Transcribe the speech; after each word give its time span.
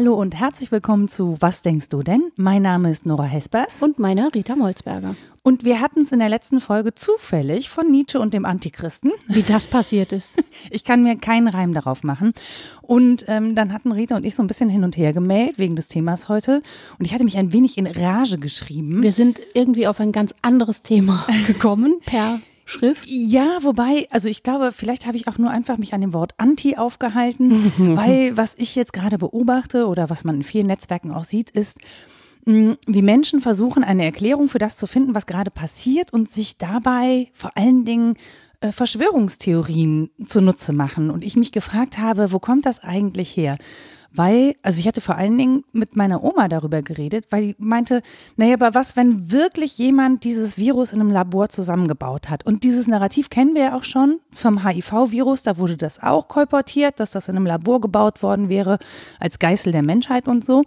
Hallo 0.00 0.14
und 0.14 0.34
herzlich 0.34 0.72
willkommen 0.72 1.08
zu 1.08 1.36
Was 1.40 1.60
denkst 1.60 1.90
du 1.90 2.02
denn? 2.02 2.32
Mein 2.36 2.62
Name 2.62 2.90
ist 2.90 3.04
Nora 3.04 3.24
Hespers. 3.24 3.82
Und 3.82 3.98
meiner 3.98 4.34
Rita 4.34 4.56
Molzberger. 4.56 5.14
Und 5.42 5.64
wir 5.64 5.80
hatten 5.80 6.02
es 6.02 6.12
in 6.12 6.18
der 6.18 6.28
letzten 6.28 6.60
Folge 6.60 6.94
zufällig 6.94 7.70
von 7.70 7.90
Nietzsche 7.90 8.20
und 8.20 8.34
dem 8.34 8.44
Antichristen. 8.44 9.10
Wie 9.26 9.42
das 9.42 9.66
passiert 9.66 10.12
ist. 10.12 10.36
Ich 10.72 10.84
kann 10.84 11.02
mir 11.02 11.16
keinen 11.16 11.48
Reim 11.48 11.72
darauf 11.72 12.02
machen. 12.04 12.32
Und 12.82 13.24
ähm, 13.28 13.54
dann 13.54 13.72
hatten 13.72 13.92
Rita 13.92 14.16
und 14.16 14.24
ich 14.24 14.34
so 14.34 14.42
ein 14.42 14.46
bisschen 14.46 14.68
hin 14.68 14.84
und 14.84 14.96
her 14.96 15.12
gemeldet 15.12 15.58
wegen 15.58 15.74
des 15.74 15.88
Themas 15.88 16.28
heute. 16.28 16.62
Und 16.98 17.06
ich 17.06 17.14
hatte 17.14 17.24
mich 17.24 17.38
ein 17.38 17.52
wenig 17.52 17.78
in 17.78 17.86
Rage 17.86 18.38
geschrieben. 18.38 19.02
Wir 19.02 19.12
sind 19.12 19.40
irgendwie 19.54 19.86
auf 19.88 20.00
ein 20.00 20.12
ganz 20.12 20.34
anderes 20.42 20.82
Thema 20.82 21.26
gekommen 21.46 22.00
per 22.04 22.40
Schrift? 22.70 23.04
Ja, 23.06 23.58
wobei, 23.62 24.06
also 24.10 24.28
ich 24.28 24.42
glaube, 24.42 24.70
vielleicht 24.72 25.06
habe 25.06 25.16
ich 25.16 25.28
auch 25.28 25.38
nur 25.38 25.50
einfach 25.50 25.76
mich 25.76 25.92
an 25.92 26.00
dem 26.00 26.12
Wort 26.12 26.34
Anti 26.36 26.76
aufgehalten, 26.76 27.72
weil 27.96 28.36
was 28.36 28.54
ich 28.56 28.76
jetzt 28.76 28.92
gerade 28.92 29.18
beobachte 29.18 29.86
oder 29.86 30.08
was 30.08 30.24
man 30.24 30.36
in 30.36 30.42
vielen 30.44 30.68
Netzwerken 30.68 31.10
auch 31.10 31.24
sieht, 31.24 31.50
ist, 31.50 31.78
wie 32.86 33.02
Menschen 33.02 33.40
versuchen, 33.40 33.84
eine 33.84 34.04
Erklärung 34.04 34.48
für 34.48 34.58
das 34.58 34.76
zu 34.76 34.86
finden, 34.86 35.14
was 35.14 35.26
gerade 35.26 35.50
passiert 35.50 36.12
und 36.12 36.30
sich 36.30 36.58
dabei 36.58 37.28
vor 37.34 37.52
allen 37.56 37.84
Dingen 37.84 38.16
äh, 38.60 38.72
Verschwörungstheorien 38.72 40.10
zunutze 40.26 40.72
machen. 40.72 41.10
Und 41.10 41.24
ich 41.24 41.36
mich 41.36 41.52
gefragt 41.52 41.98
habe, 41.98 42.32
wo 42.32 42.38
kommt 42.38 42.66
das 42.66 42.82
eigentlich 42.82 43.36
her? 43.36 43.58
Weil, 44.12 44.56
also 44.62 44.80
ich 44.80 44.88
hatte 44.88 45.00
vor 45.00 45.14
allen 45.14 45.38
Dingen 45.38 45.64
mit 45.72 45.94
meiner 45.94 46.24
Oma 46.24 46.48
darüber 46.48 46.82
geredet, 46.82 47.26
weil 47.30 47.42
die 47.42 47.56
meinte, 47.58 48.02
naja, 48.36 48.54
aber 48.54 48.74
was, 48.74 48.96
wenn 48.96 49.30
wirklich 49.30 49.78
jemand 49.78 50.24
dieses 50.24 50.58
Virus 50.58 50.92
in 50.92 51.00
einem 51.00 51.10
Labor 51.10 51.48
zusammengebaut 51.48 52.28
hat? 52.28 52.44
Und 52.44 52.64
dieses 52.64 52.88
Narrativ 52.88 53.30
kennen 53.30 53.54
wir 53.54 53.62
ja 53.62 53.76
auch 53.76 53.84
schon 53.84 54.18
vom 54.32 54.66
HIV-Virus, 54.66 55.44
da 55.44 55.58
wurde 55.58 55.76
das 55.76 56.02
auch 56.02 56.26
kolportiert, 56.26 56.98
dass 56.98 57.12
das 57.12 57.28
in 57.28 57.36
einem 57.36 57.46
Labor 57.46 57.80
gebaut 57.80 58.22
worden 58.22 58.48
wäre, 58.48 58.78
als 59.20 59.38
Geißel 59.38 59.70
der 59.70 59.82
Menschheit 59.82 60.26
und 60.26 60.44
so. 60.44 60.64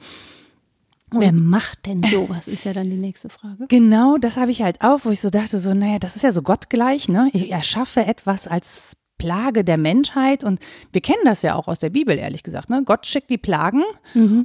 Wer 1.21 1.31
macht 1.31 1.85
denn 1.85 2.03
sowas, 2.03 2.47
ist 2.47 2.63
ja 2.65 2.73
dann 2.73 2.89
die 2.89 2.97
nächste 2.97 3.29
Frage. 3.29 3.65
Genau, 3.67 4.17
das 4.17 4.37
habe 4.37 4.51
ich 4.51 4.61
halt 4.61 4.81
auch, 4.81 4.99
wo 5.03 5.09
ich 5.09 5.21
so 5.21 5.29
dachte, 5.29 5.59
so, 5.59 5.73
naja, 5.73 5.99
das 5.99 6.15
ist 6.15 6.21
ja 6.21 6.31
so 6.31 6.41
gottgleich, 6.41 7.09
ne? 7.09 7.29
Ich 7.33 7.51
erschaffe 7.51 8.05
etwas 8.05 8.47
als 8.47 8.97
Plage 9.17 9.63
der 9.63 9.77
Menschheit 9.77 10.43
und 10.43 10.59
wir 10.91 10.99
kennen 10.99 11.21
das 11.23 11.43
ja 11.43 11.55
auch 11.55 11.69
aus 11.69 11.79
der 11.79 11.89
Bibel, 11.89 12.17
ehrlich 12.17 12.43
gesagt, 12.43 12.69
ne? 12.69 12.83
Gott 12.83 13.05
schickt 13.05 13.29
die 13.29 13.37
Plagen, 13.37 13.81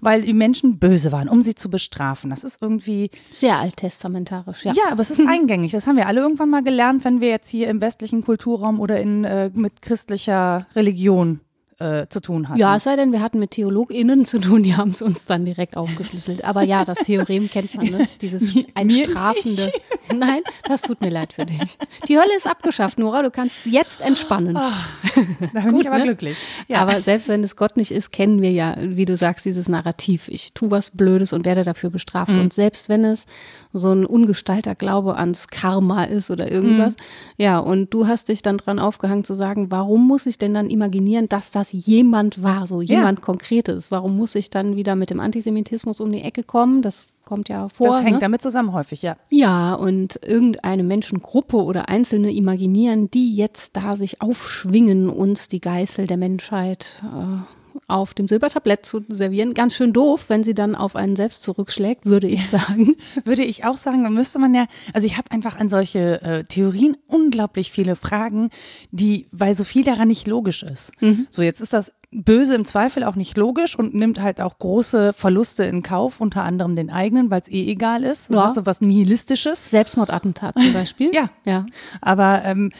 weil 0.01 0.23
die 0.23 0.33
Menschen 0.33 0.79
böse 0.79 1.11
waren, 1.11 1.29
um 1.29 1.43
sie 1.43 1.57
zu 1.57 1.69
bestrafen. 1.69 2.31
Das 2.31 2.45
ist 2.45 2.63
irgendwie, 2.63 3.11
Sehr 3.33 3.59
alttestamentarisch, 3.59 4.65
ja. 4.65 4.73
ja, 4.75 4.93
aber 4.93 5.01
es 5.01 5.11
ist 5.11 5.21
eingängig. 5.29 5.73
Das 5.73 5.89
haben 5.89 5.97
wir 5.97 6.07
alle 6.07 6.21
irgendwann 6.21 6.51
mal 6.51 6.63
gelernt, 6.63 7.05
wenn 7.05 7.21
wir 7.21 7.29
jetzt 7.29 7.49
hier 7.49 7.69
im 7.69 7.81
westlichen 7.81 8.23
Kulturraum 8.23 8.79
oder 8.79 9.01
in, 9.01 9.25
äh, 9.25 9.51
mit 9.53 9.83
christlicher 9.83 10.67
Religion 10.77 11.41
äh, 11.79 12.07
zu 12.09 12.21
tun 12.21 12.48
hatten. 12.48 12.59
Ja, 12.59 12.77
es 12.77 12.84
sei 12.84 12.97
denn, 12.97 13.12
wir 13.12 13.21
hatten 13.23 13.39
mit 13.39 13.53
TheologInnen 13.53 14.25
zu 14.25 14.41
tun, 14.41 14.62
die 14.62 14.77
haben 14.77 14.91
es 14.91 15.01
uns 15.03 15.27
dann 15.27 15.45
direkt 15.45 15.77
aufgeschlüsselt. 15.77 16.45
Aber 16.45 16.62
ja, 16.62 16.84
das 16.84 16.98
Theorem 16.98 17.48
kennt 17.48 17.75
man, 17.75 17.87
ne? 17.87 18.09
Dieses 18.21 18.55
ein 18.75 18.91
strafende. 18.91 19.71
Nein, 20.15 20.41
das 20.67 20.83
tut 20.83 21.01
mir 21.01 21.11
leid 21.11 21.33
für 21.33 21.45
dich. 21.47 21.79
Die 22.09 22.19
Hölle 22.19 22.34
ist 22.37 22.47
abgeschafft, 22.47 22.99
Nora, 22.99 23.23
du 23.23 23.31
kannst 23.31 23.55
jetzt 23.65 24.01
entspannen. 24.01 24.55
da 25.55 25.61
bin 25.61 25.73
Gut, 25.73 25.83
ich 25.83 25.89
aber 25.89 25.99
ne? 25.99 26.05
glücklich. 26.05 26.37
Ja. 26.67 26.79
Aber 26.79 27.01
selbst 27.03 27.29
wenn 27.29 27.45
es 27.45 27.56
Gott 27.56 27.77
nicht 27.77 27.91
ist, 27.91 28.11
kennen 28.12 28.41
wir 28.43 28.51
ja, 28.51 28.77
wie 28.81 29.05
du 29.05 29.17
sagst, 29.17 29.45
dieses 29.45 29.69
Narrativ. 29.69 30.29
Ich 30.29 30.53
tue 30.55 30.71
was 30.71 30.91
Blödes 30.91 31.33
und 31.33 31.45
werde 31.45 31.62
dafür 31.65 31.91
bestraft. 31.91 32.33
Mhm. 32.33 32.41
Und 32.41 32.53
selbst 32.53 32.89
wenn 32.89 33.05
es 33.05 33.27
so 33.73 33.93
ein 33.93 34.06
ungestalter 34.06 34.75
Glaube 34.75 35.17
ans 35.17 35.49
Karma 35.49 36.05
ist 36.05 36.31
oder 36.31 36.51
irgendwas, 36.51 36.95
Mhm. 36.95 37.03
ja, 37.37 37.59
und 37.59 37.93
du 37.93 38.06
hast 38.06 38.29
dich 38.31 38.43
dann 38.43 38.56
dran 38.59 38.79
aufgehangen 38.79 39.25
zu 39.25 39.34
sagen, 39.34 39.71
warum 39.71 40.06
muss 40.09 40.27
ich 40.27 40.39
denn 40.39 40.55
dann 40.55 40.71
imaginieren, 40.71 41.29
dass 41.29 41.51
das 41.51 41.68
jemand 41.73 42.43
war, 42.43 42.67
so 42.67 42.83
jemand 42.83 43.23
Konkretes? 43.23 43.91
Warum 43.91 44.17
muss 44.17 44.34
ich 44.34 44.51
dann 44.51 44.77
wieder 44.77 44.95
mit 44.97 45.11
dem 45.11 45.21
Antisemitismus 45.21 46.01
um 46.01 46.11
die 46.12 46.23
Ecke 46.23 46.43
kommen? 46.43 46.83
Das 46.83 47.06
kommt 47.25 47.49
ja 47.49 47.69
vor. 47.69 47.89
das 47.89 48.03
hängt 48.03 48.15
ne? 48.15 48.19
damit 48.21 48.41
zusammen 48.41 48.73
häufig, 48.73 49.03
ja. 49.03 49.17
Ja, 49.29 49.75
und 49.75 50.19
irgendeine 50.25 50.83
Menschengruppe 50.83 51.59
oder 51.59 51.89
Einzelne 51.89 52.33
imaginieren, 52.33 53.11
die 53.11 53.34
jetzt 53.34 53.77
da 53.77 53.97
sich 53.97 54.23
aufschwingen, 54.23 55.11
uns 55.11 55.49
die 55.49 55.61
Geißel 55.61 56.07
der 56.07 56.17
Menschheit 56.17 57.03
äh, 57.05 57.68
auf 57.87 58.15
dem 58.15 58.28
Silbertablett 58.28 58.84
zu 58.84 59.03
servieren. 59.09 59.55
Ganz 59.55 59.75
schön 59.75 59.93
doof, 59.93 60.27
wenn 60.28 60.44
sie 60.44 60.55
dann 60.55 60.75
auf 60.75 60.97
einen 60.97 61.16
selbst 61.16 61.43
zurückschlägt, 61.43 62.05
würde 62.06 62.27
ich 62.27 62.49
sagen. 62.49 62.97
Würde 63.25 63.44
ich 63.44 63.65
auch 63.65 63.77
sagen, 63.77 64.05
dann 64.05 64.15
müsste 64.15 64.39
man 64.39 64.55
ja, 64.55 64.66
also 64.93 65.06
ich 65.06 65.16
habe 65.16 65.31
einfach 65.31 65.59
an 65.59 65.69
solche 65.69 66.21
äh, 66.22 66.44
Theorien 66.44 66.97
unglaublich 67.06 67.71
viele 67.71 67.97
Fragen, 67.97 68.50
die, 68.91 69.27
weil 69.33 69.55
so 69.55 69.65
viel 69.65 69.84
daran 69.84 70.09
nicht 70.09 70.27
logisch 70.27 70.62
ist. 70.62 70.93
So, 71.31 71.43
jetzt 71.43 71.61
ist 71.61 71.72
das 71.72 71.93
Böse 72.11 72.55
im 72.55 72.65
Zweifel 72.65 73.05
auch 73.05 73.15
nicht 73.16 73.37
logisch 73.37 73.78
und 73.78 73.95
nimmt 73.95 74.21
halt 74.21 74.41
auch 74.41 74.59
große 74.59 75.12
Verluste 75.12 75.65
in 75.65 75.83
Kauf, 75.83 76.21
unter 76.21 76.43
anderem 76.43 76.75
den 76.75 76.91
eigenen, 76.91 77.31
weil 77.31 77.43
es 77.43 77.49
eh 77.49 77.71
egal 77.71 78.03
ist. 78.05 78.31
Das 78.31 78.37
Ja. 78.37 78.47
hat 78.47 78.55
so 78.55 78.65
was 78.66 78.81
Nihilistisches. 78.81 79.71
Selbstmordattentat 79.71 80.55
zum 80.59 80.72
Beispiel. 80.72 81.10
Ja. 81.15 81.31
Ja. 81.45 81.66
Aber 82.00 82.43
ähm, 82.45 82.71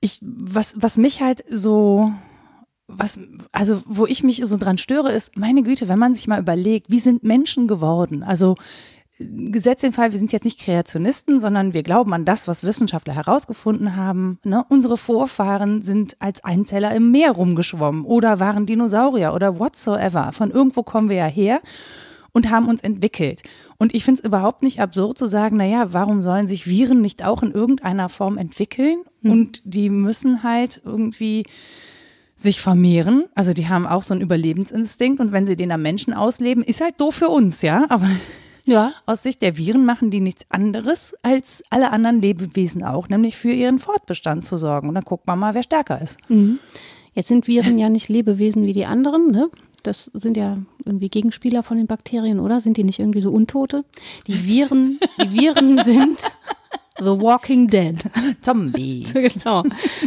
ich, 0.00 0.18
was, 0.22 0.74
was 0.76 0.96
mich 0.96 1.20
halt 1.22 1.42
so, 1.50 2.12
was, 2.88 3.18
also 3.52 3.82
wo 3.86 4.06
ich 4.06 4.22
mich 4.22 4.42
so 4.44 4.56
dran 4.56 4.78
störe, 4.78 5.12
ist, 5.12 5.36
meine 5.36 5.62
Güte, 5.62 5.88
wenn 5.88 5.98
man 5.98 6.14
sich 6.14 6.26
mal 6.26 6.40
überlegt, 6.40 6.90
wie 6.90 6.98
sind 6.98 7.24
Menschen 7.24 7.68
geworden? 7.68 8.22
Also 8.22 8.56
Gesetz 9.18 9.82
den 9.82 9.92
Fall, 9.92 10.12
wir 10.12 10.18
sind 10.18 10.32
jetzt 10.32 10.44
nicht 10.44 10.58
Kreationisten, 10.58 11.38
sondern 11.38 11.74
wir 11.74 11.82
glauben 11.82 12.12
an 12.14 12.24
das, 12.24 12.48
was 12.48 12.64
Wissenschaftler 12.64 13.14
herausgefunden 13.14 13.94
haben. 13.94 14.38
Ne? 14.42 14.64
Unsere 14.68 14.96
Vorfahren 14.96 15.82
sind 15.82 16.16
als 16.20 16.42
Einzeller 16.44 16.94
im 16.94 17.10
Meer 17.10 17.32
rumgeschwommen 17.32 18.04
oder 18.04 18.40
waren 18.40 18.66
Dinosaurier 18.66 19.34
oder 19.34 19.58
whatsoever. 19.58 20.32
Von 20.32 20.50
irgendwo 20.50 20.82
kommen 20.82 21.08
wir 21.08 21.16
ja 21.16 21.26
her 21.26 21.60
und 22.32 22.50
haben 22.50 22.68
uns 22.68 22.80
entwickelt. 22.80 23.42
Und 23.78 23.94
ich 23.94 24.04
finde 24.04 24.20
es 24.20 24.24
überhaupt 24.24 24.62
nicht 24.62 24.80
absurd 24.80 25.18
zu 25.18 25.26
sagen, 25.26 25.58
naja, 25.58 25.92
warum 25.92 26.22
sollen 26.22 26.46
sich 26.46 26.66
Viren 26.66 27.02
nicht 27.02 27.24
auch 27.24 27.42
in 27.42 27.52
irgendeiner 27.52 28.08
Form 28.08 28.38
entwickeln? 28.38 29.02
Und 29.22 29.60
die 29.64 29.90
müssen 29.90 30.42
halt 30.42 30.80
irgendwie 30.84 31.44
sich 32.42 32.60
vermehren. 32.60 33.24
Also 33.34 33.52
die 33.52 33.68
haben 33.68 33.86
auch 33.86 34.02
so 34.02 34.14
einen 34.14 34.20
Überlebensinstinkt 34.20 35.20
und 35.20 35.32
wenn 35.32 35.46
sie 35.46 35.56
den 35.56 35.72
am 35.72 35.82
Menschen 35.82 36.12
ausleben, 36.14 36.62
ist 36.62 36.80
halt 36.80 37.00
doof 37.00 37.14
für 37.14 37.28
uns, 37.28 37.62
ja. 37.62 37.86
Aber 37.88 38.08
Ja. 38.64 38.92
aus 39.06 39.22
Sicht 39.22 39.42
der 39.42 39.56
Viren 39.56 39.84
machen 39.84 40.10
die 40.10 40.20
nichts 40.20 40.44
anderes 40.48 41.14
als 41.22 41.62
alle 41.70 41.90
anderen 41.90 42.20
Lebewesen 42.20 42.84
auch, 42.84 43.08
nämlich 43.08 43.36
für 43.36 43.52
ihren 43.52 43.78
Fortbestand 43.78 44.44
zu 44.44 44.56
sorgen. 44.56 44.88
Und 44.88 44.94
dann 44.94 45.04
guckt 45.04 45.26
man 45.26 45.38
mal, 45.38 45.54
wer 45.54 45.62
stärker 45.62 46.00
ist. 46.00 46.18
Jetzt 47.14 47.28
sind 47.28 47.46
Viren 47.46 47.78
ja 47.78 47.88
nicht 47.88 48.08
Lebewesen 48.08 48.64
wie 48.66 48.72
die 48.72 48.86
anderen, 48.86 49.30
ne? 49.30 49.50
Das 49.82 50.10
sind 50.14 50.36
ja 50.36 50.58
irgendwie 50.84 51.08
Gegenspieler 51.08 51.64
von 51.64 51.76
den 51.76 51.88
Bakterien, 51.88 52.38
oder? 52.38 52.60
Sind 52.60 52.76
die 52.76 52.84
nicht 52.84 53.00
irgendwie 53.00 53.20
so 53.20 53.32
Untote? 53.32 53.84
Die 54.28 54.46
Viren, 54.46 55.00
die 55.20 55.32
Viren 55.32 55.78
sind 55.84 56.18
The 57.02 57.20
Walking 57.20 57.66
Dead. 57.68 57.96
Zombies. 58.42 59.12
Genau. 59.34 59.62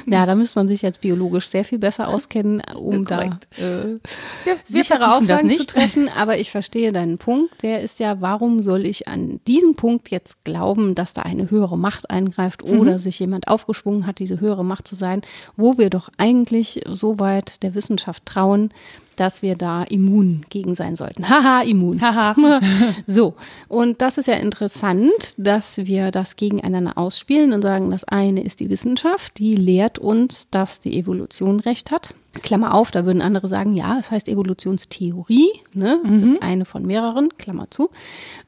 Ja, 0.06 0.25
da 0.25 0.35
müsste 0.35 0.59
man 0.59 0.67
sich 0.67 0.81
jetzt 0.81 1.01
biologisch 1.01 1.47
sehr 1.47 1.63
viel 1.66 1.79
besser 1.79 2.07
auskennen, 2.07 2.61
um 2.75 3.06
da 3.06 3.17
Korrekt. 3.17 3.47
äh, 3.59 3.61
Wir, 3.63 4.00
wir 4.45 4.57
sichere 4.66 5.13
Aussagen 5.16 5.53
zu 5.56 5.66
treffen. 5.66 6.09
Aber 6.16 6.38
ich 6.38 6.51
verstehe 6.51 6.91
deinen 6.91 7.17
Punkt. 7.17 7.61
Der 7.63 7.81
ist 7.81 8.00
ja, 8.00 8.22
warum 8.22 8.61
soll 8.61 8.85
ich 8.85 9.07
an 9.07 9.39
diesem 9.47 9.75
Punkt 9.75 10.09
jetzt 10.11 10.44
glauben, 10.44 10.95
dass 10.95 11.13
da 11.13 11.22
eine 11.23 11.50
höhere 11.51 11.78
Macht 11.78 12.09
eingreift 12.09 12.63
Mhm. 12.66 12.79
oder 12.79 13.00
sich 13.00 13.19
jemand 13.19 13.47
aufgeschwungen 13.47 14.06
hat, 14.07 14.19
diese 14.19 14.39
höhere 14.39 14.63
Macht 14.66 14.88
zu 14.88 14.95
sein, 14.95 15.22
wo 15.57 15.77
wir 15.77 15.89
doch 15.89 16.09
eigentlich 16.17 16.81
so 16.89 17.19
weit 17.19 17.63
der 17.63 17.75
Wissenschaft 17.75 18.25
trauen, 18.25 18.72
dass 19.20 19.42
wir 19.42 19.56
da 19.56 19.84
immun 19.84 20.46
gegen 20.50 20.76
sein 20.76 20.96
sollten. 20.96 21.28
Haha, 21.30 21.62
immun. 21.62 22.02
Haha. 22.02 22.36
So, 23.08 23.36
und 23.68 24.02
das 24.02 24.18
ist 24.18 24.28
ja 24.28 24.36
interessant, 24.36 25.36
dass 25.38 25.78
wir 25.78 26.12
das 26.12 26.36
gegeneinander 26.36 26.98
ausspielen 26.98 27.54
und 27.54 27.62
sagen, 27.62 27.92
das 27.92 28.04
eine 28.04 28.44
ist 28.44 28.60
die 28.60 28.69
Wissenschaft, 28.69 29.38
die 29.38 29.54
lehrt 29.54 30.00
uns, 30.00 30.50
dass 30.50 30.80
die 30.80 30.98
Evolution 30.98 31.60
recht 31.60 31.92
hat. 31.92 32.16
Klammer 32.42 32.74
auf, 32.74 32.92
da 32.92 33.06
würden 33.06 33.22
andere 33.22 33.48
sagen, 33.48 33.76
ja, 33.76 33.98
es 34.00 34.12
heißt 34.12 34.28
Evolutionstheorie, 34.28 35.50
ne? 35.74 36.00
das 36.06 36.22
ist 36.22 36.42
eine 36.42 36.66
von 36.66 36.86
mehreren, 36.86 37.30
Klammer 37.38 37.70
zu. 37.72 37.90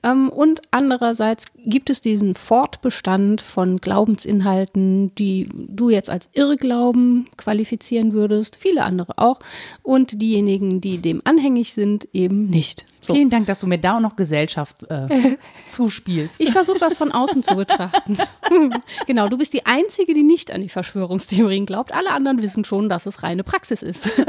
Ähm, 0.03 0.29
und 0.29 0.61
andererseits 0.71 1.45
gibt 1.63 1.89
es 1.89 2.01
diesen 2.01 2.35
Fortbestand 2.35 3.41
von 3.41 3.77
Glaubensinhalten, 3.77 5.13
die 5.15 5.49
du 5.53 5.89
jetzt 5.89 6.09
als 6.09 6.29
Irrglauben 6.33 7.27
qualifizieren 7.37 8.13
würdest, 8.13 8.55
viele 8.55 8.83
andere 8.83 9.17
auch, 9.17 9.39
und 9.83 10.21
diejenigen, 10.21 10.81
die 10.81 10.97
dem 10.97 11.21
anhängig 11.23 11.73
sind, 11.73 12.07
eben 12.13 12.49
nicht. 12.49 12.85
So. 12.99 13.13
Vielen 13.13 13.29
Dank, 13.29 13.45
dass 13.45 13.59
du 13.59 13.67
mir 13.67 13.77
da 13.77 13.97
auch 13.97 13.99
noch 13.99 14.15
Gesellschaft 14.15 14.83
äh, 14.89 15.37
zuspielst. 15.69 16.41
Ich 16.41 16.51
versuche 16.51 16.79
das 16.79 16.97
von 16.97 17.11
außen 17.11 17.43
zu 17.43 17.55
betrachten. 17.55 18.17
genau, 19.07 19.29
du 19.29 19.37
bist 19.37 19.53
die 19.53 19.65
Einzige, 19.65 20.13
die 20.13 20.23
nicht 20.23 20.51
an 20.51 20.61
die 20.61 20.69
Verschwörungstheorien 20.69 21.65
glaubt. 21.65 21.93
Alle 21.93 22.11
anderen 22.11 22.41
wissen 22.41 22.65
schon, 22.65 22.89
dass 22.89 23.05
es 23.05 23.23
reine 23.23 23.43
Praxis 23.43 23.83
ist. 23.83 24.07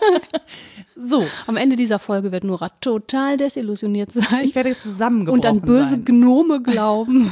So. 0.98 1.26
Am 1.46 1.58
Ende 1.58 1.76
dieser 1.76 1.98
Folge 1.98 2.32
wird 2.32 2.42
Nora 2.42 2.70
total 2.80 3.36
desillusioniert 3.36 4.12
sein. 4.12 4.44
Ich 4.44 4.54
werde 4.54 4.74
zusammengebrochen 4.74 5.40
und 5.40 5.46
an 5.46 5.60
böse 5.60 5.90
sein. 5.90 6.06
Gnome 6.06 6.62
glauben, 6.62 7.30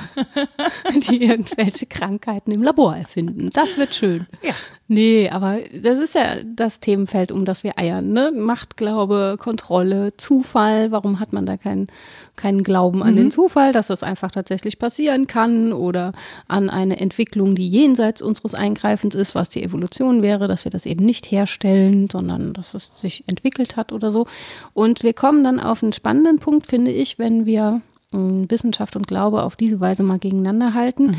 die 1.08 1.24
irgendwelche 1.24 1.86
Krankheiten 1.86 2.50
im 2.50 2.62
Labor 2.62 2.94
erfinden. 2.94 3.48
Das 3.54 3.78
wird 3.78 3.94
schön. 3.94 4.26
Ja. 4.42 4.52
Nee, 4.86 5.30
aber 5.30 5.60
das 5.72 5.98
ist 5.98 6.14
ja 6.14 6.36
das 6.44 6.78
Themenfeld, 6.78 7.32
um 7.32 7.46
das 7.46 7.64
wir 7.64 7.78
eiern. 7.78 8.10
Ne? 8.10 8.32
Machtglaube, 8.36 9.36
Kontrolle, 9.38 10.14
Zufall. 10.18 10.92
Warum 10.92 11.18
hat 11.20 11.32
man 11.32 11.46
da 11.46 11.56
keinen 11.56 11.88
keinen 12.36 12.64
Glauben 12.64 13.02
an 13.02 13.14
den 13.14 13.30
Zufall, 13.30 13.72
dass 13.72 13.86
das 13.86 14.02
einfach 14.02 14.30
tatsächlich 14.30 14.78
passieren 14.78 15.26
kann 15.26 15.72
oder 15.72 16.12
an 16.48 16.68
eine 16.68 16.98
Entwicklung, 16.98 17.54
die 17.54 17.68
jenseits 17.68 18.20
unseres 18.22 18.54
Eingreifens 18.54 19.14
ist, 19.14 19.34
was 19.34 19.50
die 19.50 19.62
Evolution 19.62 20.22
wäre, 20.22 20.48
dass 20.48 20.64
wir 20.64 20.70
das 20.70 20.84
eben 20.84 21.04
nicht 21.04 21.30
herstellen, 21.30 22.08
sondern 22.10 22.52
dass 22.54 22.74
es 22.74 22.98
sich 22.98 23.24
entwickelt 23.26 23.76
hat 23.76 23.92
oder 23.92 24.10
so. 24.10 24.26
Und 24.72 25.02
wir 25.02 25.12
kommen 25.12 25.44
dann 25.44 25.60
auf 25.60 25.82
einen 25.82 25.92
spannenden 25.92 26.38
Punkt, 26.38 26.66
finde 26.66 26.90
ich, 26.90 27.18
wenn 27.18 27.44
wir 27.44 27.82
mh, 28.12 28.46
Wissenschaft 28.48 28.96
und 28.96 29.06
Glaube 29.06 29.42
auf 29.42 29.56
diese 29.56 29.80
Weise 29.80 30.02
mal 30.02 30.18
gegeneinander 30.18 30.72
halten. 30.74 31.10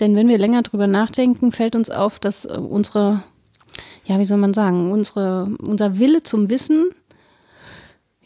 Denn 0.00 0.16
wenn 0.16 0.28
wir 0.28 0.38
länger 0.38 0.62
drüber 0.62 0.86
nachdenken, 0.86 1.52
fällt 1.52 1.76
uns 1.76 1.90
auf, 1.90 2.18
dass 2.18 2.44
äh, 2.44 2.58
unsere, 2.58 3.22
ja, 4.06 4.18
wie 4.18 4.24
soll 4.24 4.38
man 4.38 4.54
sagen, 4.54 4.90
unsere, 4.90 5.56
unser 5.60 5.98
Wille 5.98 6.22
zum 6.22 6.50
Wissen 6.50 6.90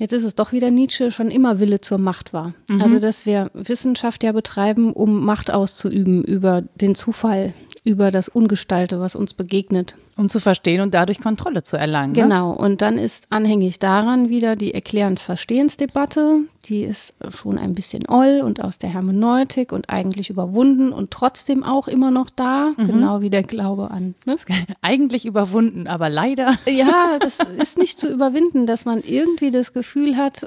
Jetzt 0.03 0.13
ist 0.13 0.25
es 0.25 0.35
doch 0.35 0.51
wieder 0.51 0.73
Nietzsche, 0.73 1.13
schon 1.13 1.31
immer 1.31 1.61
Wille 1.61 1.81
zur 1.81 1.99
Macht 1.99 2.33
war. 2.33 2.55
Also, 2.81 2.99
dass 2.99 3.25
wir 3.25 3.53
Wissenschaft 3.55 4.25
ja 4.25 4.33
betreiben, 4.33 4.93
um 4.93 5.25
Macht 5.25 5.53
auszuüben 5.53 6.25
über 6.25 6.63
den 6.75 6.97
Zufall, 6.97 7.55
über 7.85 8.11
das 8.11 8.29
Ungestalte, 8.29 8.99
was 8.99 9.15
uns 9.15 9.33
begegnet. 9.33 9.97
Um 10.17 10.29
zu 10.29 10.41
verstehen 10.41 10.81
und 10.81 10.93
dadurch 10.95 11.21
Kontrolle 11.21 11.63
zu 11.63 11.77
erlangen. 11.77 12.13
Ne? 12.13 12.23
Genau. 12.23 12.51
Und 12.53 12.83
dann 12.83 12.99
ist 12.99 13.27
anhängig 13.31 13.79
daran 13.79 14.29
wieder 14.29 14.57
die 14.57 14.75
Erklärend-Verstehensdebatte. 14.75 16.41
Die 16.67 16.85
ist 16.85 17.15
schon 17.31 17.59
ein 17.59 17.75
bisschen 17.75 18.09
oll 18.09 18.41
und 18.45 18.63
aus 18.63 18.79
der 18.79 18.91
Hermeneutik 18.91 19.73
und 19.73 19.91
eigentlich 19.91 20.31
überwunden 20.31 20.93
und 20.93 21.11
trotzdem 21.11 21.65
auch 21.65 21.89
immer 21.89 22.11
noch 22.11 22.31
da. 22.31 22.73
Genau 22.77 23.21
wie 23.21 23.31
der 23.31 23.43
Glaube 23.43 23.91
an. 23.91 24.15
Ne? 24.27 24.37
Eigentlich 24.83 25.27
überwunden, 25.27 25.87
aber 25.87 26.09
leider. 26.09 26.55
Ja, 26.73 27.19
das 27.21 27.39
ist 27.61 27.79
nicht 27.79 27.99
zu 27.99 28.11
überwinden, 28.11 28.67
dass 28.67 28.85
man 28.85 29.03
irgendwie 29.03 29.51
das 29.51 29.73
Gefühl 29.73 30.17
hat, 30.17 30.47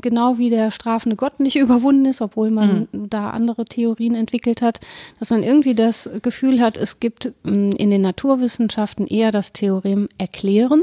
genau 0.00 0.38
wie 0.38 0.50
der 0.50 0.70
strafende 0.70 1.14
Gott 1.16 1.40
nicht 1.40 1.56
überwunden 1.56 2.06
ist, 2.06 2.20
obwohl 2.20 2.50
man 2.50 2.88
da 2.92 3.30
andere 3.30 3.64
Theorien 3.64 4.14
entwickelt 4.14 4.62
hat, 4.62 4.80
dass 5.18 5.30
man 5.30 5.42
irgendwie 5.42 5.74
das 5.74 6.08
Gefühl 6.22 6.60
hat, 6.60 6.76
es 6.76 7.00
gibt 7.00 7.32
mh, 7.44 7.76
in 7.76 7.90
den 7.90 8.00
Naturwissenschaften 8.02 8.97
eher 9.06 9.30
das 9.30 9.52
Theorem 9.52 10.08
erklären. 10.18 10.82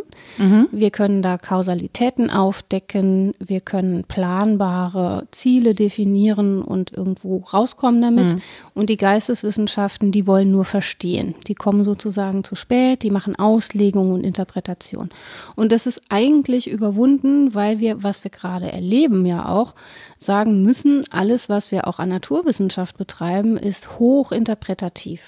Wir 0.71 0.91
können 0.91 1.21
da 1.21 1.37
Kausalitäten 1.37 2.29
aufdecken, 2.29 3.33
wir 3.39 3.61
können 3.61 4.03
planbare 4.03 5.27
Ziele 5.31 5.73
definieren 5.75 6.61
und 6.61 6.91
irgendwo 6.93 7.37
rauskommen 7.37 8.01
damit. 8.01 8.35
Und 8.73 8.89
die 8.89 8.97
Geisteswissenschaften, 8.97 10.11
die 10.11 10.27
wollen 10.27 10.51
nur 10.51 10.65
verstehen. 10.65 11.35
Die 11.47 11.55
kommen 11.55 11.83
sozusagen 11.83 12.43
zu 12.43 12.55
spät, 12.55 13.03
die 13.03 13.11
machen 13.11 13.35
Auslegung 13.35 14.11
und 14.11 14.23
Interpretation. 14.23 15.09
Und 15.55 15.71
das 15.71 15.85
ist 15.85 16.01
eigentlich 16.09 16.69
überwunden, 16.69 17.53
weil 17.55 17.79
wir, 17.79 18.03
was 18.03 18.23
wir 18.23 18.31
gerade 18.31 18.71
erleben, 18.71 19.25
ja 19.25 19.47
auch 19.49 19.73
sagen 20.17 20.63
müssen, 20.63 21.03
alles, 21.11 21.49
was 21.49 21.71
wir 21.71 21.87
auch 21.87 21.99
an 21.99 22.09
Naturwissenschaft 22.09 22.97
betreiben, 22.97 23.57
ist 23.57 23.99
hochinterpretativ. 23.99 25.21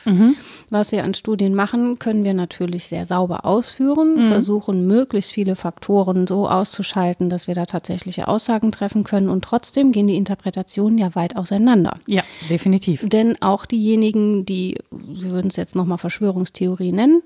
Was 0.69 0.91
wir 0.91 1.03
an 1.03 1.13
Studien 1.13 1.53
machen, 1.55 1.99
können 1.99 2.23
wir 2.23 2.33
natürlich 2.33 2.87
sehr 2.87 3.05
sauber 3.05 3.45
ausführen, 3.45 4.27
versuchen 4.27 4.87
möglichst 4.87 5.31
viele 5.31 5.55
Faktoren 5.55 6.27
so 6.27 6.47
auszuschalten, 6.47 7.29
dass 7.29 7.47
wir 7.47 7.55
da 7.55 7.65
tatsächliche 7.65 8.27
Aussagen 8.27 8.71
treffen 8.71 9.03
können. 9.03 9.29
Und 9.29 9.43
trotzdem 9.43 9.91
gehen 9.91 10.07
die 10.07 10.15
Interpretationen 10.15 10.97
ja 10.97 11.13
weit 11.15 11.35
auseinander. 11.35 11.99
Ja, 12.07 12.23
definitiv. 12.49 13.07
Denn 13.07 13.41
auch 13.41 13.65
diejenigen, 13.65 14.45
die, 14.45 14.77
wir 14.91 15.31
würden 15.31 15.47
es 15.49 15.55
jetzt 15.55 15.75
nochmal 15.75 15.97
Verschwörungstheorie 15.97 16.91
nennen, 16.91 17.21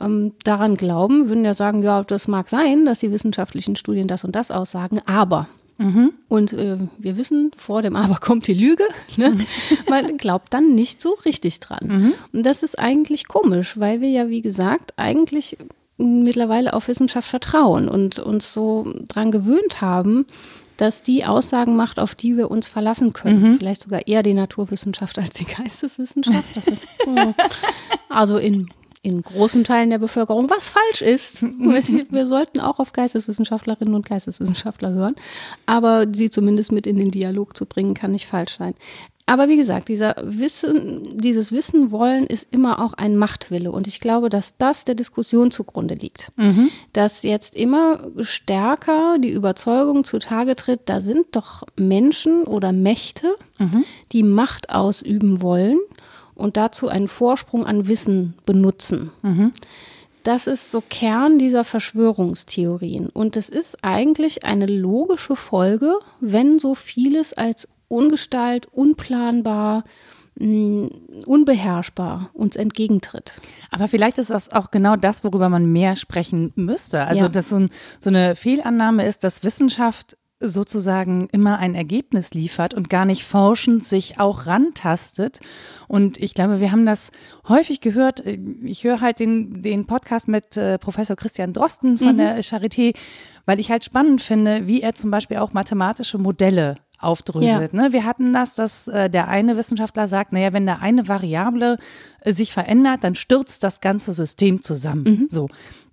ähm, 0.00 0.32
daran 0.44 0.76
glauben, 0.76 1.28
würden 1.28 1.44
ja 1.44 1.54
sagen, 1.54 1.82
ja, 1.82 2.04
das 2.04 2.28
mag 2.28 2.48
sein, 2.48 2.84
dass 2.84 2.98
die 2.98 3.10
wissenschaftlichen 3.10 3.76
Studien 3.76 4.08
das 4.08 4.24
und 4.24 4.34
das 4.34 4.50
aussagen, 4.50 5.00
aber. 5.06 5.48
Und 6.28 6.52
äh, 6.52 6.78
wir 6.98 7.18
wissen, 7.18 7.50
vor 7.56 7.82
dem 7.82 7.96
Aber 7.96 8.16
kommt 8.16 8.46
die 8.46 8.54
Lüge. 8.54 8.84
Ne? 9.16 9.34
Man 9.88 10.18
glaubt 10.18 10.52
dann 10.52 10.74
nicht 10.74 11.00
so 11.00 11.14
richtig 11.24 11.60
dran. 11.60 12.14
Und 12.32 12.44
das 12.44 12.62
ist 12.62 12.78
eigentlich 12.78 13.28
komisch, 13.28 13.78
weil 13.78 14.02
wir 14.02 14.10
ja, 14.10 14.28
wie 14.28 14.42
gesagt, 14.42 14.92
eigentlich 14.96 15.56
mittlerweile 15.96 16.74
auf 16.74 16.88
Wissenschaft 16.88 17.28
vertrauen 17.28 17.88
und 17.88 18.18
uns 18.18 18.52
so 18.52 18.92
dran 19.08 19.30
gewöhnt 19.30 19.80
haben, 19.80 20.26
dass 20.76 21.02
die 21.02 21.24
Aussagen 21.24 21.76
macht, 21.76 21.98
auf 21.98 22.14
die 22.14 22.36
wir 22.36 22.50
uns 22.50 22.68
verlassen 22.68 23.12
können. 23.12 23.56
Vielleicht 23.56 23.82
sogar 23.82 24.06
eher 24.06 24.22
die 24.22 24.34
Naturwissenschaft 24.34 25.18
als 25.18 25.30
die 25.30 25.46
Geisteswissenschaft. 25.46 26.56
Ist, 26.56 26.86
hm, 27.04 27.34
also 28.08 28.36
in, 28.36 28.68
in 29.06 29.22
großen 29.22 29.62
Teilen 29.62 29.90
der 29.90 29.98
Bevölkerung, 29.98 30.50
was 30.50 30.66
falsch 30.66 31.00
ist. 31.00 31.40
Wir 32.10 32.26
sollten 32.26 32.58
auch 32.58 32.80
auf 32.80 32.92
Geisteswissenschaftlerinnen 32.92 33.94
und 33.94 34.08
Geisteswissenschaftler 34.08 34.90
hören. 34.90 35.14
Aber 35.64 36.06
sie 36.12 36.28
zumindest 36.28 36.72
mit 36.72 36.88
in 36.88 36.96
den 36.96 37.12
Dialog 37.12 37.56
zu 37.56 37.66
bringen, 37.66 37.94
kann 37.94 38.10
nicht 38.10 38.26
falsch 38.26 38.56
sein. 38.56 38.74
Aber 39.24 39.48
wie 39.48 39.56
gesagt, 39.56 39.88
dieser 39.88 40.16
Wissen, 40.22 41.18
dieses 41.18 41.52
Wissen 41.52 41.92
wollen 41.92 42.26
ist 42.26 42.48
immer 42.50 42.80
auch 42.80 42.94
ein 42.94 43.16
Machtwille. 43.16 43.70
Und 43.70 43.86
ich 43.86 44.00
glaube, 44.00 44.28
dass 44.28 44.56
das 44.56 44.84
der 44.84 44.96
Diskussion 44.96 45.52
zugrunde 45.52 45.94
liegt. 45.94 46.32
Dass 46.92 47.22
jetzt 47.22 47.54
immer 47.54 48.00
stärker 48.22 49.18
die 49.18 49.30
Überzeugung 49.30 50.02
zutage 50.02 50.56
tritt, 50.56 50.80
da 50.86 51.00
sind 51.00 51.26
doch 51.32 51.62
Menschen 51.78 52.44
oder 52.44 52.72
Mächte, 52.72 53.36
die 54.12 54.22
Macht 54.24 54.70
ausüben 54.70 55.42
wollen 55.42 55.78
und 56.36 56.56
dazu 56.56 56.88
einen 56.88 57.08
Vorsprung 57.08 57.64
an 57.66 57.88
Wissen 57.88 58.34
benutzen. 58.46 59.10
Das 60.22 60.46
ist 60.46 60.70
so 60.72 60.82
Kern 60.88 61.38
dieser 61.38 61.64
Verschwörungstheorien. 61.64 63.08
Und 63.08 63.36
es 63.36 63.48
ist 63.48 63.78
eigentlich 63.82 64.44
eine 64.44 64.66
logische 64.66 65.36
Folge, 65.36 65.98
wenn 66.20 66.58
so 66.58 66.74
vieles 66.74 67.32
als 67.32 67.68
ungestalt, 67.88 68.66
unplanbar, 68.66 69.84
mh, 70.34 70.88
unbeherrschbar 71.26 72.30
uns 72.34 72.56
entgegentritt. 72.56 73.40
Aber 73.70 73.86
vielleicht 73.88 74.18
ist 74.18 74.30
das 74.30 74.50
auch 74.52 74.70
genau 74.72 74.96
das, 74.96 75.22
worüber 75.24 75.48
man 75.48 75.66
mehr 75.72 75.94
sprechen 75.96 76.52
müsste. 76.56 77.04
Also, 77.06 77.22
Ja. 77.22 77.28
dass 77.28 77.50
so, 77.50 77.56
ein, 77.56 77.70
so 78.00 78.10
eine 78.10 78.34
Fehlannahme 78.34 79.06
ist, 79.06 79.22
dass 79.24 79.44
Wissenschaft 79.44 80.16
sozusagen 80.40 81.28
immer 81.32 81.58
ein 81.58 81.74
Ergebnis 81.74 82.34
liefert 82.34 82.74
und 82.74 82.90
gar 82.90 83.04
nicht 83.06 83.24
forschend 83.24 83.86
sich 83.86 84.20
auch 84.20 84.46
rantastet. 84.46 85.40
Und 85.88 86.18
ich 86.18 86.34
glaube, 86.34 86.60
wir 86.60 86.72
haben 86.72 86.84
das 86.84 87.10
häufig 87.48 87.80
gehört. 87.80 88.22
Ich 88.62 88.84
höre 88.84 89.00
halt 89.00 89.18
den, 89.18 89.62
den 89.62 89.86
Podcast 89.86 90.28
mit 90.28 90.56
äh, 90.56 90.78
Professor 90.78 91.16
Christian 91.16 91.52
Drosten 91.52 91.98
von 91.98 92.18
der 92.18 92.40
Charité, 92.42 92.94
weil 93.46 93.60
ich 93.60 93.70
halt 93.70 93.84
spannend 93.84 94.20
finde, 94.20 94.66
wie 94.66 94.82
er 94.82 94.94
zum 94.94 95.10
Beispiel 95.10 95.38
auch 95.38 95.52
mathematische 95.52 96.18
Modelle 96.18 96.76
aufdröselt. 96.98 97.72
Ne? 97.74 97.92
Wir 97.92 98.04
hatten 98.04 98.32
das, 98.32 98.54
dass 98.54 98.88
äh, 98.88 99.10
der 99.10 99.28
eine 99.28 99.56
Wissenschaftler 99.56 100.08
sagt, 100.08 100.32
naja, 100.32 100.52
wenn 100.52 100.66
da 100.66 100.76
eine 100.76 101.08
Variable 101.08 101.78
äh, 102.20 102.32
sich 102.32 102.52
verändert, 102.52 103.04
dann 103.04 103.14
stürzt 103.14 103.62
das 103.62 103.80
ganze 103.80 104.12
System 104.12 104.62
zusammen. 104.62 105.04
So. 105.28 105.48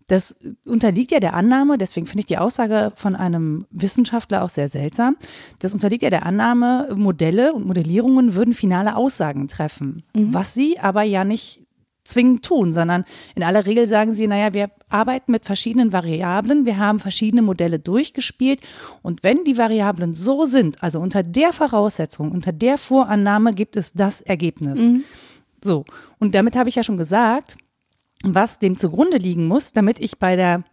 Das 0.08 0.36
unterliegt 0.66 1.12
ja 1.12 1.20
der 1.20 1.34
Annahme, 1.34 1.78
deswegen 1.78 2.08
finde 2.08 2.22
ich 2.22 2.26
die 2.26 2.38
Aussage 2.38 2.92
von 2.96 3.16
einem 3.16 3.66
Wissenschaftler 3.72 4.44
auch 4.44 4.50
sehr 4.50 4.70
seltsam. 4.70 5.18
Das 5.60 5.74
unterliegt 5.74 6.04
ja 6.04 6.10
der 6.10 6.26
Annahme, 6.26 6.90
Modelle 6.96 7.54
und 7.54 7.66
Modellierungen 7.66 8.36
würden 8.36 8.54
finale 8.54 8.96
Aussagen 8.96 9.48
treffen, 9.48 10.04
was 10.14 10.54
sie 10.54 10.80
aber 10.80 11.04
ja 11.04 11.24
nicht 11.24 11.62
zwingend 12.04 12.44
tun, 12.44 12.74
sondern 12.74 13.06
in 13.34 13.44
aller 13.44 13.66
Regel 13.66 13.88
sagen 13.88 14.14
sie, 14.14 14.28
naja, 14.28 14.52
wir 14.54 14.72
arbeiten 14.90 15.32
mit 15.32 15.46
verschiedenen 15.46 15.94
Variablen, 15.94 16.66
wir 16.66 16.78
haben 16.78 17.00
verschiedene 17.00 17.42
Modelle 17.42 17.80
durchgespielt 17.80 18.60
und 19.02 19.24
wenn 19.24 19.46
die 19.46 19.58
Variablen 19.58 20.14
so 20.14 20.46
sind, 20.46 20.84
also 20.84 21.00
unter 21.00 21.24
der 21.24 21.54
Voraussetzung, 21.54 22.32
unter 22.32 22.52
der 22.52 22.78
Vorannahme 22.78 23.54
gibt 23.54 23.78
es 23.78 23.94
das 23.94 24.20
Ergebnis. 24.20 24.82
So, 25.64 25.86
und 26.20 26.36
damit 26.36 26.58
habe 26.58 26.68
ich 26.68 26.76
ja 26.76 26.84
schon 26.84 26.98
gesagt, 26.98 27.56
was 28.24 28.60
dem 28.60 28.78
zugrunde 28.78 29.18
liegen 29.18 29.48
muss, 29.48 29.72
damit 29.74 30.00
ich 30.00 30.18
bei 30.18 30.36
der 30.36 30.64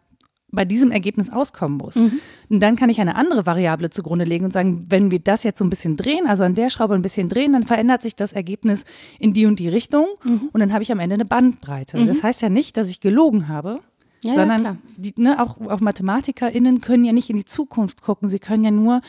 bei 0.52 0.64
diesem 0.64 0.90
Ergebnis 0.90 1.30
auskommen 1.30 1.78
muss. 1.78 1.95
Und 1.95 2.59
dann 2.59 2.75
kann 2.75 2.90
ich 2.90 3.00
eine 3.00 3.14
andere 3.14 3.47
Variable 3.47 3.88
zugrunde 3.90 4.25
legen 4.25 4.45
und 4.47 4.52
sagen, 4.52 4.85
wenn 4.88 5.12
wir 5.12 5.21
das 5.21 5.45
jetzt 5.45 5.61
so 5.61 5.64
ein 5.64 5.71
bisschen 5.71 5.97
drehen, 5.97 6.26
also 6.26 6.42
an 6.42 6.57
der 6.57 6.71
Schraube 6.71 6.95
ein 6.95 7.02
bisschen 7.02 7.28
drehen, 7.28 7.52
dann 7.52 7.62
verändert 7.62 8.02
sich 8.02 8.16
das 8.16 8.33
Ergebnis 8.33 8.85
in 9.21 9.33
die 9.33 9.47
und 9.47 9.61
die 9.61 9.69
Richtung 9.69 10.07
und 10.52 10.59
dann 10.59 10.73
habe 10.73 10.83
ich 10.83 10.90
am 10.90 10.99
Ende 10.99 11.14
eine 11.14 11.25
Bandbreite. 11.25 12.04
Das 12.04 12.25
heißt 12.25 12.42
ja 12.42 12.49
nicht, 12.49 12.76
dass 12.76 12.88
ich 12.90 12.99
gelogen 13.00 13.47
habe, 13.47 13.78
Ja, 14.23 14.33
ja, 14.33 14.38
sondern 14.38 14.78
die, 14.97 15.14
ne, 15.19 15.40
auch, 15.40 15.61
auch 15.61 15.78
MathematikerInnen 15.78 16.80
können 16.80 17.04
ja 17.04 17.12
nicht 17.12 17.30
in 17.30 17.37
die 17.37 17.45
Zukunft 17.45 18.02
gucken. 18.02 18.26
Sie 18.26 18.40
können 18.40 18.64
ja 18.64 18.73
nur 18.73 19.02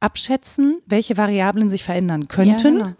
abschätzen, 0.00 0.80
welche 0.86 1.16
Variablen 1.16 1.70
sich 1.70 1.82
verändern 1.82 2.28
könnten. 2.28 2.74
genau. 2.78 2.92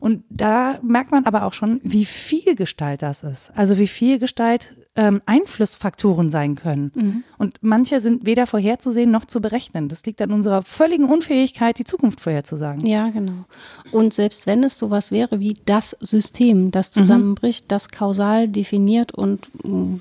Und 0.00 0.24
da 0.30 0.78
merkt 0.82 1.10
man 1.10 1.26
aber 1.26 1.44
auch 1.44 1.52
schon, 1.52 1.80
wie 1.82 2.04
viel 2.04 2.54
Gestalt 2.54 3.02
das 3.02 3.24
ist. 3.24 3.50
Also 3.54 3.78
wie 3.78 3.86
viel 3.86 4.18
Gestalt 4.18 4.72
ähm, 4.96 5.22
Einflussfaktoren 5.26 6.30
sein 6.30 6.54
können. 6.56 6.92
Mhm. 6.94 7.24
Und 7.38 7.58
manche 7.60 8.00
sind 8.00 8.26
weder 8.26 8.46
vorherzusehen 8.46 9.10
noch 9.10 9.24
zu 9.24 9.40
berechnen. 9.40 9.88
Das 9.88 10.04
liegt 10.04 10.20
an 10.20 10.32
unserer 10.32 10.62
völligen 10.62 11.04
Unfähigkeit, 11.04 11.78
die 11.78 11.84
Zukunft 11.84 12.20
vorherzusagen. 12.20 12.86
Ja, 12.86 13.08
genau. 13.10 13.44
Und 13.92 14.12
selbst 14.12 14.46
wenn 14.46 14.64
es 14.64 14.78
sowas 14.78 15.10
wäre 15.10 15.40
wie 15.40 15.54
das 15.66 15.96
System, 16.00 16.70
das 16.70 16.90
zusammenbricht, 16.90 17.70
das 17.70 17.88
kausal 17.88 18.48
definiert 18.48 19.14
und 19.14 19.48
mh, 19.64 20.00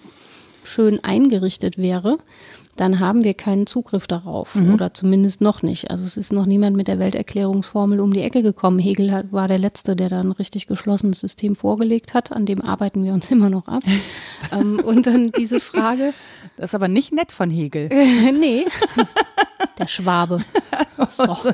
schön 0.64 1.04
eingerichtet 1.04 1.78
wäre, 1.78 2.18
dann 2.78 3.00
haben 3.00 3.24
wir 3.24 3.34
keinen 3.34 3.68
Zugriff 3.68 4.08
darauf 4.08 4.56
oder 4.56 4.94
zumindest 4.94 5.42
noch 5.42 5.62
nicht. 5.62 5.92
Also 5.92 6.06
es 6.06 6.16
ist 6.16 6.32
noch 6.32 6.46
niemand 6.46 6.78
mit 6.78 6.88
der 6.88 7.00
Welterklärungsformel 7.00 8.00
um 8.00 8.14
die 8.14 8.22
Ecke 8.22 8.44
gekommen. 8.44 8.80
Hegel 8.80 9.12
hat, 9.12 9.32
war 9.32 9.48
der 9.48 9.58
Letzte, 9.58 9.96
der 9.96 10.10
da 10.10 10.20
ein 10.20 10.32
richtig 10.32 10.68
geschlossenes 10.68 11.20
System 11.20 11.56
vorgelegt 11.56 12.14
hat. 12.14 12.32
An 12.32 12.46
dem 12.46 12.62
arbeiten 12.62 13.04
wir 13.04 13.14
uns 13.14 13.30
immer 13.32 13.50
noch 13.50 13.68
ab. 13.68 13.84
ähm, 14.52 14.80
und 14.80 15.08
dann 15.08 15.32
diese 15.32 15.60
Frage, 15.60 16.14
Das 16.56 16.72
ist 16.72 16.76
aber 16.76 16.88
nicht 16.88 17.12
nett 17.12 17.32
von 17.32 17.50
Hegel. 17.50 17.90
nee, 18.40 18.66
der 19.80 19.88
Schwabe. 19.88 20.42
So. 21.12 21.52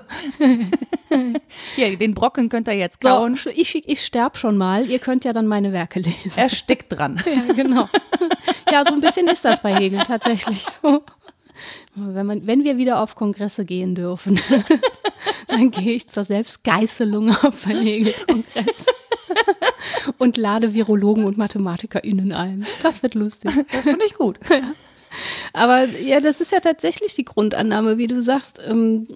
Hier, 1.75 1.97
den 1.97 2.13
Brocken 2.13 2.47
könnt 2.47 2.67
ihr 2.69 2.75
jetzt 2.75 3.03
So, 3.03 3.09
kauen. 3.09 3.37
ich, 3.53 3.87
ich 3.87 4.05
sterb 4.05 4.37
schon 4.37 4.57
mal. 4.57 4.85
Ihr 4.89 4.99
könnt 4.99 5.25
ja 5.25 5.33
dann 5.33 5.47
meine 5.47 5.73
Werke 5.73 5.99
lesen. 5.99 6.31
Er 6.37 6.47
steckt 6.49 6.97
dran. 6.97 7.21
Ja, 7.47 7.53
genau. 7.53 7.89
Ja, 8.71 8.85
so 8.85 8.93
ein 8.93 9.01
bisschen 9.01 9.27
ist 9.27 9.43
das 9.43 9.61
bei 9.61 9.75
Hegel 9.75 9.99
tatsächlich 9.99 10.65
so. 10.81 11.03
Wenn, 11.95 12.25
man, 12.25 12.47
wenn 12.47 12.63
wir 12.63 12.77
wieder 12.77 13.01
auf 13.01 13.15
Kongresse 13.15 13.65
gehen 13.65 13.95
dürfen, 13.95 14.39
dann 15.47 15.71
gehe 15.71 15.93
ich 15.93 16.07
zur 16.07 16.23
Selbstgeißelung 16.23 17.29
auf 17.29 17.67
einen 17.67 17.83
Hegel-Kongress 17.83 18.85
und 20.17 20.37
lade 20.37 20.73
Virologen 20.73 21.25
und 21.25 21.37
MathematikerInnen 21.37 22.31
ein. 22.31 22.65
Das 22.81 23.03
wird 23.03 23.13
lustig. 23.13 23.51
Das 23.71 23.83
finde 23.83 24.05
ich 24.05 24.15
gut. 24.15 24.39
Aber 25.53 25.85
ja, 25.85 26.19
das 26.19 26.41
ist 26.41 26.51
ja 26.51 26.59
tatsächlich 26.59 27.15
die 27.15 27.25
Grundannahme, 27.25 27.97
wie 27.97 28.07
du 28.07 28.21
sagst. 28.21 28.59
Ähm, 28.67 29.07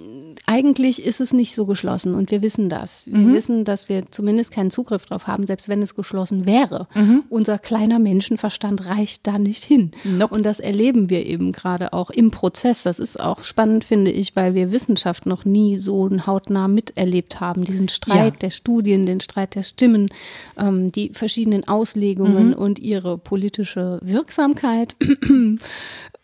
eigentlich 0.49 1.05
ist 1.05 1.19
es 1.19 1.33
nicht 1.33 1.53
so 1.53 1.65
geschlossen 1.65 2.15
und 2.15 2.31
wir 2.31 2.41
wissen 2.41 2.69
das. 2.69 3.03
Wir 3.05 3.17
Mhm. 3.17 3.33
wissen, 3.33 3.65
dass 3.65 3.89
wir 3.89 4.05
zumindest 4.09 4.51
keinen 4.51 4.71
Zugriff 4.71 5.05
drauf 5.05 5.27
haben, 5.27 5.45
selbst 5.45 5.67
wenn 5.67 5.81
es 5.81 5.93
geschlossen 5.93 6.45
wäre. 6.45 6.87
Mhm. 6.95 7.23
Unser 7.29 7.59
kleiner 7.59 7.99
Menschenverstand 7.99 8.85
reicht 8.85 9.27
da 9.27 9.37
nicht 9.39 9.65
hin. 9.65 9.91
Nope. 10.05 10.33
Und 10.33 10.43
das 10.45 10.61
erleben 10.61 11.09
wir 11.09 11.25
eben 11.25 11.51
gerade 11.51 11.91
auch 11.91 12.09
im 12.09 12.31
Prozess. 12.31 12.83
Das 12.83 12.97
ist 12.97 13.19
auch 13.19 13.43
spannend, 13.43 13.83
finde 13.83 14.09
ich, 14.09 14.37
weil 14.37 14.55
wir 14.55 14.71
Wissenschaft 14.71 15.25
noch 15.25 15.43
nie 15.43 15.79
so 15.79 16.09
hautnah 16.25 16.69
miterlebt 16.69 17.41
haben. 17.41 17.65
Diesen 17.65 17.89
Streit 17.89 18.33
Ja. 18.35 18.39
der 18.39 18.49
Studien, 18.51 19.05
den 19.05 19.19
Streit 19.19 19.53
der 19.55 19.63
Stimmen, 19.63 20.09
ähm, 20.57 20.93
die 20.93 21.09
verschiedenen 21.13 21.67
Auslegungen 21.67 22.47
Mhm. 22.49 22.53
und 22.53 22.79
ihre 22.79 23.17
politische 23.17 23.99
Wirksamkeit 24.01 24.95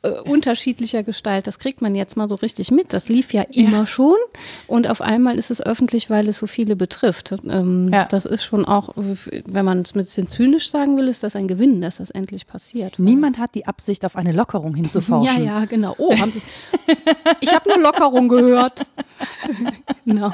äh, 0.04 0.10
unterschiedlicher 0.22 1.04
Gestalt. 1.04 1.48
Das 1.48 1.58
kriegt 1.60 1.82
man 1.82 1.96
jetzt 1.96 2.16
mal 2.16 2.30
so 2.30 2.36
richtig 2.36 2.70
mit. 2.72 2.94
Das 2.94 3.10
lief 3.10 3.34
ja 3.34 3.42
immer 3.44 3.88
schon 3.88 4.16
und 4.68 4.90
auf 4.90 5.02
einmal 5.02 5.38
ist 5.40 5.50
es 5.50 5.62
öffentlich, 5.62 6.10
weil 6.10 6.28
es 6.30 6.38
so 6.38 6.48
viele 6.48 6.76
betrifft. 6.76 7.34
Ähm, 7.48 7.90
Ja. 7.92 8.06
Das 8.06 8.26
ist 8.26 8.44
schon 8.44 8.66
auch, 8.66 8.90
wenn 8.96 9.66
man 9.66 9.82
es 9.82 9.96
ein 9.96 10.00
bisschen 10.00 10.30
zynisch 10.30 10.70
sagen 10.70 10.98
will, 10.98 11.08
ist 11.08 11.24
das 11.24 11.36
ein 11.36 11.48
Gewinn, 11.48 11.82
dass 11.82 11.98
das 11.98 12.10
endlich 12.12 12.46
passiert. 12.48 13.00
Niemand 13.00 13.38
hat 13.40 13.56
die 13.56 13.66
Absicht, 13.66 14.06
auf 14.06 14.16
eine 14.16 14.32
Lockerung 14.34 14.76
hinzuforschen. 14.76 15.44
Ja, 15.46 15.60
ja, 15.62 15.66
genau. 15.66 15.96
Oh, 15.98 16.14
haben 16.18 16.32
Sie, 16.32 16.42
ich 17.42 17.54
habe 17.54 17.70
nur 17.70 17.80
Lockerung 17.80 18.28
gehört. 18.28 18.86
genau. 20.06 20.32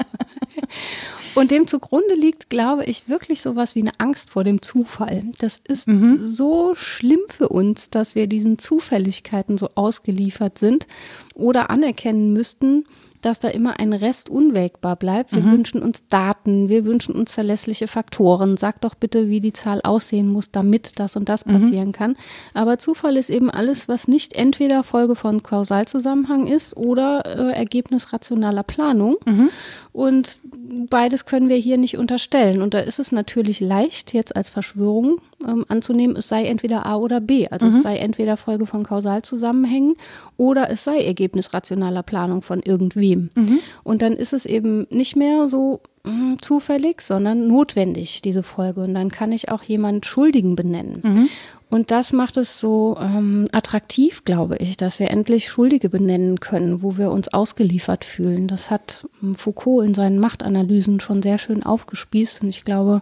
Und 1.35 1.51
dem 1.51 1.67
zugrunde 1.67 2.15
liegt, 2.15 2.49
glaube 2.49 2.85
ich, 2.85 3.07
wirklich 3.07 3.41
sowas 3.41 3.75
wie 3.75 3.81
eine 3.81 3.91
Angst 3.99 4.31
vor 4.31 4.43
dem 4.43 4.61
Zufall. 4.63 5.23
Das 5.39 5.61
ist 5.67 5.87
so 6.17 6.73
schlimm 6.75 7.19
für 7.29 7.49
uns, 7.49 7.91
dass 7.91 8.15
wir 8.15 8.25
diesen 8.27 8.57
Zufälligkeiten 8.57 9.57
so 9.59 9.69
ausgeliefert 9.75 10.57
sind 10.57 10.87
oder 11.35 11.69
anerkennen 11.69 12.33
müssten, 12.33 12.85
dass 13.21 13.39
da 13.39 13.49
immer 13.49 13.79
ein 13.79 13.91
Rest 13.91 14.29
unwägbar 14.29 14.95
bleibt. 14.95 15.33
Wir 15.35 15.43
wünschen 15.51 15.81
uns 15.81 16.07
Daten, 16.07 16.69
wir 16.69 16.85
wünschen 16.85 17.13
uns 17.13 17.33
verlässliche 17.33 17.87
Faktoren. 17.87 18.55
Sag 18.55 18.79
doch 18.81 18.95
bitte, 18.95 19.27
wie 19.27 19.41
die 19.41 19.51
Zahl 19.51 19.81
aussehen 19.83 20.29
muss, 20.31 20.51
damit 20.51 20.99
das 20.99 21.17
und 21.17 21.27
das 21.27 21.43
passieren 21.43 21.91
kann. 21.91 22.15
Aber 22.53 22.77
Zufall 22.77 23.17
ist 23.17 23.29
eben 23.29 23.49
alles, 23.49 23.89
was 23.89 24.07
nicht 24.07 24.33
entweder 24.35 24.83
Folge 24.83 25.15
von 25.15 25.43
Kausalzusammenhang 25.43 26.47
ist 26.47 26.77
oder 26.77 27.25
äh, 27.25 27.53
Ergebnis 27.53 28.13
rationaler 28.13 28.63
Planung. 28.63 29.17
Und 29.91 30.37
beides 30.89 31.25
können 31.25 31.49
wir 31.49 31.57
hier 31.57 31.77
nicht 31.77 31.97
unterstellen. 31.97 32.61
Und 32.61 32.73
da 32.73 32.79
ist 32.79 32.99
es 32.99 33.11
natürlich 33.11 33.59
leicht, 33.59 34.13
jetzt 34.13 34.33
als 34.35 34.49
Verschwörung 34.49 35.19
ähm, 35.47 35.65
anzunehmen, 35.67 36.15
es 36.15 36.27
sei 36.27 36.45
entweder 36.45 36.85
A 36.85 36.95
oder 36.97 37.21
B. 37.21 37.47
Also 37.47 37.67
es 37.67 37.81
sei 37.83 37.97
entweder 37.97 38.37
Folge 38.37 38.65
von 38.65 38.83
Kausalzusammenhängen 38.83 39.95
oder 40.37 40.69
es 40.69 40.83
sei 40.83 40.97
Ergebnis 40.97 41.53
rationaler 41.53 42.03
Planung 42.03 42.41
von 42.41 42.61
irgendwem. 42.61 43.29
Und 43.83 44.01
dann 44.01 44.13
ist 44.13 44.33
es 44.33 44.45
eben 44.45 44.87
nicht 44.89 45.15
mehr 45.15 45.47
so 45.47 45.81
mm, 46.05 46.35
zufällig, 46.41 47.01
sondern 47.01 47.47
notwendig, 47.47 48.21
diese 48.21 48.43
Folge. 48.43 48.81
Und 48.81 48.93
dann 48.93 49.11
kann 49.11 49.31
ich 49.31 49.49
auch 49.49 49.63
jemanden 49.63 50.03
Schuldigen 50.03 50.55
benennen. 50.55 51.29
Und 51.69 51.91
das 51.91 52.13
macht 52.13 52.35
es 52.37 52.59
so 52.59 52.97
ähm, 52.99 53.47
attraktiv, 53.51 54.23
glaube 54.25 54.57
ich, 54.57 54.75
dass 54.75 54.97
wir 54.97 55.11
endlich 55.11 55.49
Schuldige 55.49 55.89
benennen 55.89 56.39
können, 56.39 56.81
wo 56.81 56.97
wir 56.97 57.11
uns 57.11 57.27
ausgeliefert 57.27 58.03
fühlen. 58.03 58.47
Das 58.47 58.71
hat 58.71 59.07
ähm, 59.21 59.35
Foucault 59.35 59.85
in 59.85 59.93
seinen 59.93 60.17
Machtanalysen 60.17 60.99
schon 60.99 61.21
sehr 61.21 61.37
schön 61.37 61.61
aufgespießt. 61.61 62.41
Und 62.41 62.49
ich 62.49 62.65
glaube, 62.65 63.01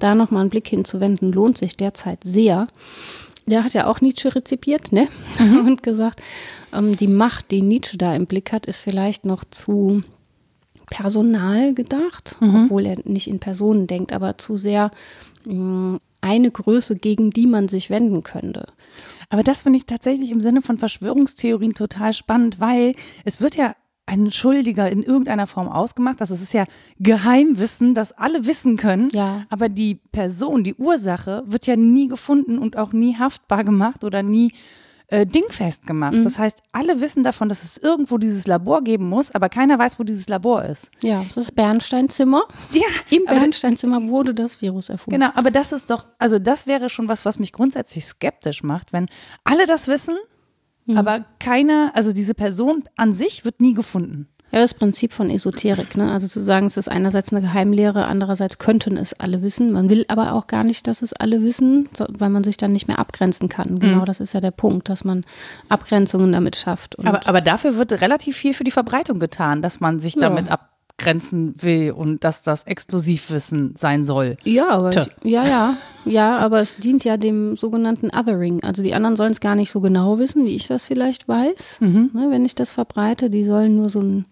da 0.00 0.16
nochmal 0.16 0.40
einen 0.40 0.50
Blick 0.50 0.66
hinzuwenden, 0.66 1.32
lohnt 1.32 1.58
sich 1.58 1.76
derzeit 1.76 2.24
sehr. 2.24 2.66
Der 3.46 3.62
hat 3.62 3.72
ja 3.74 3.86
auch 3.86 4.00
Nietzsche 4.00 4.34
rezipiert, 4.34 4.90
ne? 4.90 5.06
Und 5.38 5.84
gesagt, 5.84 6.20
ähm, 6.74 6.96
die 6.96 7.06
Macht, 7.06 7.52
die 7.52 7.62
Nietzsche 7.62 7.98
da 7.98 8.16
im 8.16 8.26
Blick 8.26 8.50
hat, 8.50 8.66
ist 8.66 8.80
vielleicht 8.80 9.26
noch 9.26 9.44
zu 9.44 10.02
personal 10.90 11.72
gedacht, 11.74 12.36
obwohl 12.40 12.86
er 12.86 12.96
nicht 13.04 13.28
in 13.28 13.40
Personen 13.40 13.86
denkt, 13.86 14.12
aber 14.12 14.38
zu 14.38 14.56
sehr 14.56 14.90
mh, 15.44 15.98
eine 16.28 16.50
Größe, 16.50 16.96
gegen 16.96 17.30
die 17.30 17.46
man 17.46 17.68
sich 17.68 17.88
wenden 17.88 18.22
könnte. 18.22 18.66
Aber 19.30 19.42
das 19.42 19.62
finde 19.62 19.78
ich 19.78 19.86
tatsächlich 19.86 20.30
im 20.30 20.40
Sinne 20.40 20.62
von 20.62 20.78
Verschwörungstheorien 20.78 21.74
total 21.74 22.12
spannend, 22.12 22.60
weil 22.60 22.94
es 23.24 23.40
wird 23.40 23.56
ja 23.56 23.74
ein 24.06 24.30
Schuldiger 24.30 24.90
in 24.90 25.02
irgendeiner 25.02 25.46
Form 25.46 25.68
ausgemacht. 25.68 26.20
Das 26.20 26.30
ist 26.30 26.54
ja 26.54 26.64
Geheimwissen, 26.98 27.94
das 27.94 28.12
alle 28.12 28.46
wissen 28.46 28.76
können. 28.76 29.10
Ja. 29.12 29.44
Aber 29.50 29.68
die 29.68 29.96
Person, 30.12 30.64
die 30.64 30.74
Ursache 30.74 31.44
wird 31.46 31.66
ja 31.66 31.76
nie 31.76 32.08
gefunden 32.08 32.58
und 32.58 32.78
auch 32.78 32.92
nie 32.92 33.16
haftbar 33.16 33.64
gemacht 33.64 34.04
oder 34.04 34.22
nie 34.22 34.52
äh, 35.08 35.26
dingfest 35.26 35.86
gemacht. 35.86 36.14
Mhm. 36.14 36.24
Das 36.24 36.38
heißt, 36.38 36.62
alle 36.72 37.00
wissen 37.00 37.22
davon, 37.22 37.48
dass 37.48 37.64
es 37.64 37.78
irgendwo 37.78 38.18
dieses 38.18 38.46
Labor 38.46 38.82
geben 38.82 39.08
muss, 39.08 39.34
aber 39.34 39.48
keiner 39.48 39.78
weiß, 39.78 39.98
wo 39.98 40.04
dieses 40.04 40.28
Labor 40.28 40.64
ist. 40.64 40.90
Ja, 41.02 41.24
das 41.24 41.36
ist 41.36 41.54
Bernsteinzimmer. 41.54 42.42
Ja, 42.72 43.16
Im 43.16 43.24
Bernsteinzimmer 43.24 44.02
wurde 44.08 44.34
das 44.34 44.60
Virus 44.60 44.88
erfunden. 44.88 45.18
Genau, 45.18 45.32
aber 45.34 45.50
das 45.50 45.72
ist 45.72 45.90
doch, 45.90 46.06
also 46.18 46.38
das 46.38 46.66
wäre 46.66 46.90
schon 46.90 47.08
was, 47.08 47.24
was 47.24 47.38
mich 47.38 47.52
grundsätzlich 47.52 48.04
skeptisch 48.04 48.62
macht, 48.62 48.92
wenn 48.92 49.06
alle 49.44 49.66
das 49.66 49.88
wissen, 49.88 50.16
aber 50.96 51.26
keiner, 51.38 51.92
also 51.94 52.12
diese 52.12 52.32
Person 52.32 52.84
an 52.96 53.12
sich 53.12 53.44
wird 53.44 53.60
nie 53.60 53.74
gefunden. 53.74 54.28
Ja, 54.50 54.60
das 54.60 54.72
Prinzip 54.72 55.12
von 55.12 55.28
Esoterik, 55.28 55.96
ne? 55.96 56.10
Also 56.10 56.26
zu 56.26 56.40
sagen, 56.40 56.66
es 56.66 56.76
ist 56.78 56.88
einerseits 56.90 57.32
eine 57.32 57.42
Geheimlehre, 57.42 58.06
andererseits 58.06 58.56
könnten 58.58 58.96
es 58.96 59.12
alle 59.12 59.42
wissen. 59.42 59.72
Man 59.72 59.90
will 59.90 60.06
aber 60.08 60.32
auch 60.32 60.46
gar 60.46 60.64
nicht, 60.64 60.86
dass 60.86 61.02
es 61.02 61.12
alle 61.12 61.42
wissen, 61.42 61.88
weil 62.08 62.30
man 62.30 62.44
sich 62.44 62.56
dann 62.56 62.72
nicht 62.72 62.88
mehr 62.88 62.98
abgrenzen 62.98 63.48
kann. 63.50 63.78
Genau, 63.78 64.06
das 64.06 64.20
ist 64.20 64.32
ja 64.32 64.40
der 64.40 64.50
Punkt, 64.50 64.88
dass 64.88 65.04
man 65.04 65.24
Abgrenzungen 65.68 66.32
damit 66.32 66.56
schafft. 66.56 66.98
Aber, 66.98 67.26
aber 67.28 67.40
dafür 67.42 67.76
wird 67.76 67.92
relativ 68.00 68.36
viel 68.38 68.54
für 68.54 68.64
die 68.64 68.70
Verbreitung 68.70 69.18
getan, 69.18 69.60
dass 69.60 69.80
man 69.80 70.00
sich 70.00 70.14
Ja. 70.14 70.22
damit 70.22 70.46
abgrenzen 70.50 71.54
will 71.60 71.92
und 71.92 72.24
dass 72.24 72.42
das 72.42 72.64
Exklusivwissen 72.64 73.74
sein 73.76 74.04
soll. 74.04 74.36
Ja, 74.44 74.68
aber 74.70 74.90
ich, 74.90 75.10
ja, 75.24 75.46
ja, 75.46 75.74
ja, 76.04 76.38
aber 76.38 76.60
es 76.60 76.76
dient 76.76 77.04
ja 77.04 77.16
dem 77.16 77.56
sogenannten 77.56 78.10
Othering. 78.10 78.62
Also 78.64 78.82
die 78.82 78.94
anderen 78.94 79.14
sollen 79.16 79.32
es 79.32 79.40
gar 79.40 79.54
nicht 79.54 79.70
so 79.70 79.80
genau 79.80 80.18
wissen, 80.18 80.44
wie 80.44 80.56
ich 80.56 80.66
das 80.66 80.86
vielleicht 80.86 81.28
weiß, 81.28 81.78
Mhm. 81.80 82.10
ne, 82.14 82.26
wenn 82.30 82.44
ich 82.44 82.54
das 82.54 82.72
verbreite. 82.72 83.30
Die 83.30 83.44
sollen 83.44 83.76
nur 83.76 83.90
so 83.90 84.00
einen 84.00 84.24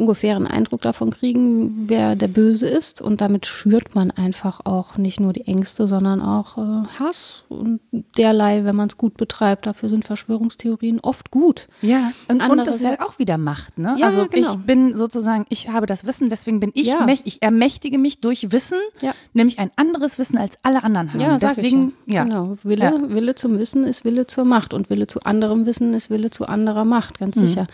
ungefähren 0.00 0.46
Eindruck 0.46 0.80
davon 0.82 1.10
kriegen, 1.10 1.84
wer 1.88 2.16
der 2.16 2.28
Böse 2.28 2.66
ist. 2.66 3.00
Und 3.02 3.20
damit 3.20 3.46
schürt 3.46 3.94
man 3.94 4.10
einfach 4.10 4.60
auch 4.64 4.96
nicht 4.96 5.20
nur 5.20 5.32
die 5.32 5.46
Ängste, 5.46 5.86
sondern 5.86 6.22
auch 6.22 6.56
äh, 6.58 6.86
Hass 6.98 7.44
und 7.48 7.80
derlei, 8.16 8.64
wenn 8.64 8.74
man 8.74 8.88
es 8.88 8.96
gut 8.96 9.16
betreibt. 9.16 9.66
Dafür 9.66 9.88
sind 9.88 10.04
Verschwörungstheorien 10.04 11.00
oft 11.00 11.30
gut. 11.30 11.68
Ja, 11.82 12.12
und, 12.28 12.40
und 12.42 12.56
das 12.58 12.76
ist 12.76 12.84
Andererseits- 12.86 13.04
auch 13.06 13.18
wieder 13.18 13.36
Macht, 13.38 13.78
ne? 13.78 13.94
Ja, 13.98 14.06
also 14.06 14.26
genau. 14.26 14.52
ich 14.52 14.58
bin 14.60 14.94
sozusagen, 14.96 15.44
ich 15.50 15.68
habe 15.68 15.86
das 15.86 16.06
Wissen, 16.06 16.28
deswegen 16.30 16.60
bin 16.60 16.70
ich, 16.74 16.86
Ja. 16.86 17.06
ich 17.24 17.42
ermächtige 17.42 17.98
mich 17.98 18.20
durch 18.20 18.50
Wissen, 18.52 18.78
Ja. 19.02 19.12
nämlich 19.34 19.58
ein 19.58 19.70
anderes 19.76 20.18
Wissen 20.18 20.38
als 20.38 20.54
alle 20.62 20.82
anderen 20.82 21.12
haben. 21.12 21.20
Ja, 21.20 21.36
deswegen, 21.36 21.92
ja. 22.06 22.24
Genau. 22.24 22.56
Wille, 22.62 22.84
Ja. 22.84 22.94
Wille 23.14 23.34
zum 23.34 23.58
Wissen 23.58 23.84
ist 23.84 24.04
Wille 24.04 24.26
zur 24.26 24.44
Macht 24.46 24.72
und 24.72 24.88
Wille 24.88 25.06
zu 25.06 25.20
anderem 25.24 25.66
Wissen 25.66 25.92
ist 25.92 26.08
Wille 26.08 26.30
zu 26.30 26.46
anderer 26.46 26.84
Macht, 26.86 27.18
ganz 27.18 27.36
Mhm. 27.36 27.40
sicher. 27.46 27.66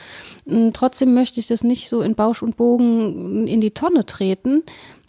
Mm, 0.47 0.71
Trotzdem 0.73 1.14
möchte 1.14 1.38
ich 1.38 1.47
das 1.47 1.62
nicht 1.62 1.88
so 1.88 2.00
in 2.00 2.15
Bausch 2.16 2.42
und 2.42 2.56
Bogen 2.56 3.46
in 3.46 3.61
die 3.61 3.73
Tonne 3.73 4.06
treten. 4.06 4.62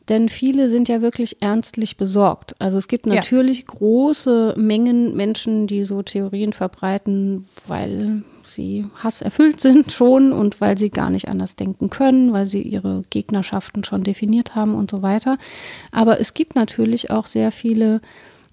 Denn 0.10 0.30
viele 0.30 0.70
sind 0.70 0.88
ja 0.88 1.02
wirklich 1.02 1.42
ernstlich 1.42 1.98
besorgt. 1.98 2.56
Also 2.60 2.78
es 2.78 2.88
gibt 2.88 3.08
natürlich 3.08 3.60
ja. 3.60 3.66
große 3.68 4.54
Mengen 4.56 5.18
Menschen, 5.18 5.68
die 5.68 5.84
so 5.84 6.02
Theorien 6.02 6.54
verbreiten, 6.54 7.46
weil 7.68 8.24
sie 8.46 8.86
hasserfüllt 8.96 9.60
sind 9.60 9.92
schon 9.92 10.32
und 10.32 10.62
weil 10.62 10.78
sie 10.78 10.90
gar 10.90 11.10
nicht 11.10 11.28
anders 11.28 11.58
denken 11.58 11.90
können, 11.90 12.32
weil 12.32 12.48
sie 12.48 12.62
ihre 12.62 13.02
Gegnerschaften 13.10 13.84
schon 13.84 14.04
definiert 14.04 14.56
haben 14.56 14.76
und 14.76 14.90
so 14.90 15.02
weiter. 15.02 15.38
Aber 15.92 16.22
es 16.22 16.34
gibt 16.34 16.56
natürlich 16.56 17.12
auch 17.12 17.26
sehr 17.26 17.52
viele 17.52 18.00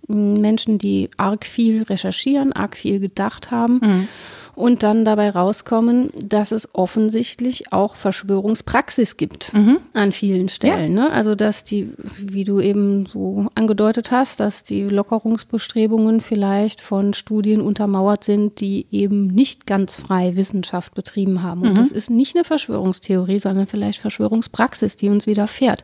hm, 0.08 0.40
Menschen, 0.40 0.78
die 0.78 1.08
arg 1.18 1.44
viel 1.44 1.84
recherchieren, 1.84 2.52
arg 2.52 2.76
viel 2.76 2.99
gedacht 2.99 3.52
haben. 3.52 3.80
Mhm 3.80 4.08
und 4.54 4.82
dann 4.82 5.04
dabei 5.04 5.30
rauskommen, 5.30 6.11
dass 6.20 6.52
es 6.52 6.68
offensichtlich 6.73 7.73
auch 7.73 7.96
Verschwörungspraxis 7.96 9.16
gibt 9.16 9.52
mhm. 9.52 9.78
an 9.92 10.12
vielen 10.12 10.49
Stellen. 10.49 10.96
Ja. 10.96 11.08
Ne? 11.08 11.12
Also 11.12 11.34
dass 11.34 11.64
die, 11.64 11.92
wie 12.18 12.44
du 12.44 12.61
eben 12.61 13.06
so 13.06 13.49
angedeutet 13.54 14.11
hast, 14.11 14.40
dass 14.40 14.62
die 14.62 14.82
Lockerungsbestrebungen 14.84 16.20
vielleicht 16.20 16.80
von 16.80 17.14
Studien 17.14 17.61
untermauert 17.61 18.25
sind, 18.25 18.61
die 18.61 18.87
eben 18.90 19.26
nicht 19.26 19.66
ganz 19.66 19.96
frei 19.96 20.37
Wissenschaft 20.37 20.94
betrieben 20.94 21.42
haben. 21.42 21.62
Und 21.62 21.73
mhm. 21.73 21.76
das 21.76 21.90
ist 21.90 22.11
nicht 22.11 22.37
eine 22.37 22.44
Verschwörungstheorie, 22.44 23.40
sondern 23.40 23.66
vielleicht 23.66 24.00
Verschwörungspraxis, 24.00 24.96
die 24.96 25.08
uns 25.08 25.26
widerfährt. 25.26 25.82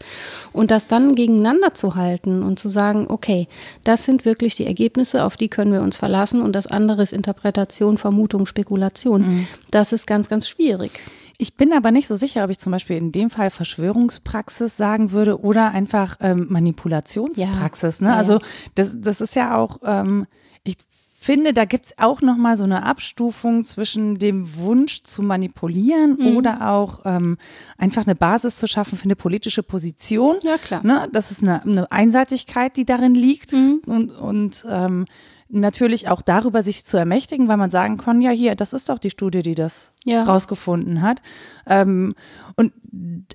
Und 0.52 0.70
das 0.70 0.86
dann 0.86 1.14
gegeneinander 1.14 1.74
zu 1.74 1.96
halten 1.96 2.42
und 2.42 2.58
zu 2.58 2.68
sagen, 2.68 3.06
okay, 3.08 3.48
das 3.84 4.04
sind 4.04 4.24
wirklich 4.24 4.54
die 4.54 4.66
Ergebnisse, 4.66 5.24
auf 5.24 5.36
die 5.36 5.48
können 5.48 5.72
wir 5.72 5.82
uns 5.82 5.96
verlassen 5.96 6.40
und 6.42 6.54
das 6.54 6.66
andere 6.66 7.02
ist 7.02 7.12
Interpretation, 7.12 7.98
Vermutung, 7.98 8.46
Spekulation 8.46 8.60
Spekulation. 8.61 9.23
Mhm. 9.23 9.47
Das 9.71 9.93
ist 9.93 10.07
ganz, 10.07 10.29
ganz 10.29 10.49
schwierig. 10.49 11.00
Ich 11.38 11.55
bin 11.55 11.73
aber 11.73 11.90
nicht 11.90 12.07
so 12.07 12.17
sicher, 12.17 12.45
ob 12.45 12.50
ich 12.50 12.59
zum 12.59 12.71
Beispiel 12.73 12.99
in 12.99 13.12
dem 13.12 13.31
Fall 13.31 13.50
Verschwörungspraxis 13.50 14.76
sagen 14.76 15.12
würde 15.12 15.40
oder 15.40 15.71
einfach 15.71 16.19
ähm, 16.21 16.47
Manipulationspraxis. 16.50 18.00
Ja. 18.00 18.09
Ne? 18.09 18.14
Also 18.14 18.40
das, 18.75 18.95
das 18.99 19.23
ist 19.23 19.35
ja 19.37 19.57
auch, 19.57 19.79
ähm, 19.83 20.26
ich 20.64 20.76
finde, 21.19 21.55
da 21.55 21.64
gibt 21.64 21.87
es 21.87 21.99
auch 21.99 22.21
nochmal 22.21 22.59
so 22.59 22.64
eine 22.64 22.85
Abstufung 22.85 23.64
zwischen 23.64 24.19
dem 24.19 24.55
Wunsch 24.57 25.02
zu 25.02 25.23
manipulieren 25.23 26.19
mhm. 26.21 26.37
oder 26.37 26.71
auch 26.71 27.00
ähm, 27.07 27.38
einfach 27.79 28.07
eine 28.07 28.14
Basis 28.14 28.57
zu 28.57 28.67
schaffen 28.67 28.99
für 28.99 29.05
eine 29.05 29.17
politische 29.17 29.62
Position. 29.62 30.37
Ja, 30.43 30.59
klar. 30.59 30.85
Ne? 30.85 31.09
Das 31.11 31.31
ist 31.31 31.43
eine, 31.43 31.62
eine 31.62 31.90
Einseitigkeit, 31.90 32.76
die 32.76 32.85
darin 32.85 33.14
liegt. 33.14 33.55
Mhm. 33.55 33.81
Und, 33.87 34.11
und 34.11 34.67
ähm, 34.69 35.07
natürlich 35.50 36.09
auch 36.09 36.23
darüber 36.23 36.62
sich 36.62 36.85
zu 36.85 36.97
ermächtigen, 36.97 37.49
weil 37.49 37.57
man 37.57 37.71
sagen 37.71 37.97
kann, 37.97 38.21
ja 38.21 38.30
hier, 38.30 38.54
das 38.54 38.73
ist 38.73 38.88
doch 38.88 38.99
die 38.99 39.11
Studie, 39.11 39.42
die 39.42 39.54
das 39.54 39.92
ja. 40.04 40.23
rausgefunden 40.23 41.02
hat. 41.02 41.21
Ähm, 41.66 42.14
und 42.57 42.73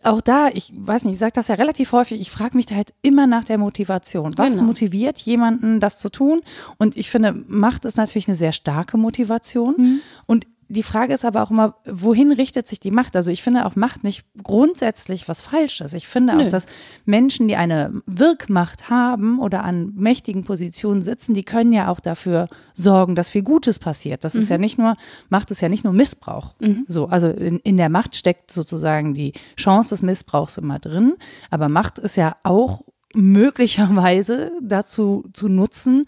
auch 0.04 0.22
da, 0.22 0.50
ich 0.50 0.74
weiß 0.76 1.06
nicht, 1.06 1.14
ich 1.14 1.20
sage 1.20 1.34
das 1.34 1.48
ja 1.48 1.56
relativ 1.56 1.92
häufig, 1.92 2.20
ich 2.20 2.32
frage 2.32 2.56
mich 2.58 2.66
da 2.66 2.76
halt 2.76 2.94
immer 3.02 3.28
nach 3.28 3.44
der 3.44 3.58
Motivation. 3.58 4.34
Was 4.38 4.56
genau. 4.56 4.68
motiviert 4.68 5.20
jemanden, 5.20 5.80
das 5.80 5.98
zu 5.98 6.10
tun? 6.10 6.42
Und 6.78 6.98
ich 6.98 7.10
finde, 7.10 7.34
Macht 7.48 7.86
ist 7.86 7.98
natürlich 7.98 8.28
eine 8.28 8.36
sehr 8.36 8.52
starke 8.52 8.98
Motivation. 8.98 9.76
Mhm. 9.78 10.00
Und 10.26 10.48
die 10.68 10.84
Frage 10.84 11.14
ist 11.14 11.26
aber 11.26 11.44
auch 11.44 11.52
immer, 11.52 11.76
wohin 11.86 12.32
richtet 12.32 12.68
sich 12.68 12.80
die 12.80 12.92
Macht? 12.92 13.16
Also 13.16 13.32
ich 13.32 13.44
finde 13.44 13.66
auch 13.66 13.76
Macht 13.76 14.04
nicht 14.04 14.26
grundsätzlich 14.42 15.28
was 15.28 15.42
Falsches. 15.42 15.94
Ich 15.94 16.08
finde 16.08 16.36
Nö. 16.36 16.44
auch, 16.44 16.50
dass 16.50 16.66
Menschen, 17.06 17.48
die 17.48 17.56
eine 17.56 18.02
Wirkmacht 18.06 18.90
haben 18.90 19.40
oder 19.40 19.64
an 19.64 19.94
mächtigen 19.96 20.44
Positionen 20.44 21.02
sitzen, 21.02 21.34
die 21.34 21.44
können 21.44 21.72
ja 21.72 21.90
auch 21.90 22.00
dafür 22.00 22.48
sorgen, 22.74 23.16
dass 23.16 23.30
viel 23.30 23.44
Gutes 23.44 23.80
passiert. 23.80 24.24
Das 24.24 24.34
mhm. 24.34 24.40
ist 24.42 24.50
ja 24.50 24.58
nicht 24.58 24.78
nur, 24.78 24.96
Macht 25.30 25.52
ist 25.52 25.62
ja 25.62 25.70
nicht 25.70 25.84
nur 25.84 25.94
Missbrauch. 25.94 26.56
Mhm. 26.60 26.86
So, 26.88 27.08
also 27.08 27.30
in, 27.30 27.60
in 27.60 27.78
der 27.78 27.90
Macht 27.90 28.16
steckt 28.16 28.52
sozusagen 28.52 29.14
die 29.14 29.34
Chance 29.58 29.90
des 29.90 30.02
Missbrauchs 30.02 30.58
immer 30.58 30.80
drin. 30.80 31.14
Aber 31.52 31.70
Macht 31.70 32.00
ist 32.00 32.18
ja 32.18 32.36
auch 32.44 32.82
möglicherweise 33.16 34.52
dazu 34.62 35.24
zu 35.34 35.48
nutzen, 35.48 36.06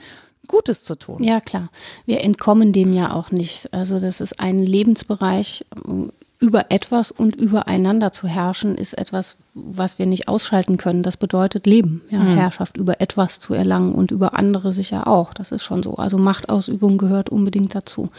Gutes 0.47 0.83
zu 0.83 0.95
tun. 0.95 1.23
Ja, 1.23 1.41
klar. 1.41 1.69
Wir 2.05 2.21
entkommen 2.21 2.71
dem 2.71 2.93
ja 2.93 3.13
auch 3.13 3.31
nicht. 3.31 3.73
Also 3.73 3.99
das 3.99 4.21
ist 4.21 4.39
ein 4.39 4.63
Lebensbereich, 4.63 5.65
über 6.39 6.67
etwas 6.69 7.11
und 7.11 7.35
übereinander 7.35 8.11
zu 8.11 8.27
herrschen, 8.27 8.75
ist 8.75 8.93
etwas, 8.93 9.37
was 9.55 9.97
wir 9.97 10.05
nicht 10.05 10.27
ausschalten 10.27 10.77
können. 10.77 11.01
Das 11.01 11.17
bedeutet 11.17 11.65
Leben, 11.65 12.03
ja, 12.09 12.19
mhm. 12.19 12.35
Herrschaft 12.35 12.77
über 12.77 13.01
etwas 13.01 13.39
zu 13.39 13.55
erlangen 13.55 13.95
und 13.95 14.11
über 14.11 14.37
andere 14.37 14.71
sicher 14.71 15.07
auch. 15.07 15.33
Das 15.33 15.51
ist 15.51 15.63
schon 15.63 15.81
so. 15.81 15.95
Also 15.95 16.19
Machtausübung 16.19 16.99
gehört 16.99 17.29
unbedingt 17.29 17.73
dazu. 17.73 18.09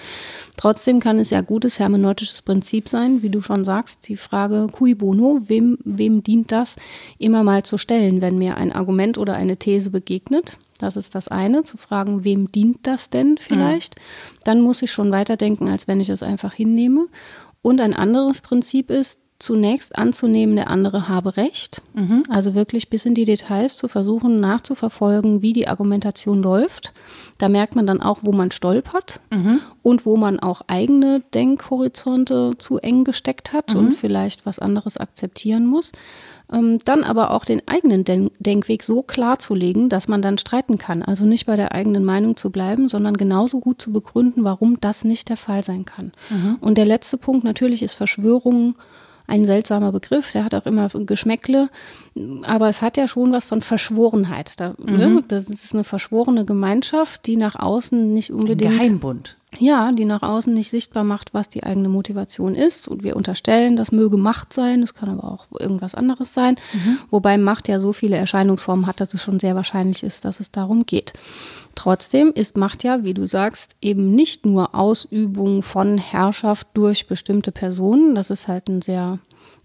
Trotzdem 0.56 0.98
kann 0.98 1.20
es 1.20 1.30
ja 1.30 1.42
gutes 1.42 1.78
hermeneutisches 1.78 2.42
Prinzip 2.42 2.88
sein, 2.88 3.22
wie 3.22 3.30
du 3.30 3.40
schon 3.40 3.64
sagst, 3.64 4.08
die 4.08 4.16
Frage 4.16 4.66
cui 4.72 4.96
bono, 4.96 5.42
wem, 5.46 5.78
wem 5.84 6.24
dient 6.24 6.50
das, 6.50 6.74
immer 7.18 7.44
mal 7.44 7.62
zu 7.62 7.78
stellen, 7.78 8.20
wenn 8.20 8.36
mir 8.36 8.56
ein 8.56 8.72
Argument 8.72 9.16
oder 9.16 9.34
eine 9.34 9.58
These 9.58 9.90
begegnet 9.90 10.58
das 10.78 10.96
ist 10.96 11.14
das 11.14 11.28
eine, 11.28 11.64
zu 11.64 11.76
fragen, 11.76 12.24
wem 12.24 12.50
dient 12.50 12.86
das 12.86 13.10
denn 13.10 13.36
vielleicht? 13.38 13.96
Mhm. 13.96 14.38
Dann 14.44 14.60
muss 14.60 14.82
ich 14.82 14.92
schon 14.92 15.10
weiterdenken, 15.10 15.68
als 15.68 15.88
wenn 15.88 16.00
ich 16.00 16.08
es 16.08 16.22
einfach 16.22 16.54
hinnehme. 16.54 17.08
Und 17.62 17.80
ein 17.80 17.94
anderes 17.94 18.40
Prinzip 18.40 18.90
ist, 18.90 19.20
zunächst 19.38 19.96
anzunehmen, 19.96 20.56
der 20.56 20.68
andere 20.68 21.08
habe 21.08 21.36
Recht. 21.36 21.82
Mhm. 21.94 22.24
Also 22.28 22.54
wirklich 22.54 22.90
bis 22.90 23.06
in 23.06 23.14
die 23.14 23.24
Details 23.24 23.76
zu 23.76 23.86
versuchen, 23.86 24.40
nachzuverfolgen, 24.40 25.42
wie 25.42 25.52
die 25.52 25.68
Argumentation 25.68 26.42
läuft. 26.42 26.92
Da 27.38 27.48
merkt 27.48 27.76
man 27.76 27.86
dann 27.86 28.02
auch, 28.02 28.18
wo 28.22 28.32
man 28.32 28.50
stolpert 28.50 29.20
mhm. 29.30 29.60
und 29.82 30.06
wo 30.06 30.16
man 30.16 30.40
auch 30.40 30.62
eigene 30.66 31.20
Denkhorizonte 31.34 32.52
zu 32.58 32.78
eng 32.78 33.04
gesteckt 33.04 33.52
hat 33.52 33.74
mhm. 33.74 33.78
und 33.78 33.92
vielleicht 33.94 34.44
was 34.44 34.58
anderes 34.58 34.96
akzeptieren 34.96 35.66
muss. 35.66 35.92
Ähm, 36.52 36.78
dann 36.84 37.04
aber 37.04 37.32
auch 37.32 37.44
den 37.44 37.66
eigenen 37.66 38.04
Den 38.04 38.30
Denkweg 38.38 38.82
so 38.82 39.02
klar 39.02 39.38
zu 39.38 39.54
legen, 39.54 39.88
dass 39.88 40.08
man 40.08 40.22
dann 40.22 40.38
streiten 40.38 40.78
kann. 40.78 41.02
Also 41.02 41.24
nicht 41.24 41.46
bei 41.46 41.56
der 41.56 41.72
eigenen 41.72 42.04
Meinung 42.04 42.36
zu 42.36 42.50
bleiben, 42.50 42.88
sondern 42.88 43.16
genauso 43.16 43.60
gut 43.60 43.82
zu 43.82 43.92
begründen, 43.92 44.44
warum 44.44 44.80
das 44.80 45.04
nicht 45.04 45.28
der 45.28 45.36
Fall 45.36 45.62
sein 45.62 45.84
kann. 45.84 46.12
Mhm. 46.30 46.56
Und 46.60 46.78
der 46.78 46.86
letzte 46.86 47.18
Punkt 47.18 47.44
natürlich 47.44 47.82
ist 47.82 47.94
Verschwörung 47.94 48.76
ein 49.28 49.44
seltsamer 49.44 49.92
Begriff, 49.92 50.32
der 50.32 50.42
hat 50.42 50.54
auch 50.54 50.64
immer 50.64 50.88
Geschmäckle, 50.88 51.68
aber 52.44 52.70
es 52.70 52.80
hat 52.80 52.96
ja 52.96 53.06
schon 53.06 53.30
was 53.30 53.44
von 53.44 53.60
Verschworenheit. 53.60 54.58
Da, 54.58 54.74
ne? 54.78 55.08
mhm. 55.08 55.14
ne? 55.16 55.22
Das 55.28 55.44
ist 55.44 55.74
eine 55.74 55.84
verschworene 55.84 56.46
Gemeinschaft, 56.46 57.26
die 57.26 57.36
nach 57.36 57.54
außen 57.54 58.14
nicht 58.14 58.32
unbedingt. 58.32 58.72
Ein 58.72 58.78
Geheimbund. 58.78 59.36
Ja, 59.56 59.92
die 59.92 60.04
nach 60.04 60.22
außen 60.22 60.52
nicht 60.52 60.70
sichtbar 60.70 61.04
macht, 61.04 61.32
was 61.32 61.48
die 61.48 61.62
eigene 61.62 61.88
Motivation 61.88 62.54
ist. 62.54 62.86
Und 62.86 63.02
wir 63.02 63.16
unterstellen, 63.16 63.76
das 63.76 63.92
möge 63.92 64.18
Macht 64.18 64.52
sein, 64.52 64.82
das 64.82 64.92
kann 64.92 65.08
aber 65.08 65.24
auch 65.24 65.46
irgendwas 65.58 65.94
anderes 65.94 66.34
sein. 66.34 66.56
Mhm. 66.74 66.98
Wobei 67.10 67.38
Macht 67.38 67.66
ja 67.66 67.80
so 67.80 67.94
viele 67.94 68.16
Erscheinungsformen 68.16 68.86
hat, 68.86 69.00
dass 69.00 69.14
es 69.14 69.22
schon 69.22 69.40
sehr 69.40 69.56
wahrscheinlich 69.56 70.02
ist, 70.02 70.26
dass 70.26 70.40
es 70.40 70.50
darum 70.50 70.84
geht. 70.84 71.14
Trotzdem 71.74 72.32
ist 72.34 72.56
Macht 72.56 72.84
ja, 72.84 73.04
wie 73.04 73.14
du 73.14 73.26
sagst, 73.26 73.76
eben 73.80 74.14
nicht 74.14 74.44
nur 74.44 74.74
Ausübung 74.74 75.62
von 75.62 75.96
Herrschaft 75.96 76.68
durch 76.74 77.06
bestimmte 77.06 77.50
Personen. 77.50 78.14
Das 78.14 78.30
ist 78.30 78.48
halt 78.48 78.68
ein 78.68 78.82
sehr 78.82 79.18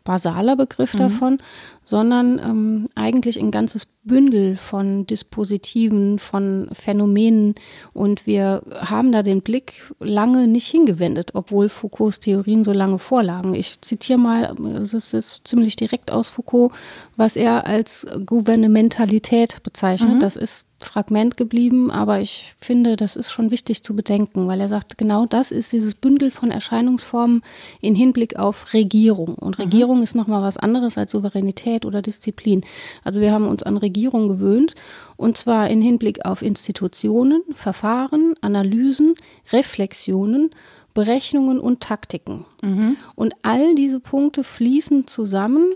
basaler 0.03 0.55
Begriff 0.55 0.93
mhm. 0.93 0.97
davon, 0.97 1.37
sondern 1.85 2.39
ähm, 2.39 2.87
eigentlich 2.95 3.39
ein 3.39 3.51
ganzes 3.51 3.85
Bündel 4.03 4.57
von 4.57 5.07
Dispositiven, 5.07 6.19
von 6.19 6.69
Phänomenen. 6.73 7.55
Und 7.93 8.25
wir 8.25 8.63
haben 8.81 9.11
da 9.11 9.23
den 9.23 9.41
Blick 9.41 9.83
lange 9.99 10.47
nicht 10.47 10.67
hingewendet, 10.67 11.31
obwohl 11.33 11.69
Foucaults 11.69 12.19
Theorien 12.19 12.63
so 12.63 12.73
lange 12.73 12.99
vorlagen. 12.99 13.53
Ich 13.53 13.79
zitiere 13.81 14.19
mal, 14.19 14.55
es 14.81 14.93
ist 15.13 15.41
ziemlich 15.45 15.75
direkt 15.75 16.11
aus 16.11 16.27
Foucault, 16.27 16.73
was 17.15 17.35
er 17.35 17.65
als 17.65 18.05
Gouvernementalität 18.25 19.63
bezeichnet. 19.63 20.15
Mhm. 20.15 20.19
Das 20.19 20.35
ist 20.35 20.65
Fragment 20.83 21.37
geblieben, 21.37 21.91
aber 21.91 22.19
ich 22.19 22.53
finde, 22.59 22.95
das 22.95 23.15
ist 23.15 23.31
schon 23.31 23.51
wichtig 23.51 23.83
zu 23.83 23.95
bedenken, 23.95 24.47
weil 24.47 24.59
er 24.61 24.69
sagt, 24.69 24.97
genau 24.97 25.25
das 25.25 25.51
ist 25.51 25.73
dieses 25.73 25.95
Bündel 25.95 26.31
von 26.31 26.51
Erscheinungsformen 26.51 27.41
in 27.81 27.95
Hinblick 27.95 28.37
auf 28.37 28.73
Regierung. 28.73 29.35
Und 29.35 29.57
mhm. 29.57 29.63
Regierung 29.65 29.97
mhm. 29.97 30.03
ist 30.03 30.15
nochmal 30.15 30.41
was 30.41 30.57
anderes 30.57 30.97
als 30.97 31.11
Souveränität 31.11 31.85
oder 31.85 32.01
Disziplin. 32.01 32.61
Also 33.03 33.21
wir 33.21 33.31
haben 33.31 33.47
uns 33.47 33.63
an 33.63 33.77
Regierung 33.77 34.27
gewöhnt 34.27 34.75
und 35.17 35.37
zwar 35.37 35.69
in 35.69 35.81
Hinblick 35.81 36.25
auf 36.25 36.41
Institutionen, 36.41 37.41
Verfahren, 37.53 38.35
Analysen, 38.41 39.13
Reflexionen, 39.51 40.51
Berechnungen 40.93 41.59
und 41.59 41.81
Taktiken. 41.81 42.45
Mhm. 42.61 42.97
Und 43.15 43.33
all 43.41 43.75
diese 43.75 43.99
Punkte 43.99 44.43
fließen 44.43 45.07
zusammen 45.07 45.73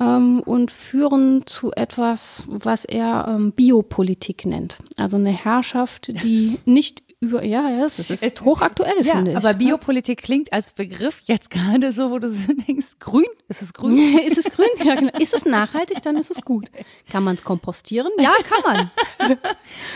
ähm, 0.00 0.40
und 0.40 0.70
führen 0.70 1.46
zu 1.46 1.72
etwas, 1.72 2.44
was 2.46 2.84
er 2.84 3.26
ähm, 3.28 3.52
Biopolitik 3.52 4.46
nennt. 4.46 4.78
Also 4.96 5.16
eine 5.16 5.30
Herrschaft, 5.30 6.08
die 6.22 6.58
nicht 6.64 7.02
über, 7.26 7.44
ja, 7.44 7.68
ja, 7.68 7.84
es 7.84 7.98
ist, 7.98 8.10
es 8.10 8.22
ist 8.22 8.40
hochaktuell, 8.42 9.04
ja, 9.04 9.16
finde 9.16 9.32
ich. 9.32 9.36
Aber 9.36 9.54
Biopolitik 9.54 10.22
klingt 10.22 10.52
als 10.52 10.72
Begriff 10.72 11.22
jetzt 11.24 11.50
gerade 11.50 11.92
so, 11.92 12.10
wo 12.10 12.18
du 12.18 12.30
denkst, 12.68 12.98
grün, 13.00 13.24
ist 13.48 13.62
es 13.62 13.72
grün? 13.72 13.96
ist 14.26 14.38
es 14.38 14.44
grün? 14.46 14.66
Ja, 14.84 14.94
genau. 14.94 15.18
Ist 15.18 15.34
es 15.34 15.44
nachhaltig, 15.44 16.02
dann 16.02 16.16
ist 16.16 16.30
es 16.30 16.42
gut. 16.42 16.70
Kann 17.10 17.24
man 17.24 17.36
es 17.36 17.44
kompostieren? 17.44 18.10
Ja, 18.18 18.32
kann 18.48 18.90
man. 19.18 19.36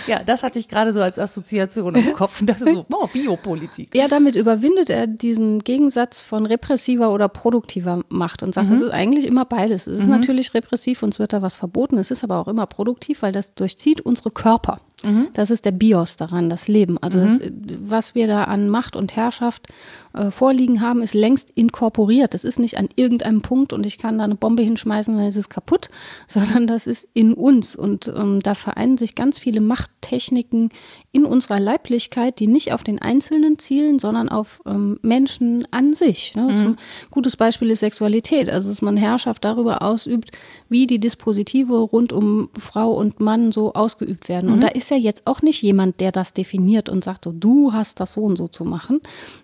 ja, 0.06 0.22
das 0.22 0.42
hatte 0.42 0.58
ich 0.58 0.68
gerade 0.68 0.92
so 0.92 1.00
als 1.00 1.18
Assoziation 1.18 1.94
im 1.94 2.12
Kopf. 2.14 2.42
Das 2.44 2.60
ist 2.60 2.74
so, 2.74 2.86
oh, 2.90 3.06
Biopolitik. 3.06 3.94
Ja, 3.94 4.08
damit 4.08 4.36
überwindet 4.36 4.90
er 4.90 5.06
diesen 5.06 5.60
Gegensatz 5.60 6.22
von 6.22 6.46
repressiver 6.46 7.12
oder 7.12 7.28
produktiver 7.28 8.02
Macht 8.08 8.42
und 8.42 8.54
sagt, 8.54 8.68
mhm. 8.68 8.72
das 8.72 8.80
ist 8.80 8.90
eigentlich 8.90 9.26
immer 9.26 9.44
beides. 9.44 9.86
Es 9.86 9.98
ist 9.98 10.04
mhm. 10.04 10.12
natürlich 10.12 10.54
repressiv, 10.54 11.02
uns 11.02 11.18
wird 11.18 11.32
da 11.32 11.42
was 11.42 11.56
verboten. 11.56 11.98
Es 11.98 12.10
ist 12.10 12.24
aber 12.24 12.38
auch 12.38 12.48
immer 12.48 12.66
produktiv, 12.66 13.22
weil 13.22 13.32
das 13.32 13.54
durchzieht 13.54 14.00
unsere 14.00 14.30
Körper. 14.30 14.80
Mhm. 15.04 15.28
Das 15.32 15.50
ist 15.50 15.64
der 15.64 15.72
Bios 15.72 16.16
daran, 16.16 16.50
das 16.50 16.68
Leben. 16.68 16.98
Also 16.98 17.18
mhm. 17.18 17.26
das, 17.26 17.78
was 17.84 18.14
wir 18.14 18.26
da 18.26 18.44
an 18.44 18.68
Macht 18.68 18.96
und 18.96 19.16
Herrschaft 19.16 19.68
äh, 20.12 20.30
vorliegen 20.30 20.80
haben, 20.80 21.02
ist 21.02 21.14
längst 21.14 21.50
inkorporiert. 21.50 22.34
Das 22.34 22.44
ist 22.44 22.58
nicht 22.58 22.78
an 22.78 22.88
irgendeinem 22.96 23.42
Punkt 23.42 23.72
und 23.72 23.86
ich 23.86 23.98
kann 23.98 24.18
da 24.18 24.24
eine 24.24 24.34
Bombe 24.34 24.62
hinschmeißen, 24.62 25.16
dann 25.16 25.26
ist 25.26 25.36
es 25.36 25.48
kaputt, 25.48 25.88
sondern 26.26 26.66
das 26.66 26.86
ist 26.86 27.08
in 27.14 27.34
uns. 27.34 27.76
Und 27.76 28.08
ähm, 28.08 28.40
da 28.42 28.54
vereinen 28.54 28.98
sich 28.98 29.14
ganz 29.14 29.38
viele 29.38 29.60
Machttechniken 29.60 30.70
in 31.12 31.24
unserer 31.24 31.58
Leiblichkeit, 31.58 32.38
die 32.38 32.46
nicht 32.46 32.72
auf 32.72 32.84
den 32.84 33.00
Einzelnen 33.00 33.58
zielen, 33.58 33.98
sondern 33.98 34.28
auf 34.28 34.62
ähm, 34.64 35.00
Menschen 35.02 35.66
an 35.72 35.92
sich. 35.92 36.36
Ne? 36.36 36.42
Mhm. 36.42 36.56
Zum, 36.56 36.76
gutes 37.10 37.36
Beispiel 37.36 37.70
ist 37.70 37.80
Sexualität, 37.80 38.48
also 38.48 38.68
dass 38.68 38.80
man 38.80 38.96
Herrschaft 38.96 39.44
darüber 39.44 39.82
ausübt, 39.82 40.30
wie 40.68 40.86
die 40.86 41.00
Dispositive 41.00 41.74
rund 41.78 42.12
um 42.12 42.48
Frau 42.56 42.92
und 42.92 43.18
Mann 43.18 43.50
so 43.50 43.72
ausgeübt 43.72 44.28
werden. 44.28 44.46
Mhm. 44.46 44.54
Und 44.54 44.62
da 44.62 44.68
ist 44.68 44.90
ja 44.90 44.96
jetzt 44.96 45.26
auch 45.26 45.42
nicht 45.42 45.60
jemand, 45.62 45.98
der 45.98 46.12
das 46.12 46.32
definiert 46.32 46.88
und 46.88 47.02
sagt, 47.02 47.24
so, 47.24 47.32
du 47.32 47.72
hast 47.72 47.98
das 47.98 48.12
so 48.12 48.22
und 48.22 48.36
so 48.36 48.46
zu 48.46 48.64
machen, 48.64 49.00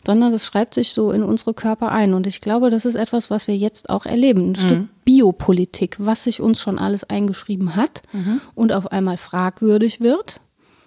sondern 0.07 0.31
das 0.31 0.45
schreibt 0.45 0.75
sich 0.75 0.91
so 0.91 1.11
in 1.11 1.25
unsere 1.25 1.53
Körper 1.53 1.91
ein. 1.91 2.15
Und 2.15 2.29
ich 2.29 2.41
glaube, 2.41 2.71
das 2.71 2.85
ist 2.85 2.95
etwas, 2.95 3.29
was 3.29 3.49
wir 3.49 3.57
jetzt 3.57 3.91
auch 3.91 4.07
erleben. 4.07 4.43
Ein 4.43 4.49
mhm. 4.51 4.55
Stück 4.55 4.89
Biopolitik, 5.05 5.97
was 5.99 6.25
sich 6.25 6.41
uns 6.41 6.61
schon 6.61 6.79
alles 6.79 7.05
eingeschrieben 7.05 7.77
hat 7.77 8.03
mhm. 8.13 8.41
und 8.55 8.73
auf 8.73 8.91
einmal 8.93 9.17
fragwürdig 9.17 10.01
wird. 10.01 10.41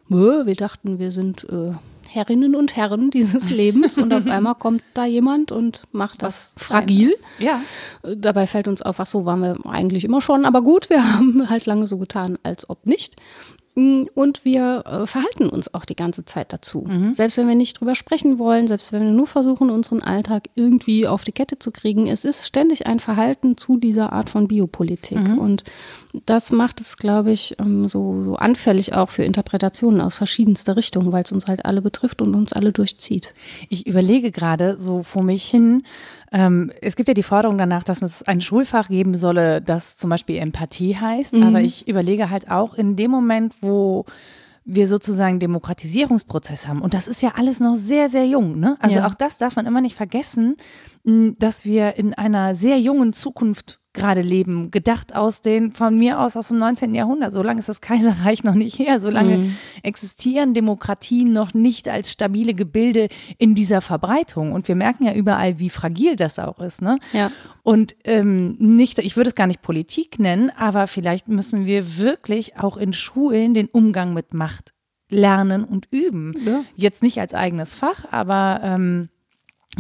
Wir 0.10 0.56
dachten, 0.56 0.98
wir 0.98 1.12
sind 1.12 1.46
äh, 1.50 1.72
Herrinnen 2.10 2.56
und 2.56 2.76
Herren 2.76 3.12
dieses 3.12 3.50
Lebens 3.52 3.98
und 3.98 4.14
auf 4.14 4.26
einmal 4.26 4.56
kommt 4.56 4.82
da 4.96 5.06
jemand 5.06 5.52
und 5.52 5.84
macht 5.92 6.24
das 6.24 6.54
Was 6.56 6.64
fragil. 6.64 7.14
Ja. 7.38 7.62
Dabei 8.04 8.48
fällt 8.48 8.68
uns 8.68 8.82
auf, 8.82 9.00
ach 9.00 9.06
so, 9.06 9.26
waren 9.26 9.42
wir 9.42 9.56
eigentlich 9.66 10.04
immer 10.04 10.22
schon, 10.22 10.46
aber 10.46 10.64
gut, 10.64 10.90
wir 10.90 11.04
haben 11.14 11.50
halt 11.50 11.66
lange 11.66 11.86
so 11.86 11.98
getan, 12.00 12.40
als 12.44 12.70
ob 12.70 12.86
nicht. 12.86 13.16
Und 13.76 14.44
wir 14.44 14.84
äh, 14.86 15.08
verhalten 15.08 15.48
uns 15.48 15.74
auch 15.74 15.86
die 15.86 15.96
ganze 15.96 16.26
Zeit 16.26 16.52
dazu. 16.52 16.84
Mhm. 16.88 17.14
Selbst 17.14 17.38
wenn 17.38 17.48
wir 17.48 17.56
nicht 17.56 17.80
drüber 17.80 17.96
sprechen 17.96 18.38
wollen, 18.38 18.68
selbst 18.68 18.92
wenn 18.92 19.04
wir 19.04 19.12
nur 19.12 19.28
versuchen, 19.28 19.70
unseren 19.70 20.02
Alltag 20.02 20.50
irgendwie 20.56 21.08
auf 21.08 21.24
die 21.24 21.32
Kette 21.32 21.60
zu 21.60 21.72
kriegen, 21.72 22.08
es 22.08 22.26
ist 22.26 22.46
ständig 22.46 22.88
ein 22.88 23.00
Verhalten 23.00 23.58
zu 23.58 23.78
dieser 23.78 24.12
Art 24.12 24.30
von 24.30 24.48
Biopolitik. 24.48 25.20
Mhm. 25.20 25.38
Und 25.38 25.64
das 26.26 26.52
macht 26.52 26.82
es, 26.82 26.98
glaube 26.98 27.32
ich, 27.32 27.56
ähm, 27.60 27.88
so, 27.88 28.24
so, 28.24 28.36
anfällig 28.36 28.96
auch 28.96 29.10
für 29.10 29.24
Interpretationen 29.24 30.02
aus 30.02 30.16
verschiedenster 30.16 30.76
Richtungen, 30.76 31.12
weil 31.12 31.24
es 31.24 31.32
uns 31.32 31.46
halt 31.46 31.66
alle 31.66 31.82
betrifft 31.82 32.22
und 32.22 32.36
uns 32.36 32.52
alle 32.54 32.72
durchzieht. 32.72 33.34
Ich 33.70 33.88
überlege 33.88 34.32
gerade 34.32 34.76
so 34.76 35.04
vor 35.04 35.24
mich 35.24 35.46
hin, 35.46 35.84
ähm, 36.32 36.72
es 36.82 36.96
gibt 36.96 37.08
ja 37.08 37.14
die 37.14 37.24
Forderung 37.24 37.58
danach, 37.58 37.84
dass 37.84 38.02
es 38.02 38.24
ein 38.24 38.42
Schulfach 38.42 38.90
geben 38.90 39.16
solle, 39.16 39.62
das 39.62 39.98
zum 39.98 40.10
Beispiel 40.10 40.38
Empathie 40.38 40.96
heißt. 40.96 41.34
Mhm. 41.34 41.44
Aber 41.44 41.62
ich 41.62 41.88
überlege 41.88 42.30
halt 42.30 42.52
auch 42.52 42.74
in 42.74 42.96
dem 42.96 43.12
Moment, 43.12 43.56
wo 43.62 44.06
wir 44.66 44.88
sozusagen 44.88 45.40
Demokratisierungsprozess 45.40 46.68
haben. 46.68 46.82
Und 46.82 46.94
das 46.94 47.08
ist 47.08 47.24
ja 47.24 47.34
alles 47.36 47.60
noch 47.60 47.76
sehr, 47.76 48.08
sehr 48.08 48.28
jung. 48.28 48.60
Ne? 48.60 48.78
Also 48.80 48.98
ja. 48.98 49.08
auch 49.08 49.16
das 49.16 49.40
darf 49.40 49.56
man 49.56 49.66
immer 49.66 49.82
nicht 49.82 49.96
vergessen, 49.96 50.58
dass 51.38 51.66
wir 51.66 51.96
in 51.98 52.14
einer 52.14 52.56
sehr 52.56 52.80
jungen 52.80 53.14
Zukunft 53.14 53.80
gerade 53.94 54.22
leben, 54.22 54.72
gedacht 54.72 55.16
aus 55.16 55.42
den, 55.42 55.72
von 55.72 55.98
mir 55.98 56.20
aus 56.20 56.38
aus 56.38 56.50
dem 56.50 56.58
19. 56.58 56.94
Jahrhundert. 56.94 57.34
So 57.34 57.42
lange 57.42 57.60
ist 57.60 57.70
das 57.70 57.82
Kaiserreich 57.82 58.44
noch 58.44 58.54
nicht 58.54 58.78
her, 58.78 59.00
so 59.00 59.10
lange 59.10 59.38
mhm. 59.38 59.56
existieren 59.84 60.54
Demokratien 60.54 61.32
noch 61.34 61.54
nicht 61.54 61.90
als 61.90 62.12
stabile 62.12 62.54
Gebilde 62.54 63.10
in 63.38 63.56
dieser 63.56 63.82
Verbreitung. 63.82 64.52
Und 64.54 64.68
wir 64.68 64.76
merken 64.76 65.06
ja 65.06 65.14
überall, 65.14 65.60
wie 65.60 65.70
fragil 65.70 66.16
das 66.16 66.40
auch 66.40 66.60
ist. 66.60 66.82
Ne? 66.82 67.00
Ja. 67.14 67.32
Und 67.64 67.96
ähm, 68.04 68.56
nicht, 68.60 69.00
ich 69.00 69.18
würde 69.18 69.30
es 69.30 69.36
gar 69.36 69.48
nicht 69.48 69.62
Politik 69.62 70.20
nennen, 70.20 70.52
aber 70.56 70.88
vielleicht 70.88 71.28
müssen 71.28 71.66
wir 71.66 71.98
wirklich 71.98 72.58
auch 72.58 72.78
in 72.78 72.94
Schulen 72.94 73.54
den 73.54 73.68
Umgang 73.68 74.14
mit 74.14 74.34
Macht 74.34 74.74
lernen 75.10 75.64
und 75.64 75.88
üben. 75.92 76.34
Ja. 76.46 76.64
Jetzt 76.76 77.02
nicht 77.02 77.20
als 77.20 77.34
eigenes 77.34 77.74
Fach, 77.74 78.06
aber 78.12 78.62
ähm, 78.64 79.10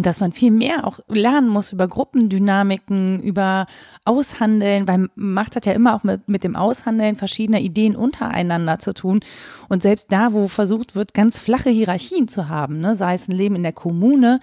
dass 0.05 0.19
man 0.19 0.31
viel 0.31 0.51
mehr 0.51 0.85
auch 0.85 0.99
lernen 1.07 1.49
muss 1.49 1.71
über 1.71 1.88
Gruppendynamiken, 1.88 3.21
über 3.21 3.65
Aushandeln, 4.05 4.88
weil 4.88 5.09
Macht 5.15 5.55
hat 5.55 5.65
ja 5.65 5.73
immer 5.73 5.95
auch 5.95 6.03
mit, 6.03 6.27
mit 6.27 6.43
dem 6.43 6.55
Aushandeln 6.55 7.15
verschiedener 7.15 7.59
Ideen 7.59 7.95
untereinander 7.95 8.79
zu 8.79 8.93
tun. 8.93 9.21
Und 9.67 9.81
selbst 9.81 10.12
da, 10.12 10.33
wo 10.33 10.47
versucht 10.47 10.95
wird, 10.95 11.13
ganz 11.13 11.39
flache 11.39 11.69
Hierarchien 11.69 12.27
zu 12.27 12.49
haben, 12.49 12.79
ne, 12.79 12.95
sei 12.95 13.13
es 13.15 13.27
ein 13.27 13.35
Leben 13.35 13.55
in 13.55 13.63
der 13.63 13.73
Kommune, 13.73 14.39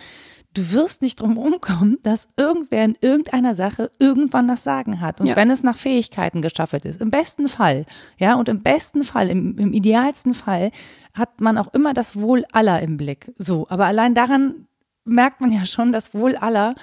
du 0.57 0.73
wirst 0.73 1.03
nicht 1.03 1.21
drum 1.21 1.37
rumkommen, 1.37 1.99
dass 2.03 2.29
irgendwer 2.37 2.85
in 2.85 2.97
irgendeiner 3.01 3.55
Sache 3.55 3.91
irgendwann 3.99 4.49
das 4.49 4.65
Sagen 4.65 5.01
hat. 5.01 5.21
Und 5.21 5.27
ja. 5.27 5.37
wenn 5.37 5.51
es 5.51 5.63
nach 5.63 5.77
Fähigkeiten 5.77 6.43
geschaffelt 6.43 6.85
ist, 6.85 7.01
im 7.01 7.11
besten 7.11 7.49
Fall, 7.49 7.85
ja, 8.19 8.35
und 8.35 8.49
im 8.49 8.63
besten 8.63 9.05
Fall, 9.05 9.29
im, 9.29 9.59
im 9.59 9.73
idealsten 9.73 10.35
Fall, 10.35 10.71
hat 11.15 11.41
man 11.41 11.59
auch 11.59 11.73
immer 11.75 11.95
das 11.95 12.17
Wohl 12.17 12.45
aller 12.53 12.81
im 12.83 12.97
Blick. 12.97 13.33
So, 13.37 13.67
aber 13.69 13.87
allein 13.87 14.15
daran 14.15 14.67
merkt 15.07 15.41
man 15.41 15.53
ja 15.53 15.67
schon 15.67 15.93
das 15.93 16.15
Wohl 16.15 16.37
aller 16.37 16.75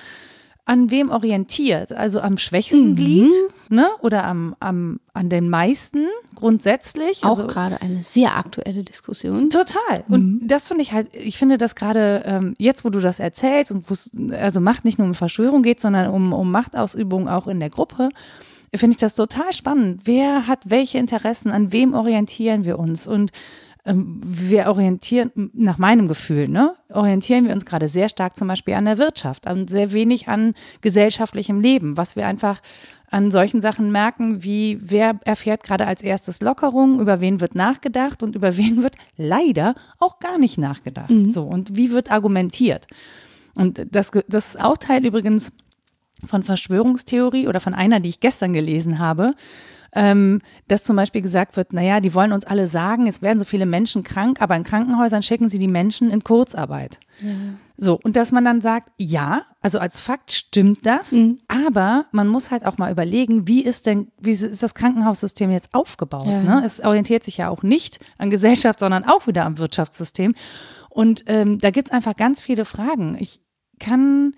an 0.65 0.91
wem 0.91 1.09
orientiert? 1.09 1.91
Also 1.91 2.21
am 2.21 2.37
schwächsten 2.37 2.91
mhm. 2.91 2.95
Glied, 2.95 3.33
ne? 3.69 3.87
Oder 4.01 4.23
am, 4.23 4.55
am, 4.59 4.99
an 5.13 5.29
den 5.29 5.49
meisten 5.49 6.07
grundsätzlich. 6.35 7.23
Auch 7.23 7.31
also, 7.31 7.47
gerade 7.47 7.81
eine 7.81 8.01
sehr 8.03 8.37
aktuelle 8.37 8.83
Diskussion. 8.83 9.49
Total. 9.49 10.03
Mhm. 10.07 10.13
Und 10.13 10.47
das 10.47 10.67
finde 10.67 10.83
ich 10.83 10.93
halt, 10.93 11.13
ich 11.13 11.37
finde 11.37 11.57
das 11.57 11.75
gerade 11.75 12.23
ähm, 12.25 12.55
jetzt, 12.57 12.85
wo 12.85 12.89
du 12.89 12.99
das 12.99 13.19
erzählst 13.19 13.71
und 13.71 13.89
wo 13.89 13.93
es 13.93 14.11
also 14.31 14.61
Macht 14.61 14.85
nicht 14.85 14.99
nur 14.99 15.07
um 15.07 15.15
Verschwörung 15.15 15.63
geht, 15.63 15.79
sondern 15.79 16.09
um, 16.11 16.33
um 16.33 16.49
Machtausübung 16.51 17.27
auch 17.27 17.47
in 17.47 17.59
der 17.59 17.69
Gruppe, 17.69 18.09
finde 18.73 18.95
ich 18.95 18.99
das 18.99 19.15
total 19.15 19.53
spannend. 19.53 20.01
Wer 20.05 20.47
hat 20.47 20.59
welche 20.65 20.97
Interessen? 20.97 21.51
An 21.51 21.71
wem 21.73 21.93
orientieren 21.93 22.65
wir 22.65 22.79
uns? 22.79 23.07
Und 23.07 23.31
wir 23.85 24.67
orientieren, 24.67 25.31
nach 25.53 25.77
meinem 25.77 26.07
Gefühl, 26.07 26.47
ne, 26.47 26.75
orientieren 26.89 27.45
wir 27.45 27.53
uns 27.53 27.65
gerade 27.65 27.89
sehr 27.89 28.07
stark 28.07 28.37
zum 28.37 28.47
Beispiel 28.47 28.75
an 28.75 28.85
der 28.85 28.97
Wirtschaft, 28.97 29.45
an 29.45 29.67
sehr 29.67 29.91
wenig 29.91 30.29
an 30.29 30.53
gesellschaftlichem 30.79 31.59
Leben, 31.59 31.97
was 31.97 32.15
wir 32.15 32.25
einfach 32.25 32.61
an 33.11 33.29
solchen 33.29 33.61
Sachen 33.61 33.91
merken, 33.91 34.41
wie 34.43 34.79
wer 34.81 35.19
erfährt 35.25 35.63
gerade 35.63 35.85
als 35.85 36.01
erstes 36.01 36.41
Lockerung, 36.41 36.99
über 36.99 37.19
wen 37.19 37.41
wird 37.41 37.55
nachgedacht 37.55 38.23
und 38.23 38.35
über 38.35 38.57
wen 38.57 38.83
wird 38.83 38.95
leider 39.17 39.75
auch 39.99 40.19
gar 40.19 40.37
nicht 40.37 40.57
nachgedacht. 40.57 41.09
Mhm. 41.09 41.31
So, 41.31 41.43
und 41.43 41.75
wie 41.75 41.91
wird 41.91 42.09
argumentiert? 42.09 42.87
Und 43.53 43.85
das, 43.91 44.11
das 44.27 44.55
ist 44.55 44.61
auch 44.61 44.77
Teil 44.77 45.05
übrigens 45.05 45.51
von 46.25 46.41
Verschwörungstheorie 46.41 47.47
oder 47.47 47.59
von 47.59 47.73
einer, 47.73 47.99
die 47.99 48.09
ich 48.09 48.21
gestern 48.21 48.53
gelesen 48.53 48.97
habe 48.97 49.33
ähm, 49.95 50.41
dass 50.67 50.83
zum 50.83 50.95
Beispiel 50.95 51.21
gesagt 51.21 51.57
wird, 51.57 51.73
naja, 51.73 51.99
die 51.99 52.13
wollen 52.13 52.31
uns 52.31 52.45
alle 52.45 52.67
sagen, 52.67 53.07
es 53.07 53.21
werden 53.21 53.39
so 53.39 53.45
viele 53.45 53.65
Menschen 53.65 54.03
krank, 54.03 54.41
aber 54.41 54.55
in 54.55 54.63
Krankenhäusern 54.63 55.23
schicken 55.23 55.49
sie 55.49 55.59
die 55.59 55.67
Menschen 55.67 56.09
in 56.09 56.23
Kurzarbeit. 56.23 56.99
Ja. 57.19 57.33
So, 57.77 57.99
und 58.03 58.15
dass 58.15 58.31
man 58.31 58.45
dann 58.45 58.61
sagt, 58.61 58.91
ja, 58.97 59.43
also 59.61 59.79
als 59.79 59.99
Fakt 59.99 60.31
stimmt 60.31 60.85
das, 60.85 61.11
mhm. 61.11 61.39
aber 61.47 62.05
man 62.11 62.27
muss 62.27 62.51
halt 62.51 62.65
auch 62.65 62.77
mal 62.77 62.91
überlegen, 62.91 63.47
wie 63.47 63.63
ist 63.63 63.87
denn, 63.87 64.11
wie 64.19 64.31
ist 64.31 64.61
das 64.61 64.75
Krankenhaussystem 64.75 65.51
jetzt 65.51 65.73
aufgebaut? 65.73 66.27
Ja. 66.27 66.41
Ne? 66.41 66.63
Es 66.65 66.79
orientiert 66.79 67.23
sich 67.23 67.37
ja 67.37 67.49
auch 67.49 67.63
nicht 67.63 67.99
an 68.17 68.29
Gesellschaft, 68.29 68.79
sondern 68.79 69.05
auch 69.05 69.27
wieder 69.27 69.45
am 69.45 69.57
Wirtschaftssystem. 69.57 70.35
Und 70.89 71.23
ähm, 71.27 71.57
da 71.57 71.71
gibt's 71.71 71.91
einfach 71.91 72.15
ganz 72.15 72.41
viele 72.41 72.65
Fragen. 72.65 73.17
Ich 73.19 73.41
kann 73.79 74.35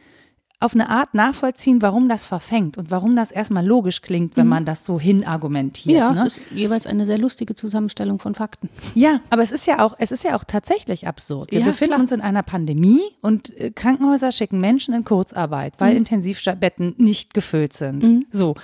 auf 0.66 0.74
eine 0.74 0.90
Art 0.90 1.14
nachvollziehen, 1.14 1.82
warum 1.82 2.10
das 2.10 2.26
verfängt 2.26 2.78
und 2.78 2.92
warum 2.92 3.16
das 3.16 3.32
erstmal 3.32 3.66
logisch 3.66 4.02
klingt, 4.02 4.36
wenn 4.36 4.46
mhm. 4.46 4.50
man 4.50 4.66
das 4.66 4.84
so 4.84 5.00
hinargumentiert. 5.00 5.98
Ja, 5.98 6.12
ne? 6.12 6.18
es 6.26 6.38
ist 6.38 6.42
jeweils 6.52 6.88
eine 6.88 7.06
sehr 7.06 7.18
lustige 7.18 7.56
Zusammenstellung 7.56 8.20
von 8.20 8.36
Fakten. 8.36 8.70
Ja, 8.94 9.22
aber 9.30 9.44
es 9.44 9.52
ist 9.52 9.68
ja 9.68 9.80
auch, 9.80 9.96
es 10.00 10.12
ist 10.12 10.24
ja 10.24 10.36
auch 10.36 10.44
tatsächlich 10.44 11.08
absurd. 11.08 11.52
Wir 11.52 11.60
ja, 11.60 11.66
befinden 11.66 11.92
klar. 11.92 12.02
uns 12.02 12.12
in 12.12 12.22
einer 12.22 12.44
Pandemie 12.44 13.02
und 13.22 13.58
äh, 13.58 13.72
Krankenhäuser 13.72 14.32
schicken 14.32 14.60
Menschen 14.60 14.94
in 14.94 15.06
Kurzarbeit, 15.06 15.76
weil 15.78 15.92
mhm. 15.92 15.98
Intensivbetten 15.98 16.96
nicht 16.98 17.34
gefüllt 17.34 17.74
sind. 17.74 18.04
Mhm. 18.04 18.26
So. 18.32 18.56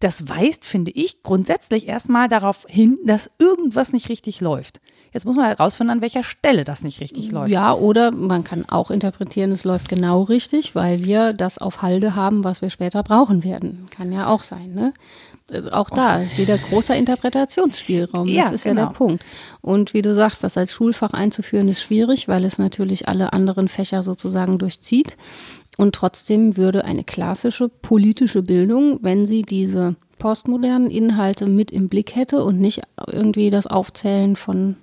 Das 0.00 0.30
weist, 0.30 0.64
finde 0.64 0.92
ich, 0.92 1.22
grundsätzlich 1.22 1.86
erstmal 1.86 2.28
darauf 2.28 2.64
hin, 2.66 2.98
dass 3.04 3.30
irgendwas 3.38 3.92
nicht 3.92 4.08
richtig 4.08 4.40
läuft. 4.40 4.80
Jetzt 5.12 5.26
muss 5.26 5.36
man 5.36 5.46
herausfinden, 5.46 5.90
an 5.90 6.00
welcher 6.00 6.22
Stelle 6.22 6.64
das 6.64 6.82
nicht 6.82 7.00
richtig 7.00 7.32
läuft. 7.32 7.50
Ja, 7.50 7.74
oder 7.74 8.12
man 8.12 8.44
kann 8.44 8.64
auch 8.68 8.90
interpretieren, 8.90 9.50
es 9.50 9.64
läuft 9.64 9.88
genau 9.88 10.22
richtig, 10.22 10.74
weil 10.74 11.04
wir 11.04 11.32
das 11.32 11.58
auf 11.58 11.82
Halde 11.82 12.14
haben, 12.14 12.44
was 12.44 12.62
wir 12.62 12.70
später 12.70 13.02
brauchen 13.02 13.42
werden. 13.42 13.88
Kann 13.90 14.12
ja 14.12 14.28
auch 14.28 14.42
sein. 14.44 14.72
Ne? 14.72 14.92
Also 15.50 15.72
auch 15.72 15.90
da 15.90 16.20
ist 16.20 16.38
wieder 16.38 16.56
großer 16.56 16.96
Interpretationsspielraum. 16.96 18.26
Das 18.26 18.34
Ja, 18.34 18.48
ist 18.50 18.64
ja 18.64 18.72
genau. 18.72 18.86
der 18.86 18.92
Punkt. 18.92 19.24
Und 19.60 19.94
wie 19.94 20.02
du 20.02 20.14
sagst, 20.14 20.44
das 20.44 20.56
als 20.56 20.72
Schulfach 20.72 21.12
einzuführen, 21.12 21.68
ist 21.68 21.82
schwierig, 21.82 22.28
weil 22.28 22.44
es 22.44 22.58
natürlich 22.58 23.08
alle 23.08 23.32
anderen 23.32 23.68
Fächer 23.68 24.02
sozusagen 24.02 24.58
durchzieht. 24.58 25.16
Und 25.76 25.94
trotzdem 25.94 26.56
würde 26.56 26.84
eine 26.84 27.04
klassische 27.04 27.68
politische 27.68 28.42
Bildung, 28.42 28.98
wenn 29.02 29.26
sie 29.26 29.42
diese 29.42 29.96
postmodernen 30.20 30.90
Inhalte 30.90 31.46
mit 31.46 31.72
im 31.72 31.88
Blick 31.88 32.14
hätte 32.14 32.44
und 32.44 32.60
nicht 32.60 32.82
irgendwie 33.08 33.50
das 33.50 33.66
Aufzählen 33.66 34.36
von 34.36 34.76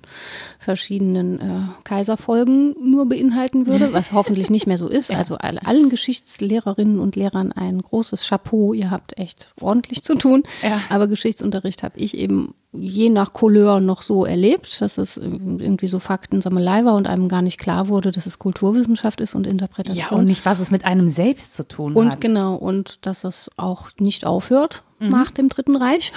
verschiedenen 0.68 1.40
äh, 1.40 1.60
Kaiserfolgen 1.84 2.76
nur 2.78 3.08
beinhalten 3.08 3.66
würde, 3.66 3.90
was 3.94 4.12
hoffentlich 4.12 4.50
nicht 4.50 4.66
mehr 4.66 4.76
so 4.76 4.86
ist. 4.86 5.10
Also 5.10 5.36
alle, 5.38 5.64
allen 5.64 5.88
Geschichtslehrerinnen 5.88 6.98
und 6.98 7.16
Lehrern 7.16 7.52
ein 7.52 7.80
großes 7.80 8.28
Chapeau. 8.28 8.74
Ihr 8.74 8.90
habt 8.90 9.16
echt 9.16 9.46
ordentlich 9.58 10.02
zu 10.02 10.14
tun. 10.14 10.42
Ja. 10.62 10.82
Aber 10.90 11.06
Geschichtsunterricht 11.06 11.82
habe 11.82 11.98
ich 11.98 12.18
eben 12.18 12.52
je 12.72 13.08
nach 13.08 13.32
Couleur 13.32 13.80
noch 13.80 14.02
so 14.02 14.26
erlebt, 14.26 14.82
dass 14.82 14.98
es 14.98 15.16
irgendwie 15.16 15.88
so 15.88 16.00
Faktensammelei 16.00 16.84
war 16.84 16.96
und 16.96 17.06
einem 17.06 17.30
gar 17.30 17.40
nicht 17.40 17.56
klar 17.56 17.88
wurde, 17.88 18.12
dass 18.12 18.26
es 18.26 18.38
Kulturwissenschaft 18.38 19.22
ist 19.22 19.34
und 19.34 19.46
Interpretation. 19.46 20.04
Ja, 20.10 20.14
und 20.14 20.26
nicht, 20.26 20.44
was 20.44 20.60
es 20.60 20.70
mit 20.70 20.84
einem 20.84 21.08
selbst 21.08 21.54
zu 21.54 21.66
tun 21.66 21.94
Und 21.94 22.12
hat. 22.12 22.20
genau, 22.20 22.56
und 22.56 23.06
dass 23.06 23.24
es 23.24 23.50
auch 23.56 23.88
nicht 23.98 24.26
aufhört 24.26 24.82
nach 25.00 25.30
dem 25.30 25.48
Dritten 25.48 25.76
Reich. 25.76 26.12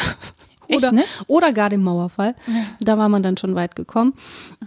Oder, 0.75 0.91
nicht? 0.91 1.23
oder 1.27 1.53
gar 1.53 1.69
dem 1.69 1.83
Mauerfall. 1.83 2.35
Da 2.79 2.97
war 2.97 3.09
man 3.09 3.23
dann 3.23 3.37
schon 3.37 3.55
weit 3.55 3.75
gekommen. 3.75 4.13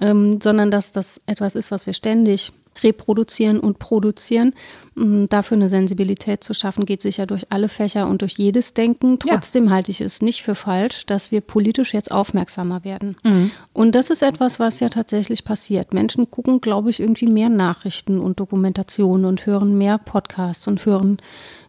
Ähm, 0.00 0.40
sondern 0.42 0.70
dass 0.70 0.92
das 0.92 1.20
etwas 1.26 1.54
ist, 1.54 1.70
was 1.70 1.86
wir 1.86 1.94
ständig 1.94 2.52
reproduzieren 2.82 3.60
und 3.60 3.78
produzieren. 3.78 4.54
Mm, 4.94 5.26
Dafür 5.26 5.56
eine 5.56 5.68
Sensibilität 5.68 6.42
zu 6.42 6.54
schaffen, 6.54 6.86
geht 6.86 7.02
sicher 7.02 7.26
durch 7.26 7.46
alle 7.50 7.68
Fächer 7.68 8.08
und 8.08 8.22
durch 8.22 8.32
jedes 8.32 8.74
Denken. 8.74 9.18
Ja. 9.24 9.34
Trotzdem 9.34 9.70
halte 9.70 9.90
ich 9.90 10.00
es 10.00 10.22
nicht 10.22 10.42
für 10.42 10.54
falsch, 10.54 11.06
dass 11.06 11.30
wir 11.30 11.40
politisch 11.40 11.94
jetzt 11.94 12.10
aufmerksamer 12.10 12.84
werden. 12.84 13.16
Mhm. 13.24 13.50
Und 13.72 13.94
das 13.94 14.10
ist 14.10 14.22
etwas, 14.22 14.58
was 14.58 14.80
ja 14.80 14.88
tatsächlich 14.88 15.44
passiert. 15.44 15.94
Menschen 15.94 16.30
gucken, 16.30 16.60
glaube 16.60 16.90
ich, 16.90 17.00
irgendwie 17.00 17.26
mehr 17.26 17.48
Nachrichten 17.48 18.18
und 18.18 18.40
Dokumentationen 18.40 19.26
und 19.26 19.46
hören 19.46 19.78
mehr 19.78 19.98
Podcasts 19.98 20.66
und 20.66 20.84
hören 20.84 21.18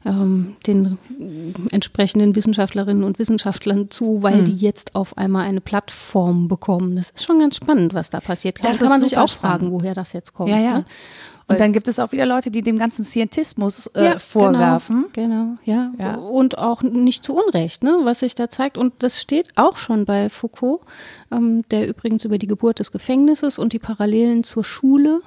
ähm, 0.06 0.56
den 0.68 0.98
entsprechenden 1.72 2.36
Wissenschaftlerinnen 2.36 3.04
und 3.04 3.20
Wissenschaftlern 3.20 3.90
zu, 3.90 4.22
weil 4.22 4.42
Mhm. 4.42 4.46
die 4.46 4.56
jetzt 4.58 4.96
auf 4.96 5.18
einmal 5.18 5.46
eine 5.48 5.62
Plattform 5.62 6.48
bekommen. 6.48 6.96
Das 6.96 7.10
ist 7.10 7.24
schon 7.26 7.40
ganz 7.40 7.56
spannend, 7.58 7.94
was 7.94 8.10
da 8.10 8.20
passiert. 8.20 8.56
Kann, 8.60 8.70
Das 8.72 8.80
kann 8.80 8.90
man 8.90 9.02
sich 9.02 9.18
auch 9.18 9.30
fragen, 9.30 9.66
spannend. 9.66 9.74
woher 9.74 9.94
das 9.96 10.14
jetzt 10.14 10.34
kommt. 10.34 10.50
Ja, 10.52 10.60
ja. 10.60 10.78
Ne? 10.80 10.86
Und 11.48 11.60
dann 11.60 11.74
gibt 11.74 11.88
es 11.88 12.00
auch 12.00 12.12
wieder 12.12 12.26
Leute, 12.26 12.50
die 12.50 12.64
dem 12.64 12.80
ganzen 12.80 13.04
Scientismus 13.06 13.86
äh, 13.94 14.04
Ja, 14.06 14.20
vorwerfen. 14.20 15.06
Genau, 15.14 15.56
genau 15.56 15.56
ja. 15.64 15.92
Ja. 16.00 16.16
Und 16.16 16.58
auch 16.58 16.82
nicht 16.82 17.24
zu 17.24 17.36
Unrecht, 17.36 17.84
ne, 17.84 18.00
was 18.02 18.22
sich 18.22 18.34
da 18.34 18.50
zeigt. 18.50 18.80
Und 18.80 18.94
das 19.00 19.22
steht 19.22 19.50
auch 19.56 19.78
schon 19.78 20.06
bei 20.06 20.30
Foucault, 20.32 20.82
ähm, 21.32 21.62
der 21.70 21.88
übrigens 21.88 22.26
über 22.26 22.40
die 22.40 22.48
Geburt 22.48 22.80
des 22.80 22.92
Gefängnisses 22.92 23.60
und 23.60 23.74
die 23.74 23.80
Parallelen 23.80 24.44
zur 24.44 24.64
Schule 24.64 25.22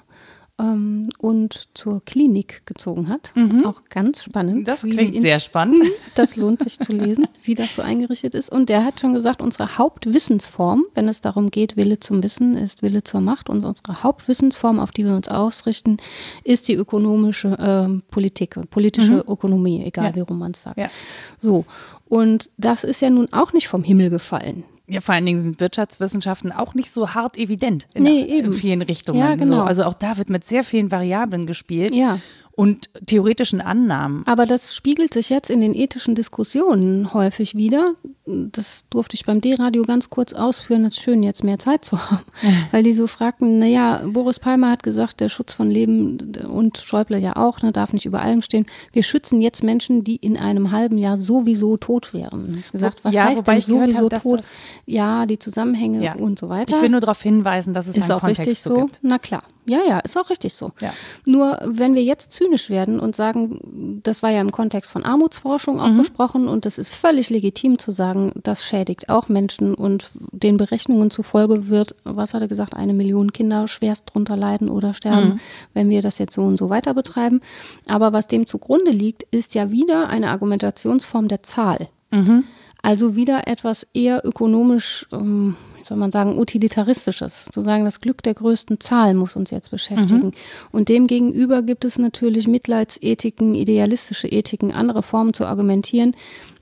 ähm, 0.58 1.08
und 1.20 1.68
zur 1.74 2.00
Klinik 2.04 2.62
gezogen 2.66 3.08
hat. 3.08 3.32
Auch 3.64 3.82
ganz 3.88 4.24
spannend. 4.24 4.58
Mhm. 4.58 4.64
Das 4.64 4.82
klingt 4.82 5.14
die 5.14 5.20
sehr 5.20 5.40
spannend. 5.40 5.82
das 6.14 6.36
lohnt 6.36 6.62
sich 6.62 6.78
zu 6.78 6.92
lesen, 6.92 7.26
wie 7.42 7.54
das 7.54 7.74
so 7.76 7.82
eingerichtet 7.82 8.34
ist. 8.34 8.50
Und 8.50 8.68
der 8.68 8.84
hat 8.84 9.00
schon 9.00 9.14
gesagt, 9.14 9.40
unsere 9.42 9.78
Hauptwissensform, 9.78 10.84
wenn 10.94 11.08
es 11.08 11.20
darum 11.20 11.50
geht, 11.50 11.76
Wille 11.76 12.00
zum 12.00 12.22
Wissen 12.22 12.56
ist 12.56 12.82
Wille 12.82 13.04
zur 13.04 13.20
Macht. 13.20 13.48
Und 13.48 13.64
unsere 13.64 14.02
Hauptwissensform, 14.02 14.80
auf 14.80 14.90
die 14.90 15.04
wir 15.04 15.14
uns 15.14 15.28
ausrichten, 15.28 15.98
ist 16.44 16.68
die 16.68 16.74
ökonomische 16.74 17.56
ähm, 17.60 18.02
Politik, 18.10 18.56
politische 18.70 19.24
Ökonomie, 19.28 19.84
egal 19.84 20.06
Ja. 20.10 20.14
wie 20.16 20.20
rum 20.20 20.38
man 20.38 20.52
es 20.52 20.62
sagt. 20.62 20.78
Ja. 20.78 20.90
So. 21.38 21.64
Und 22.08 22.48
das 22.56 22.84
ist 22.84 23.00
ja 23.02 23.10
nun 23.10 23.32
auch 23.32 23.52
nicht 23.52 23.68
vom 23.68 23.82
Himmel 23.84 24.10
gefallen. 24.10 24.64
Ja, 24.88 25.02
vor 25.02 25.14
allen 25.14 25.26
Dingen 25.26 25.38
sind 25.40 25.60
Wirtschaftswissenschaften 25.60 26.50
auch 26.50 26.74
nicht 26.74 26.90
so 26.90 27.10
hart 27.10 27.36
evident 27.36 27.86
in, 27.94 28.04
Nee, 28.04 28.22
in 28.22 28.52
vielen 28.54 28.80
Richtungen. 28.80 29.18
Ja, 29.18 29.38
so, 29.38 29.52
genau. 29.52 29.64
also 29.64 29.84
auch 29.84 29.94
da 29.94 30.16
wird 30.16 30.30
mit 30.30 30.44
sehr 30.44 30.64
vielen 30.64 30.90
Variablen 30.90 31.44
gespielt 31.46 31.94
Ja. 31.94 32.18
Und 32.58 32.90
theoretischen 33.06 33.60
Annahmen. 33.60 34.24
Aber 34.26 34.44
das 34.44 34.74
spiegelt 34.74 35.14
sich 35.14 35.30
jetzt 35.30 35.48
in 35.48 35.60
den 35.60 35.74
ethischen 35.74 36.16
Diskussionen 36.16 37.14
häufig 37.14 37.54
wieder. 37.54 37.94
Das 38.26 38.84
durfte 38.90 39.14
ich 39.14 39.24
beim 39.24 39.40
D-Radio 39.40 39.84
ganz 39.84 40.10
kurz 40.10 40.32
ausführen. 40.32 40.84
Es 40.84 40.94
ist 40.96 41.02
schön, 41.04 41.22
jetzt 41.22 41.44
mehr 41.44 41.60
Zeit 41.60 41.84
zu 41.84 42.10
haben. 42.10 42.24
Weil 42.72 42.82
die 42.82 42.94
so 42.94 43.06
fragten, 43.06 43.60
naja, 43.60 44.02
Boris 44.04 44.40
Palmer 44.40 44.72
hat 44.72 44.82
gesagt, 44.82 45.20
der 45.20 45.28
Schutz 45.28 45.54
von 45.54 45.70
Leben 45.70 46.18
und 46.50 46.78
Schäuble 46.78 47.18
ja 47.18 47.36
auch, 47.36 47.62
ne, 47.62 47.70
darf 47.70 47.92
nicht 47.92 48.06
über 48.06 48.22
allem 48.22 48.42
stehen. 48.42 48.66
Wir 48.92 49.04
schützen 49.04 49.40
jetzt 49.40 49.62
Menschen, 49.62 50.02
die 50.02 50.16
in 50.16 50.36
einem 50.36 50.72
halben 50.72 50.98
Jahr 50.98 51.16
sowieso 51.16 51.76
tot 51.76 52.12
wären. 52.12 52.58
Ich 52.66 52.72
Gesagt, 52.72 53.04
was 53.04 53.14
Ja, 53.14 53.26
heißt 53.26 53.46
denn 53.46 53.60
sowieso 53.60 54.08
dass 54.08 54.24
tot? 54.24 54.40
Ja, 54.84 55.26
die 55.26 55.38
Zusammenhänge 55.38 56.02
Ja. 56.02 56.14
und 56.16 56.40
so 56.40 56.48
weiter. 56.48 56.74
Ich 56.74 56.82
will 56.82 56.88
nur 56.88 57.00
darauf 57.00 57.22
hinweisen, 57.22 57.72
dass 57.72 57.86
es 57.86 57.96
Ist 57.96 58.02
einen 58.02 58.12
auch 58.14 58.20
Kontext 58.20 58.40
richtig 58.40 58.58
so. 58.58 58.74
gibt. 58.80 58.98
Na 59.02 59.20
klar. 59.20 59.44
Ja, 59.68 59.80
ja, 59.86 59.98
ist 60.00 60.16
auch 60.16 60.30
richtig 60.30 60.54
so. 60.54 60.70
Ja. 60.80 60.92
Nur 61.26 61.58
wenn 61.64 61.94
wir 61.94 62.02
jetzt 62.02 62.32
zynisch 62.32 62.70
werden 62.70 62.98
und 63.00 63.14
sagen, 63.14 64.00
das 64.02 64.22
war 64.22 64.30
ja 64.30 64.40
im 64.40 64.50
Kontext 64.50 64.90
von 64.90 65.04
Armutsforschung 65.04 65.80
auch 65.80 65.88
Mhm. 65.88 65.98
besprochen 65.98 66.48
und 66.48 66.64
es 66.66 66.78
ist 66.78 66.94
völlig 66.94 67.30
legitim 67.30 67.78
zu 67.78 67.90
sagen, 67.90 68.32
das 68.42 68.64
schädigt 68.64 69.08
auch 69.08 69.28
Menschen 69.28 69.74
und 69.74 70.10
den 70.32 70.56
Berechnungen 70.56 71.10
zufolge 71.10 71.68
wird, 71.68 71.94
was 72.04 72.34
hat 72.34 72.42
er 72.42 72.48
gesagt, 72.48 72.74
eine 72.74 72.94
Million 72.94 73.32
Kinder 73.32 73.68
schwerst 73.68 74.04
drunter 74.12 74.36
leiden 74.36 74.68
oder 74.70 74.94
sterben, 74.94 75.28
Mhm. 75.34 75.40
wenn 75.74 75.88
wir 75.90 76.02
das 76.02 76.18
jetzt 76.18 76.34
so 76.34 76.42
und 76.42 76.56
so 76.58 76.70
weiter 76.70 76.94
betreiben. 76.94 77.40
Aber 77.86 78.12
was 78.12 78.26
dem 78.26 78.46
zugrunde 78.46 78.90
liegt, 78.90 79.22
ist 79.30 79.54
ja 79.54 79.70
wieder 79.70 80.08
eine 80.08 80.30
Argumentationsform 80.30 81.28
der 81.28 81.42
Zahl. 81.42 81.88
Mhm. 82.10 82.44
Also 82.80 83.16
wieder 83.16 83.48
etwas 83.48 83.86
eher 83.92 84.24
ökonomisch, 84.24 85.06
ähm, 85.12 85.56
soll 85.88 85.96
man 85.96 86.12
sagen, 86.12 86.38
utilitaristisches. 86.38 87.46
Zu 87.52 87.60
sagen, 87.60 87.84
das 87.84 88.00
Glück 88.00 88.22
der 88.22 88.34
größten 88.34 88.80
Zahl 88.80 89.14
muss 89.14 89.36
uns 89.36 89.50
jetzt 89.50 89.70
beschäftigen. 89.70 90.32
Und 90.70 90.88
demgegenüber 90.88 91.62
gibt 91.62 91.84
es 91.84 91.98
natürlich 91.98 92.46
Mitleidsethiken, 92.46 93.54
idealistische 93.54 94.28
Ethiken, 94.28 94.72
andere 94.72 95.02
Formen 95.02 95.34
zu 95.34 95.46
argumentieren, 95.46 96.14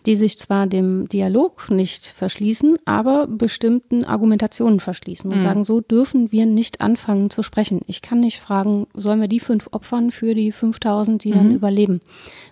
die 0.07 0.15
sich 0.15 0.39
zwar 0.39 0.69
dem 0.69 1.09
Dialog 1.09 1.69
nicht 1.69 2.07
verschließen, 2.07 2.77
aber 2.85 3.27
bestimmten 3.27 4.05
Argumentationen 4.05 4.79
verschließen 4.79 5.33
und 5.33 5.43
sagen, 5.43 5.65
so 5.65 5.81
dürfen 5.81 6.31
wir 6.31 6.47
nicht 6.47 6.81
anfangen 6.81 7.29
zu 7.29 7.43
sprechen. 7.43 7.81
Ich 7.89 8.03
kann 8.03 8.21
nicht 8.21 8.41
fragen, 8.41 8.87
sollen 8.95 9.21
wir 9.21 9.27
die 9.27 9.41
fünf 9.41 9.69
opfern 9.73 10.13
für 10.13 10.35
die 10.35 10.53
5000, 10.53 11.25
die 11.25 11.33
dann 11.33 11.53
überleben? 11.53 12.01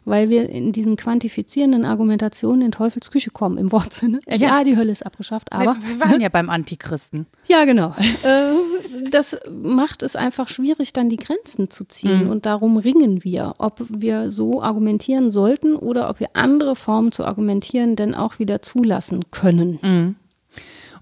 Weil 0.04 0.30
wir 0.30 0.48
in 0.50 0.72
diesen 0.72 0.96
quantifizierenden 0.96 1.84
Argumentationen 1.84 2.62
in 2.62 2.72
Teufelsküche 2.72 3.30
kommen, 3.30 3.56
im 3.56 3.70
Wortsinne. 3.72 4.20
Ja, 4.28 4.36
Ja. 4.36 4.64
die 4.64 4.76
Hölle 4.76 4.90
ist 4.90 5.06
abgeschafft, 5.06 5.52
aber 5.52 5.76
wir, 5.80 6.00
waren 6.00 6.20
ja 6.20 6.28
beim 6.28 6.50
Antichristen. 6.50 7.26
ja, 7.46 7.64
genau. 7.64 7.94
äh, 8.24 9.10
das 9.10 9.36
macht 9.50 10.02
es 10.02 10.16
einfach 10.16 10.48
schwierig, 10.48 10.92
dann 10.92 11.08
die 11.08 11.16
Grenzen 11.16 11.70
zu 11.70 11.84
ziehen. 11.84 12.28
Und 12.28 12.46
darum 12.46 12.78
ringen 12.78 13.22
wir, 13.22 13.54
ob 13.58 13.84
wir 13.88 14.30
so 14.30 14.62
argumentieren 14.62 15.30
sollten 15.30 15.76
oder 15.76 16.10
ob 16.10 16.20
wir 16.20 16.30
andere 16.34 16.74
Formen 16.74 17.12
zu 17.12 17.24
argumentieren 17.24 17.43
denn 17.48 18.14
auch 18.14 18.38
wieder 18.38 18.62
zulassen 18.62 19.30
können. 19.30 20.16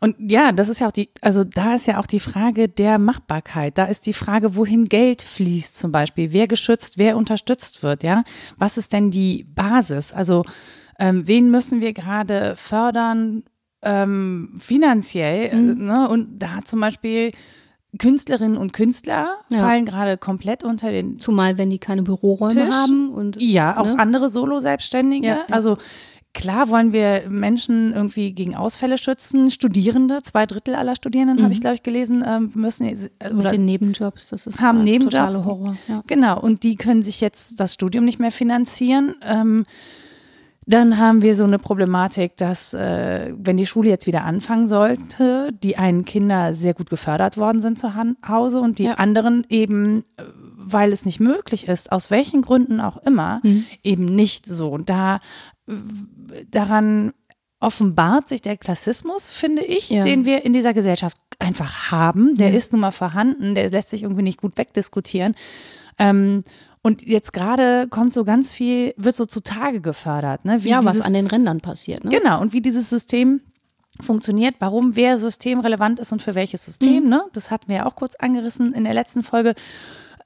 Und 0.00 0.16
ja, 0.18 0.50
das 0.50 0.68
ist 0.68 0.80
ja 0.80 0.88
auch 0.88 0.92
die, 0.92 1.10
also 1.20 1.44
da 1.44 1.74
ist 1.76 1.86
ja 1.86 2.00
auch 2.00 2.06
die 2.08 2.18
Frage 2.18 2.68
der 2.68 2.98
Machbarkeit. 2.98 3.78
Da 3.78 3.84
ist 3.84 4.06
die 4.06 4.12
Frage, 4.12 4.56
wohin 4.56 4.86
Geld 4.86 5.22
fließt 5.22 5.76
zum 5.76 5.92
Beispiel, 5.92 6.32
wer 6.32 6.48
geschützt, 6.48 6.98
wer 6.98 7.16
unterstützt 7.16 7.84
wird, 7.84 8.02
ja. 8.02 8.24
Was 8.58 8.76
ist 8.78 8.92
denn 8.92 9.12
die 9.12 9.44
Basis? 9.54 10.12
Also 10.12 10.44
ähm, 10.98 11.28
wen 11.28 11.50
müssen 11.52 11.80
wir 11.80 11.92
gerade 11.92 12.54
fördern 12.56 13.44
ähm, 13.82 14.56
finanziell? 14.58 15.50
äh, 15.52 15.56
Ne? 15.56 16.08
Und 16.08 16.38
da 16.40 16.60
zum 16.64 16.80
Beispiel 16.80 17.30
Künstlerinnen 17.98 18.56
und 18.56 18.72
Künstler 18.72 19.36
Ja. 19.50 19.58
fallen 19.58 19.84
gerade 19.84 20.16
komplett 20.16 20.64
unter 20.64 20.90
den 20.90 21.18
Zumal, 21.18 21.58
wenn 21.58 21.70
die 21.70 21.78
keine 21.78 22.02
Büroräume 22.02 22.54
Tisch. 22.66 22.74
haben 22.74 23.12
und 23.12 23.36
Ja, 23.40 23.76
auch 23.78 23.84
ne? 23.84 23.98
andere 23.98 24.30
Solo-Selbstständige. 24.30 25.26
Ja, 25.28 25.34
ja. 25.34 25.44
Also 25.50 25.76
klar 26.34 26.68
wollen 26.68 26.92
wir 26.92 27.24
Menschen 27.28 27.92
irgendwie 27.92 28.32
gegen 28.32 28.54
Ausfälle 28.54 28.96
schützen. 28.98 29.50
Studierende, 29.50 30.22
zwei 30.22 30.46
Drittel 30.46 30.74
aller 30.74 30.96
Studierenden, 30.96 31.42
habe 31.44 31.52
ich, 31.52 31.60
glaube 31.60 31.74
ich, 31.74 31.82
gelesen, 31.82 32.24
ähm, 32.26 32.50
müssen 32.54 32.86
äh, 32.86 32.94
Mhm. 32.94 33.36
mit 33.36 33.46
oder 33.46 33.50
den 33.50 33.64
Nebenjobs, 33.66 34.28
das 34.28 34.46
ist 34.46 34.60
haben 34.60 34.80
äh, 34.80 34.84
Nebenjobs. 34.84 35.34
totale 35.36 35.44
Horror. 35.44 35.76
Ja. 35.88 36.02
Genau, 36.06 36.40
und 36.40 36.62
die 36.62 36.76
können 36.76 37.02
sich 37.02 37.20
jetzt 37.20 37.60
das 37.60 37.74
Studium 37.74 38.04
nicht 38.04 38.18
mehr 38.18 38.32
finanzieren. 38.32 39.14
Ähm, 39.26 39.66
dann 40.64 40.96
haben 40.98 41.22
wir 41.22 41.34
so 41.34 41.42
eine 41.42 41.58
Problematik, 41.58 42.36
dass 42.36 42.72
äh, 42.72 43.32
wenn 43.36 43.56
die 43.56 43.66
Schule 43.66 43.88
jetzt 43.88 44.06
wieder 44.06 44.22
anfangen 44.24 44.68
sollte, 44.68 45.50
die 45.60 45.76
einen 45.76 46.04
Kinder 46.04 46.54
sehr 46.54 46.72
gut 46.72 46.88
gefördert 46.88 47.36
worden 47.36 47.60
sind 47.60 47.80
zu 47.80 47.94
Han- 47.96 48.16
Hause 48.26 48.60
und 48.60 48.78
die 48.78 48.84
Ja. 48.84 48.94
anderen 48.94 49.44
eben, 49.48 50.04
weil 50.56 50.92
es 50.92 51.04
nicht 51.04 51.18
möglich 51.18 51.66
ist, 51.66 51.90
aus 51.90 52.12
welchen 52.12 52.42
Gründen 52.42 52.80
auch 52.80 52.96
immer, 52.98 53.40
Mhm. 53.42 53.64
eben 53.82 54.04
nicht 54.04 54.46
so. 54.46 54.68
Und 54.70 54.88
da 54.88 55.18
daran 56.50 57.12
offenbart 57.60 58.28
sich 58.28 58.42
der 58.42 58.56
Klassismus, 58.56 59.28
finde 59.28 59.62
ich, 59.62 59.90
Ja. 59.90 60.04
den 60.04 60.24
wir 60.24 60.44
in 60.44 60.52
dieser 60.52 60.74
Gesellschaft 60.74 61.16
einfach 61.38 61.90
haben. 61.92 62.34
Der 62.34 62.52
ist 62.54 62.72
nun 62.72 62.80
mal 62.80 62.90
vorhanden, 62.90 63.54
der 63.54 63.70
lässt 63.70 63.90
sich 63.90 64.02
irgendwie 64.02 64.22
nicht 64.22 64.40
gut 64.40 64.56
wegdiskutieren. 64.56 65.34
Ähm, 65.98 66.44
Und 66.84 67.02
jetzt 67.06 67.32
gerade 67.32 67.86
kommt 67.88 68.12
so 68.12 68.24
ganz 68.24 68.52
viel, 68.52 68.92
wird 68.96 69.14
so 69.14 69.24
zutage 69.24 69.80
gefördert. 69.80 70.44
Ne? 70.44 70.64
Wie 70.64 70.70
ja, 70.70 70.80
dieses, 70.80 70.98
was 70.98 71.06
an 71.06 71.14
den 71.14 71.28
Rändern 71.28 71.60
passiert. 71.60 72.02
Ne? 72.02 72.10
Genau, 72.10 72.40
und 72.40 72.52
wie 72.52 72.60
dieses 72.60 72.90
System 72.90 73.40
funktioniert, 74.00 74.56
warum 74.58 74.96
wer 74.96 75.16
systemrelevant 75.16 76.00
ist 76.00 76.10
und 76.10 76.22
für 76.22 76.34
welches 76.34 76.64
System. 76.64 77.04
Mhm. 77.04 77.08
Ne? 77.10 77.22
Das 77.34 77.52
hatten 77.52 77.68
wir 77.68 77.76
ja 77.76 77.86
auch 77.86 77.94
kurz 77.94 78.16
angerissen 78.16 78.72
in 78.74 78.82
der 78.82 78.94
letzten 78.94 79.22
Folge. 79.22 79.54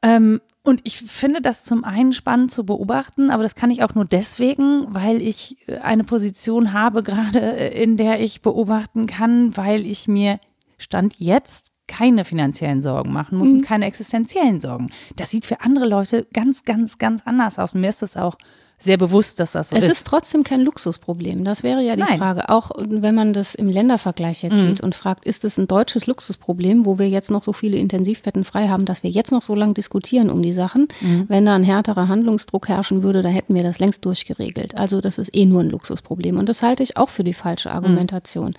Ähm, 0.02 0.40
und 0.66 0.80
ich 0.82 0.98
finde 0.98 1.40
das 1.40 1.62
zum 1.62 1.84
einen 1.84 2.12
spannend 2.12 2.50
zu 2.50 2.66
beobachten, 2.66 3.30
aber 3.30 3.44
das 3.44 3.54
kann 3.54 3.70
ich 3.70 3.84
auch 3.84 3.94
nur 3.94 4.04
deswegen, 4.04 4.92
weil 4.92 5.22
ich 5.22 5.64
eine 5.80 6.02
Position 6.02 6.72
habe, 6.72 7.04
gerade 7.04 7.38
in 7.38 7.96
der 7.96 8.18
ich 8.20 8.42
beobachten 8.42 9.06
kann, 9.06 9.56
weil 9.56 9.86
ich 9.86 10.08
mir 10.08 10.40
Stand 10.76 11.14
jetzt 11.18 11.70
keine 11.86 12.24
finanziellen 12.24 12.80
Sorgen 12.80 13.12
machen 13.12 13.38
muss 13.38 13.50
mhm. 13.50 13.58
und 13.58 13.64
keine 13.64 13.86
existenziellen 13.86 14.60
Sorgen. 14.60 14.90
Das 15.14 15.30
sieht 15.30 15.46
für 15.46 15.60
andere 15.60 15.86
Leute 15.86 16.26
ganz, 16.32 16.64
ganz, 16.64 16.98
ganz 16.98 17.22
anders 17.24 17.60
aus. 17.60 17.76
Und 17.76 17.82
mir 17.82 17.88
ist 17.88 18.02
das 18.02 18.16
auch 18.16 18.36
sehr 18.78 18.98
bewusst, 18.98 19.40
dass 19.40 19.52
das 19.52 19.70
so 19.70 19.76
es 19.76 19.84
ist. 19.84 19.90
Es 19.90 19.98
ist 19.98 20.06
trotzdem 20.06 20.44
kein 20.44 20.60
Luxusproblem. 20.60 21.44
Das 21.44 21.62
wäre 21.62 21.82
ja 21.82 21.96
die 21.96 22.02
Nein. 22.02 22.18
Frage. 22.18 22.50
Auch 22.50 22.70
wenn 22.76 23.14
man 23.14 23.32
das 23.32 23.54
im 23.54 23.68
Ländervergleich 23.68 24.42
jetzt 24.42 24.56
mhm. 24.56 24.68
sieht 24.68 24.80
und 24.82 24.94
fragt, 24.94 25.24
ist 25.24 25.44
es 25.44 25.56
ein 25.58 25.66
deutsches 25.66 26.06
Luxusproblem, 26.06 26.84
wo 26.84 26.98
wir 26.98 27.08
jetzt 27.08 27.30
noch 27.30 27.42
so 27.42 27.54
viele 27.54 27.78
Intensivbetten 27.78 28.44
frei 28.44 28.68
haben, 28.68 28.84
dass 28.84 29.02
wir 29.02 29.10
jetzt 29.10 29.32
noch 29.32 29.42
so 29.42 29.54
lange 29.54 29.74
diskutieren 29.74 30.30
um 30.30 30.42
die 30.42 30.52
Sachen. 30.52 30.88
Mhm. 31.00 31.24
Wenn 31.28 31.46
da 31.46 31.54
ein 31.54 31.64
härterer 31.64 32.08
Handlungsdruck 32.08 32.68
herrschen 32.68 33.02
würde, 33.02 33.22
dann 33.22 33.32
hätten 33.32 33.54
wir 33.54 33.62
das 33.62 33.78
längst 33.78 34.04
durchgeregelt. 34.04 34.76
Also 34.76 35.00
das 35.00 35.16
ist 35.16 35.34
eh 35.34 35.46
nur 35.46 35.62
ein 35.62 35.70
Luxusproblem. 35.70 36.36
Und 36.36 36.48
das 36.48 36.62
halte 36.62 36.82
ich 36.82 36.98
auch 36.98 37.08
für 37.08 37.24
die 37.24 37.34
falsche 37.34 37.70
Argumentation. 37.70 38.48
Mhm. 38.48 38.54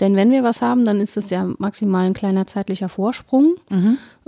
Denn 0.00 0.16
wenn 0.16 0.30
wir 0.30 0.42
was 0.42 0.60
haben, 0.60 0.84
dann 0.84 1.00
ist 1.00 1.16
es 1.16 1.30
ja 1.30 1.48
maximal 1.58 2.04
ein 2.04 2.14
kleiner 2.14 2.46
zeitlicher 2.46 2.88
Vorsprung. 2.90 3.54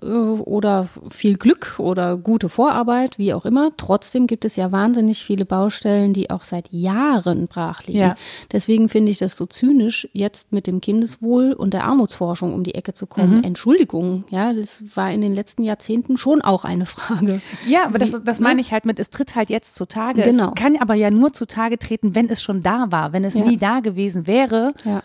Äh, 0.02 0.06
oder 0.06 0.88
viel 1.10 1.36
Glück 1.36 1.76
oder 1.78 2.16
gute 2.16 2.48
Vorarbeit, 2.48 3.18
wie 3.18 3.32
auch 3.32 3.46
immer. 3.46 3.72
Trotzdem 3.76 4.26
gibt 4.26 4.44
es 4.44 4.56
ja 4.56 4.72
wahnsinnig 4.72 5.24
viele 5.24 5.44
Baustellen, 5.44 6.12
die 6.12 6.30
auch 6.30 6.44
seit 6.44 6.70
Jahren 6.70 7.48
brach 7.48 7.84
liegen. 7.84 7.98
Ja. 8.00 8.16
Deswegen 8.52 8.88
finde 8.88 9.12
ich 9.12 9.18
das 9.18 9.36
so 9.36 9.46
zynisch, 9.46 10.08
jetzt 10.12 10.52
mit 10.52 10.66
dem 10.66 10.80
Kindeswohl 10.80 11.52
und 11.52 11.72
der 11.72 11.84
Armutsforschung 11.84 12.52
um 12.52 12.64
die 12.64 12.74
Ecke 12.74 12.92
zu 12.92 13.06
kommen. 13.06 13.38
Mhm. 13.38 13.44
Entschuldigung, 13.44 14.24
ja, 14.30 14.52
das 14.52 14.84
war 14.94 15.10
in 15.10 15.20
den 15.20 15.34
letzten 15.34 15.62
Jahrzehnten 15.62 16.16
schon 16.16 16.42
auch 16.42 16.64
eine 16.64 16.86
Frage. 16.86 17.40
Ja, 17.66 17.86
aber 17.86 17.98
das, 17.98 18.16
das 18.22 18.40
meine 18.40 18.56
ne? 18.56 18.60
ich 18.60 18.72
halt 18.72 18.84
mit, 18.84 18.98
es 18.98 19.10
tritt 19.10 19.34
halt 19.34 19.50
jetzt 19.50 19.74
zutage. 19.74 20.22
Genau. 20.22 20.48
Es 20.48 20.54
kann 20.54 20.76
aber 20.76 20.94
ja 20.94 21.10
nur 21.10 21.32
zutage 21.32 21.78
treten, 21.78 22.14
wenn 22.14 22.28
es 22.28 22.42
schon 22.42 22.62
da 22.62 22.86
war. 22.90 23.12
Wenn 23.12 23.24
es 23.24 23.34
ja. 23.34 23.44
nie 23.44 23.56
da 23.56 23.80
gewesen 23.80 24.26
wäre, 24.26 24.74
ja 24.84 25.02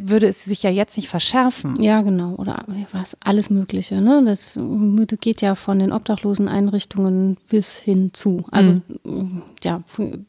würde 0.00 0.28
es 0.28 0.44
sich 0.44 0.62
ja 0.62 0.70
jetzt 0.70 0.96
nicht 0.96 1.08
verschärfen. 1.08 1.74
Ja, 1.82 2.02
genau. 2.02 2.34
Oder 2.36 2.64
was, 2.92 3.16
alles 3.20 3.50
Mögliche. 3.50 4.00
Ne? 4.00 4.22
Das 4.24 4.58
geht 5.20 5.42
ja 5.42 5.54
von 5.54 5.78
den 5.78 5.92
obdachlosen 5.92 6.48
Einrichtungen 6.48 7.36
bis 7.48 7.78
hin 7.78 8.10
zu. 8.12 8.44
Also 8.50 8.80
mhm. 9.04 9.42
ja, 9.62 9.82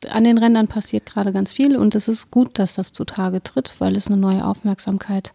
an 0.09 0.23
den 0.23 0.37
Rändern 0.37 0.67
passiert 0.67 1.05
gerade 1.05 1.31
ganz 1.31 1.53
viel 1.53 1.77
und 1.77 1.93
es 1.95 2.07
ist 2.07 2.31
gut, 2.31 2.57
dass 2.57 2.73
das 2.73 2.93
zutage 2.93 3.43
tritt, 3.43 3.75
weil 3.79 3.95
es 3.95 4.07
eine 4.07 4.17
neue 4.17 4.45
Aufmerksamkeit 4.45 5.33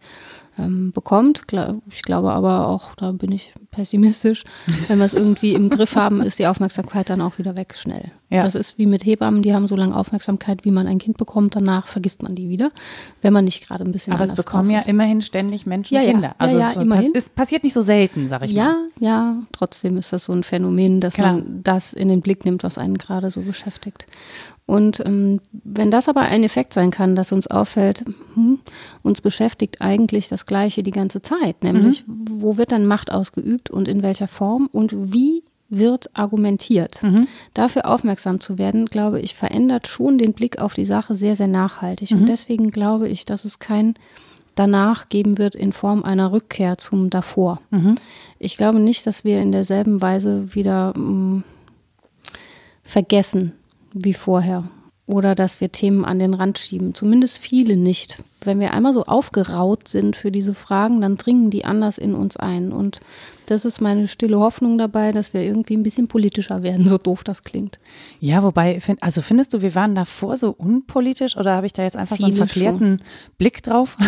ähm, 0.59 0.91
bekommt. 0.91 1.43
Ich 1.89 2.01
glaube 2.01 2.31
aber 2.31 2.67
auch, 2.67 2.95
da 2.95 3.11
bin 3.11 3.31
ich 3.31 3.53
pessimistisch, 3.71 4.43
wenn 4.87 4.99
wir 4.99 5.05
es 5.05 5.13
irgendwie 5.13 5.53
im 5.53 5.69
Griff 5.69 5.95
haben, 5.95 6.21
ist 6.21 6.39
die 6.39 6.47
Aufmerksamkeit 6.47 7.09
dann 7.09 7.21
auch 7.21 7.37
wieder 7.37 7.55
weg 7.55 7.75
schnell. 7.75 8.11
Ja. 8.29 8.43
Das 8.43 8.55
ist 8.55 8.77
wie 8.77 8.85
mit 8.85 9.05
Hebammen, 9.05 9.41
die 9.41 9.53
haben 9.53 9.67
so 9.67 9.75
lange 9.75 9.95
Aufmerksamkeit, 9.95 10.65
wie 10.65 10.71
man 10.71 10.87
ein 10.87 10.99
Kind 10.99 11.17
bekommt, 11.17 11.55
danach 11.55 11.87
vergisst 11.87 12.21
man 12.21 12.35
die 12.35 12.49
wieder, 12.49 12.71
wenn 13.21 13.33
man 13.33 13.45
nicht 13.45 13.65
gerade 13.65 13.83
ein 13.83 13.91
bisschen 13.91 14.13
Aber 14.13 14.23
es 14.23 14.35
bekommen 14.35 14.69
ja 14.69 14.81
immerhin 14.81 15.21
ständig 15.21 15.65
Menschen 15.65 15.95
ja, 15.95 16.01
Kinder. 16.01 16.35
Also 16.37 16.59
ja, 16.59 16.73
ja, 16.73 16.81
immerhin. 16.81 17.11
es 17.15 17.29
passiert 17.29 17.63
nicht 17.63 17.73
so 17.73 17.81
selten, 17.81 18.29
sag 18.29 18.43
ich 18.43 18.51
ja, 18.51 18.65
mal. 18.65 18.89
Ja, 18.99 19.07
ja, 19.09 19.35
trotzdem 19.51 19.97
ist 19.97 20.13
das 20.13 20.25
so 20.25 20.33
ein 20.33 20.43
Phänomen, 20.43 20.99
dass 20.99 21.15
Klar. 21.15 21.33
man 21.33 21.63
das 21.63 21.93
in 21.93 22.07
den 22.07 22.21
Blick 22.21 22.45
nimmt, 22.45 22.63
was 22.63 22.77
einen 22.77 22.97
gerade 22.97 23.31
so 23.31 23.41
beschäftigt. 23.41 24.05
Und 24.69 25.03
ähm, 25.03 25.41
wenn 25.51 25.89
das 25.89 26.07
aber 26.07 26.21
ein 26.21 26.43
Effekt 26.43 26.73
sein 26.73 26.91
kann, 26.91 27.15
dass 27.15 27.31
uns 27.31 27.47
auffällt, 27.47 28.05
hm, 28.35 28.59
uns 29.01 29.19
beschäftigt 29.19 29.81
eigentlich 29.81 30.29
das 30.29 30.45
Gleiche 30.45 30.83
die 30.83 30.91
ganze 30.91 31.23
Zeit, 31.23 31.63
nämlich 31.63 32.05
mhm. 32.05 32.25
wo 32.29 32.55
wird 32.55 32.71
dann 32.71 32.85
Macht 32.85 33.11
ausgeübt 33.11 33.71
und 33.71 33.87
in 33.87 34.03
welcher 34.03 34.27
Form 34.27 34.69
und 34.71 35.11
wie 35.11 35.41
wird 35.69 36.15
argumentiert. 36.15 37.01
Mhm. 37.01 37.27
Dafür 37.55 37.87
aufmerksam 37.87 38.41
zu 38.41 38.59
werden, 38.59 38.85
glaube 38.85 39.19
ich, 39.19 39.33
verändert 39.33 39.87
schon 39.87 40.19
den 40.19 40.33
Blick 40.33 40.61
auf 40.61 40.75
die 40.75 40.85
Sache 40.85 41.15
sehr, 41.15 41.35
sehr 41.35 41.47
nachhaltig. 41.47 42.11
Mhm. 42.11 42.19
Und 42.19 42.29
deswegen 42.29 42.69
glaube 42.69 43.09
ich, 43.09 43.25
dass 43.25 43.45
es 43.45 43.57
kein 43.57 43.95
danach 44.53 45.09
geben 45.09 45.39
wird 45.39 45.55
in 45.55 45.73
Form 45.73 46.03
einer 46.03 46.31
Rückkehr 46.31 46.77
zum 46.77 47.09
davor. 47.09 47.59
Mhm. 47.71 47.95
Ich 48.37 48.55
glaube 48.55 48.79
nicht, 48.79 49.07
dass 49.07 49.23
wir 49.23 49.41
in 49.41 49.51
derselben 49.51 49.99
Weise 49.99 50.53
wieder 50.53 50.93
mh, 50.95 50.95
hm, 50.95 51.43
vergessen, 52.83 53.53
wie 53.93 54.13
vorher. 54.13 54.63
Oder 55.05 55.33
dass 55.35 55.59
wir 55.61 55.71
Themen 55.71 56.05
an 56.05 56.19
den 56.19 56.33
Rand 56.33 56.59
schieben. 56.59 56.93
Zumindest 56.93 57.39
viele 57.39 57.77
nicht. 57.77 58.19
Wenn 58.41 58.59
wir 58.59 58.73
einmal 58.73 58.93
so 58.93 59.03
aufgeraut 59.03 59.87
sind 59.87 60.15
für 60.15 60.31
diese 60.31 60.53
Fragen, 60.53 61.01
dann 61.01 61.17
dringen 61.17 61.49
die 61.49 61.65
anders 61.65 61.97
in 61.97 62.15
uns 62.15 62.37
ein. 62.37 62.71
Und 62.71 62.99
das 63.47 63.65
ist 63.65 63.81
meine 63.81 64.07
stille 64.07 64.39
Hoffnung 64.39 64.77
dabei, 64.77 65.11
dass 65.11 65.33
wir 65.33 65.41
irgendwie 65.41 65.75
ein 65.75 65.83
bisschen 65.83 66.07
politischer 66.07 66.61
werden, 66.63 66.87
so 66.87 66.97
doof 66.97 67.23
das 67.23 67.43
klingt. 67.43 67.79
Ja, 68.19 68.43
wobei, 68.43 68.79
also 69.01 69.21
findest 69.21 69.53
du, 69.53 69.61
wir 69.61 69.75
waren 69.75 69.95
davor 69.95 70.37
so 70.37 70.51
unpolitisch 70.51 71.35
oder 71.35 71.55
habe 71.55 71.65
ich 71.65 71.73
da 71.73 71.83
jetzt 71.83 71.97
einfach 71.97 72.17
Viele 72.17 72.35
so 72.35 72.41
einen 72.41 72.47
verklärten 72.47 72.99
schon. 72.99 73.35
Blick 73.37 73.63
drauf? 73.63 73.97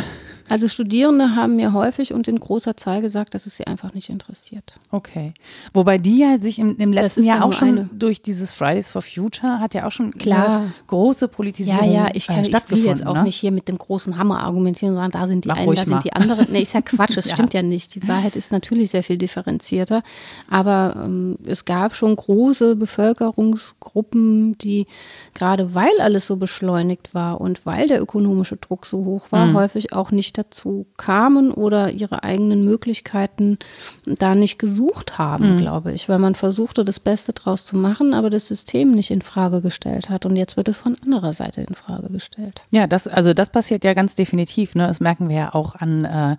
Also 0.51 0.67
Studierende 0.67 1.37
haben 1.37 1.55
mir 1.55 1.71
häufig 1.71 2.13
und 2.13 2.27
in 2.27 2.37
großer 2.37 2.75
Zahl 2.75 3.01
gesagt, 3.01 3.35
dass 3.35 3.45
es 3.45 3.55
sie 3.55 3.67
einfach 3.67 3.93
nicht 3.93 4.09
interessiert. 4.09 4.73
Okay. 4.91 5.33
Wobei 5.73 5.97
die 5.97 6.17
ja 6.17 6.39
sich 6.39 6.59
im, 6.59 6.75
im 6.75 6.91
letzten 6.91 7.23
Jahr 7.23 7.37
ja 7.37 7.43
auch 7.45 7.53
schon 7.53 7.67
eine. 7.69 7.89
durch 7.93 8.21
dieses 8.21 8.51
Fridays 8.51 8.91
for 8.91 9.01
Future 9.01 9.61
hat 9.61 9.73
ja 9.73 9.87
auch 9.87 9.93
schon 9.93 10.11
Klar. 10.11 10.65
große 10.87 11.29
Politisierung 11.29 11.85
Ja, 11.85 12.07
ja, 12.07 12.09
ich, 12.13 12.27
kann, 12.27 12.43
äh, 12.43 12.49
ich 12.49 12.69
will 12.69 12.83
jetzt 12.83 13.07
auch 13.07 13.13
ne? 13.13 13.23
nicht 13.23 13.37
hier 13.37 13.51
mit 13.53 13.69
dem 13.69 13.77
großen 13.77 14.17
Hammer 14.21 14.43
argumentieren 14.43 14.93
und 14.93 14.99
sagen, 14.99 15.11
da 15.11 15.27
sind 15.27 15.45
die 15.45 15.49
Mach 15.49 15.57
einen, 15.57 15.75
da 15.75 15.83
sind 15.83 16.03
die 16.03 16.13
anderen. 16.13 16.47
Nee, 16.51 16.61
ist 16.61 16.73
ja 16.73 16.81
Quatsch, 16.81 17.15
das 17.17 17.25
ja. 17.25 17.33
stimmt 17.33 17.53
ja 17.53 17.63
nicht. 17.63 17.95
Die 17.95 18.07
Wahrheit 18.07 18.35
ist 18.35 18.51
natürlich 18.51 18.91
sehr 18.91 19.03
viel 19.03 19.17
differenzierter. 19.17 20.03
Aber 20.47 20.93
ähm, 21.03 21.37
es 21.43 21.65
gab 21.65 21.95
schon 21.95 22.15
große 22.15 22.75
Bevölkerungsgruppen, 22.75 24.57
die 24.59 24.85
gerade 25.33 25.73
weil 25.73 25.99
alles 25.99 26.27
so 26.27 26.37
beschleunigt 26.37 27.15
war 27.15 27.41
und 27.41 27.65
weil 27.65 27.87
der 27.87 28.01
ökonomische 28.01 28.57
Druck 28.57 28.85
so 28.85 29.05
hoch 29.05 29.27
war, 29.31 29.47
mhm. 29.47 29.55
häufig 29.55 29.93
auch 29.93 30.11
nicht 30.11 30.37
dazu 30.37 30.85
kamen 30.97 31.51
oder 31.51 31.89
ihre 31.89 32.23
eigenen 32.23 32.63
Möglichkeiten 32.63 33.57
da 34.05 34.35
nicht 34.35 34.59
gesucht 34.59 35.17
haben, 35.17 35.55
mhm. 35.55 35.59
glaube 35.59 35.93
ich, 35.93 36.07
weil 36.09 36.19
man 36.19 36.35
versuchte, 36.35 36.85
das 36.85 36.99
Beste 36.99 37.33
draus 37.33 37.65
zu 37.65 37.75
machen, 37.75 38.13
aber 38.13 38.29
das 38.29 38.47
System 38.47 38.91
nicht 38.91 39.09
in 39.09 39.21
Frage 39.21 39.61
gestellt 39.61 40.09
hat. 40.09 40.25
Und 40.25 40.35
jetzt 40.35 40.57
wird 40.57 40.67
es 40.67 40.77
von 40.77 40.95
anderer 41.03 41.33
Seite 41.33 41.61
in 41.61 41.73
Frage 41.73 42.09
gestellt. 42.09 42.61
Ja, 42.69 42.85
das, 42.85 43.07
also 43.07 43.33
das 43.33 43.49
passiert 43.49 43.83
ja 43.83 43.93
ganz 43.93 44.10
definitiv. 44.15 44.75
Ne? 44.75 44.87
Das 44.87 44.99
merken 44.99 45.29
wir 45.29 45.35
ja 45.35 45.53
auch 45.53 45.75
an 45.75 46.05
äh, 46.05 46.37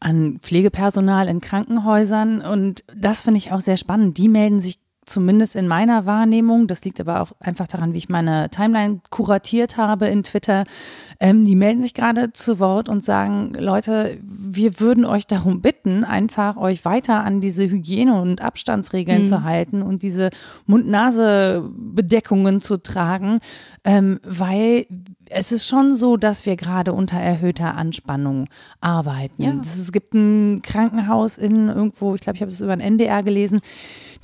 an 0.00 0.38
Pflegepersonal 0.40 1.28
in 1.28 1.40
Krankenhäusern. 1.40 2.40
Und 2.40 2.84
das 2.96 3.20
finde 3.20 3.38
ich 3.38 3.52
auch 3.52 3.60
sehr 3.60 3.76
spannend. 3.76 4.16
Die 4.16 4.28
melden 4.28 4.60
sich 4.60 4.80
zumindest 5.04 5.56
in 5.56 5.66
meiner 5.66 6.06
Wahrnehmung, 6.06 6.66
das 6.66 6.84
liegt 6.84 7.00
aber 7.00 7.20
auch 7.20 7.32
einfach 7.40 7.66
daran, 7.66 7.92
wie 7.92 7.98
ich 7.98 8.08
meine 8.08 8.48
Timeline 8.50 9.00
kuratiert 9.10 9.76
habe 9.76 10.06
in 10.06 10.22
Twitter, 10.22 10.64
ähm, 11.18 11.44
die 11.44 11.56
melden 11.56 11.82
sich 11.82 11.94
gerade 11.94 12.32
zu 12.32 12.58
Wort 12.60 12.88
und 12.88 13.02
sagen, 13.04 13.52
Leute, 13.58 14.18
wir 14.22 14.78
würden 14.80 15.04
euch 15.04 15.26
darum 15.26 15.60
bitten, 15.60 16.04
einfach 16.04 16.56
euch 16.56 16.84
weiter 16.84 17.24
an 17.24 17.40
diese 17.40 17.64
Hygiene- 17.64 18.20
und 18.20 18.42
Abstandsregeln 18.42 19.22
mhm. 19.22 19.26
zu 19.26 19.42
halten 19.42 19.82
und 19.82 20.02
diese 20.02 20.30
Mund-Nase-Bedeckungen 20.66 22.60
zu 22.60 22.76
tragen, 22.76 23.38
ähm, 23.84 24.20
weil 24.24 24.86
es 25.30 25.52
ist 25.52 25.66
schon 25.66 25.94
so, 25.94 26.16
dass 26.16 26.44
wir 26.44 26.56
gerade 26.56 26.92
unter 26.92 27.18
erhöhter 27.18 27.76
Anspannung 27.76 28.48
arbeiten. 28.80 29.42
Ja. 29.42 29.54
Es 29.62 29.92
gibt 29.92 30.14
ein 30.14 30.60
Krankenhaus 30.62 31.38
in 31.38 31.68
irgendwo, 31.68 32.14
ich 32.14 32.20
glaube, 32.20 32.36
ich 32.36 32.42
habe 32.42 32.50
das 32.50 32.60
über 32.60 32.72
ein 32.72 32.80
NDR 32.80 33.22
gelesen, 33.22 33.60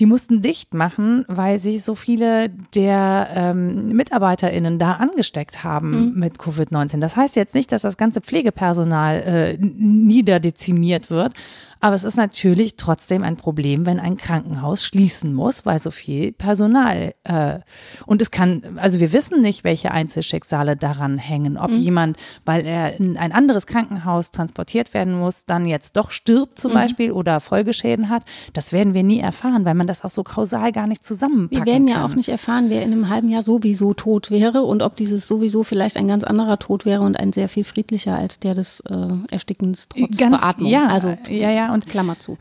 die 0.00 0.06
mussten 0.06 0.42
dicht 0.42 0.74
machen, 0.74 1.24
weil 1.28 1.59
sich 1.59 1.82
so 1.82 1.94
viele 1.94 2.50
der 2.74 3.28
ähm, 3.35 3.88
MitarbeiterInnen 3.88 4.78
da 4.78 4.92
angesteckt 4.92 5.64
haben 5.64 6.12
mhm. 6.12 6.18
mit 6.18 6.38
Covid-19. 6.38 7.00
Das 7.00 7.16
heißt 7.16 7.37
jetzt 7.37 7.54
nicht, 7.54 7.72
dass 7.72 7.82
das 7.82 7.96
ganze 7.96 8.20
Pflegepersonal 8.20 9.16
äh, 9.16 9.59
niederdezimiert 9.59 11.11
wird, 11.11 11.32
aber 11.80 11.94
es 11.94 12.04
ist 12.04 12.16
natürlich 12.16 12.76
trotzdem 12.76 13.22
ein 13.22 13.36
Problem, 13.36 13.86
wenn 13.86 14.00
ein 14.00 14.16
Krankenhaus 14.16 14.84
schließen 14.84 15.34
muss, 15.34 15.66
weil 15.66 15.78
so 15.78 15.90
viel 15.90 16.32
Personal 16.32 17.14
äh, 17.24 17.58
und 18.06 18.22
es 18.22 18.30
kann, 18.30 18.62
also 18.76 19.00
wir 19.00 19.12
wissen 19.12 19.40
nicht, 19.40 19.64
welche 19.64 19.90
Einzelschicksale 19.90 20.76
daran 20.76 21.18
hängen, 21.18 21.58
ob 21.58 21.70
mhm. 21.70 21.76
jemand, 21.76 22.16
weil 22.44 22.64
er 22.66 22.98
in 22.98 23.16
ein 23.16 23.32
anderes 23.32 23.66
Krankenhaus 23.66 24.30
transportiert 24.30 24.94
werden 24.94 25.18
muss, 25.18 25.44
dann 25.44 25.66
jetzt 25.66 25.96
doch 25.96 26.10
stirbt 26.10 26.58
zum 26.58 26.72
mhm. 26.72 26.76
Beispiel 26.76 27.12
oder 27.12 27.40
Folgeschäden 27.40 28.08
hat. 28.08 28.22
Das 28.52 28.72
werden 28.72 28.94
wir 28.94 29.02
nie 29.02 29.20
erfahren, 29.20 29.64
weil 29.64 29.74
man 29.74 29.86
das 29.86 30.04
auch 30.04 30.10
so 30.10 30.22
kausal 30.22 30.72
gar 30.72 30.86
nicht 30.86 31.04
zusammenpacken 31.04 31.66
Wir 31.66 31.72
werden 31.72 31.88
ja 31.88 31.96
kann. 31.96 32.10
auch 32.10 32.14
nicht 32.14 32.28
erfahren, 32.28 32.70
wer 32.70 32.82
in 32.82 32.92
einem 32.92 33.08
halben 33.08 33.28
Jahr 33.28 33.42
sowieso 33.42 33.94
tot 33.94 34.30
wäre 34.30 34.62
und 34.62 34.82
ob 34.82 34.96
dieses 34.96 35.28
sowieso 35.28 35.62
vielleicht 35.62 35.96
ein 35.96 36.08
ganz 36.08 36.24
anderer 36.24 36.58
Tod 36.58 36.86
wäre 36.86 37.02
und 37.02 37.18
ein 37.18 37.32
sehr 37.32 37.48
viel 37.48 37.64
friedlicher 37.64 38.16
als 38.16 38.38
der 38.38 38.54
des 38.54 38.80
äh, 38.80 39.08
Erstickens 39.30 39.88
trotz 39.88 40.16
ganz, 40.16 40.40
Beatmung. 40.40 40.70
Ja, 40.70 40.86
also 40.88 41.16
ja, 41.28 41.50
ja 41.50 41.65
und 41.72 41.87
Klammer 41.87 42.18
zu. 42.18 42.38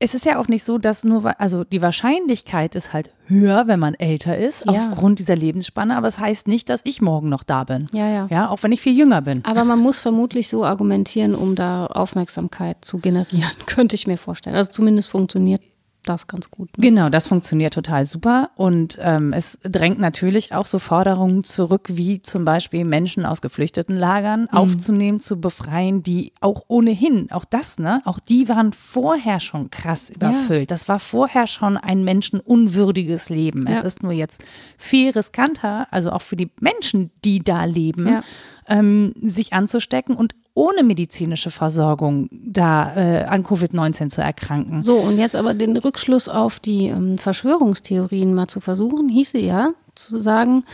es 0.00 0.14
ist 0.14 0.24
ja 0.24 0.38
auch 0.38 0.46
nicht 0.46 0.62
so, 0.62 0.78
dass 0.78 1.02
nur, 1.02 1.40
also 1.40 1.64
die 1.64 1.82
Wahrscheinlichkeit 1.82 2.74
ist 2.76 2.92
halt 2.92 3.10
höher, 3.26 3.66
wenn 3.66 3.80
man 3.80 3.94
älter 3.94 4.38
ist, 4.38 4.64
Ja. 4.64 4.72
aufgrund 4.72 5.18
dieser 5.18 5.34
Lebensspanne, 5.36 5.96
aber 5.96 6.06
es 6.06 6.18
heißt 6.20 6.46
nicht, 6.46 6.68
dass 6.70 6.80
ich 6.84 7.00
morgen 7.02 7.28
noch 7.28 7.42
da 7.42 7.64
bin. 7.64 7.88
Ja, 7.92 8.08
ja. 8.08 8.26
Ja, 8.30 8.48
auch 8.48 8.62
wenn 8.62 8.70
ich 8.72 8.80
viel 8.80 8.96
jünger 8.96 9.22
bin. 9.22 9.44
Aber 9.44 9.64
man 9.64 9.80
muss 9.80 9.98
vermutlich 9.98 10.48
so 10.48 10.64
argumentieren, 10.64 11.34
um 11.34 11.54
da 11.56 11.86
Aufmerksamkeit 11.86 12.84
zu 12.84 12.98
generieren, 12.98 13.50
könnte 13.66 13.96
ich 13.96 14.06
mir 14.06 14.18
vorstellen. 14.18 14.54
Also 14.56 14.70
zumindest 14.70 15.10
funktioniert 15.10 15.62
das 16.08 16.26
ganz 16.26 16.50
gut. 16.50 16.76
Ne? 16.76 16.82
Genau, 16.88 17.08
das 17.08 17.26
funktioniert 17.26 17.74
total 17.74 18.06
super 18.06 18.50
und 18.56 18.98
ähm, 19.00 19.32
es 19.32 19.58
drängt 19.62 19.98
natürlich 19.98 20.54
auch 20.54 20.66
so 20.66 20.78
Forderungen 20.78 21.44
zurück, 21.44 21.88
wie 21.88 22.22
zum 22.22 22.44
Beispiel 22.44 22.84
Menschen 22.84 23.26
aus 23.26 23.40
geflüchteten 23.40 23.96
Lagern 23.96 24.48
aufzunehmen, 24.50 25.18
zu 25.18 25.40
befreien, 25.40 26.02
die 26.02 26.32
auch 26.40 26.64
ohnehin, 26.68 27.30
auch 27.30 27.44
das, 27.44 27.78
ne, 27.78 28.02
auch 28.04 28.18
die 28.18 28.48
waren 28.48 28.72
vorher 28.72 29.40
schon 29.40 29.70
krass 29.70 30.10
überfüllt. 30.10 30.70
Das 30.70 30.88
war 30.88 31.00
vorher 31.00 31.46
schon 31.46 31.76
ein 31.76 32.04
menschenunwürdiges 32.04 33.28
Leben. 33.28 33.66
Ja. 33.68 33.78
Es 33.78 33.84
ist 33.84 34.02
nur 34.02 34.12
jetzt 34.12 34.42
viel 34.76 35.10
riskanter, 35.10 35.86
also 35.90 36.10
auch 36.10 36.22
für 36.22 36.36
die 36.36 36.50
Menschen, 36.60 37.10
die 37.24 37.40
da 37.40 37.64
leben, 37.64 38.08
Ja. 38.08 38.22
Ähm, 38.68 39.12
sich 39.20 39.52
anzustecken 39.52 40.16
und 40.16 40.34
ohne 40.54 40.82
medizinische 40.82 41.50
Versorgung 41.50 42.28
da 42.32 42.94
äh, 42.96 43.24
an 43.24 43.44
Covid-19 43.44 44.08
zu 44.08 44.22
erkranken. 44.22 44.82
So, 44.82 44.96
und 44.96 45.18
jetzt 45.18 45.36
aber 45.36 45.54
den 45.54 45.76
Rückschluss 45.76 46.28
auf 46.28 46.58
die 46.58 46.88
ähm, 46.88 47.18
Verschwörungstheorien 47.18 48.34
mal 48.34 48.48
zu 48.48 48.60
versuchen, 48.60 49.08
hieße 49.08 49.38
ja 49.38 49.70
zu 49.94 50.20
sagen, 50.20 50.64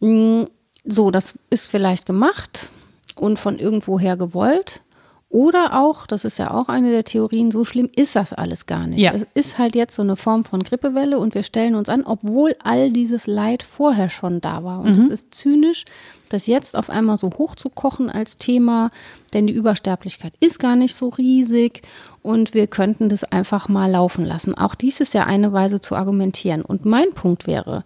mh, 0.00 0.46
so, 0.84 1.10
das 1.10 1.38
ist 1.50 1.66
vielleicht 1.66 2.06
gemacht 2.06 2.70
und 3.14 3.38
von 3.38 3.58
irgendwoher 3.58 4.16
gewollt. 4.16 4.82
Oder 5.28 5.80
auch, 5.80 6.06
das 6.06 6.26
ist 6.26 6.38
ja 6.38 6.50
auch 6.50 6.68
eine 6.68 6.90
der 6.90 7.04
Theorien, 7.04 7.50
so 7.50 7.64
schlimm 7.64 7.88
ist 7.96 8.16
das 8.16 8.34
alles 8.34 8.66
gar 8.66 8.86
nicht. 8.86 9.00
Ja. 9.00 9.12
Es 9.12 9.26
ist 9.32 9.58
halt 9.58 9.74
jetzt 9.74 9.96
so 9.96 10.02
eine 10.02 10.16
Form 10.16 10.44
von 10.44 10.62
Grippewelle 10.62 11.18
und 11.18 11.34
wir 11.34 11.42
stellen 11.42 11.74
uns 11.74 11.88
an, 11.88 12.04
obwohl 12.04 12.54
all 12.62 12.90
dieses 12.90 13.26
Leid 13.26 13.62
vorher 13.62 14.10
schon 14.10 14.42
da 14.42 14.62
war. 14.62 14.80
Und 14.80 14.98
es 14.98 15.08
ist 15.08 15.32
zynisch, 15.32 15.86
das 16.32 16.46
jetzt 16.46 16.76
auf 16.76 16.90
einmal 16.90 17.18
so 17.18 17.30
hochzukochen 17.30 18.10
als 18.10 18.36
Thema, 18.36 18.90
denn 19.32 19.46
die 19.46 19.52
Übersterblichkeit 19.52 20.34
ist 20.40 20.58
gar 20.58 20.76
nicht 20.76 20.94
so 20.94 21.08
riesig 21.08 21.82
und 22.22 22.54
wir 22.54 22.66
könnten 22.66 23.08
das 23.08 23.24
einfach 23.24 23.68
mal 23.68 23.90
laufen 23.90 24.24
lassen. 24.24 24.56
Auch 24.56 24.74
dies 24.74 25.00
ist 25.00 25.14
ja 25.14 25.24
eine 25.24 25.52
Weise 25.52 25.80
zu 25.80 25.96
argumentieren. 25.96 26.62
Und 26.62 26.84
mein 26.84 27.12
Punkt 27.12 27.46
wäre, 27.46 27.84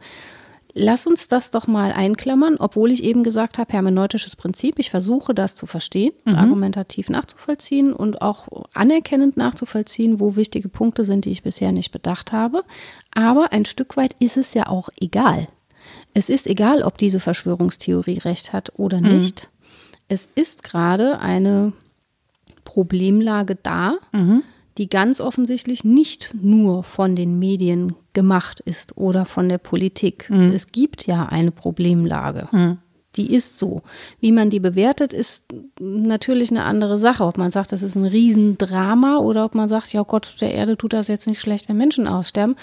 Lass 0.78 1.06
uns 1.06 1.26
das 1.26 1.50
doch 1.50 1.66
mal 1.66 1.90
einklammern, 1.90 2.56
obwohl 2.58 2.90
ich 2.90 3.02
eben 3.02 3.24
gesagt 3.24 3.56
habe, 3.56 3.72
hermeneutisches 3.72 4.36
Prinzip. 4.36 4.78
Ich 4.78 4.90
versuche 4.90 5.32
das 5.32 5.54
zu 5.54 5.64
verstehen, 5.64 6.12
argumentativ 6.26 7.08
nachzuvollziehen 7.08 7.94
und 7.94 8.20
auch 8.20 8.46
anerkennend 8.74 9.38
nachzuvollziehen, 9.38 10.20
wo 10.20 10.36
wichtige 10.36 10.68
Punkte 10.68 11.04
sind, 11.04 11.24
die 11.24 11.30
ich 11.30 11.42
bisher 11.42 11.72
nicht 11.72 11.92
bedacht 11.92 12.32
habe. 12.32 12.62
Aber 13.14 13.52
ein 13.52 13.64
Stück 13.64 13.96
weit 13.96 14.16
ist 14.18 14.36
es 14.36 14.52
ja 14.52 14.68
auch 14.68 14.90
egal. 15.00 15.48
Es 16.16 16.30
ist 16.30 16.46
egal, 16.46 16.82
ob 16.82 16.96
diese 16.96 17.20
Verschwörungstheorie 17.20 18.16
recht 18.18 18.54
hat 18.54 18.72
oder 18.76 19.02
nicht. 19.02 19.50
Es 20.08 20.30
ist 20.34 20.62
gerade 20.62 21.18
eine 21.20 21.74
Problemlage 22.64 23.54
da, 23.54 23.98
die 24.78 24.88
ganz 24.88 25.20
offensichtlich 25.20 25.84
nicht 25.84 26.32
nur 26.40 26.84
von 26.84 27.16
den 27.16 27.38
Medien 27.38 27.94
gemacht 28.14 28.60
ist 28.60 28.96
oder 28.96 29.26
von 29.26 29.50
der 29.50 29.58
Politik. 29.58 30.30
Es 30.54 30.68
gibt 30.68 31.06
ja 31.06 31.26
eine 31.26 31.50
Problemlage. 31.50 32.48
Die 33.16 33.34
ist 33.34 33.58
so. 33.58 33.82
Wie 34.20 34.32
man 34.32 34.50
die 34.50 34.60
bewertet, 34.60 35.12
ist 35.12 35.44
natürlich 35.80 36.50
eine 36.50 36.64
andere 36.64 36.98
Sache. 36.98 37.24
Ob 37.24 37.38
man 37.38 37.50
sagt, 37.50 37.72
das 37.72 37.82
ist 37.82 37.96
ein 37.96 38.04
Riesendrama 38.04 39.18
oder 39.18 39.44
ob 39.44 39.54
man 39.54 39.68
sagt, 39.68 39.92
ja 39.92 40.02
Gott, 40.02 40.36
der 40.40 40.52
Erde 40.52 40.76
tut 40.76 40.92
das 40.92 41.08
jetzt 41.08 41.26
nicht 41.26 41.40
schlecht, 41.40 41.68
wenn 41.68 41.76
Menschen 41.76 42.06
aussterben. 42.06 42.56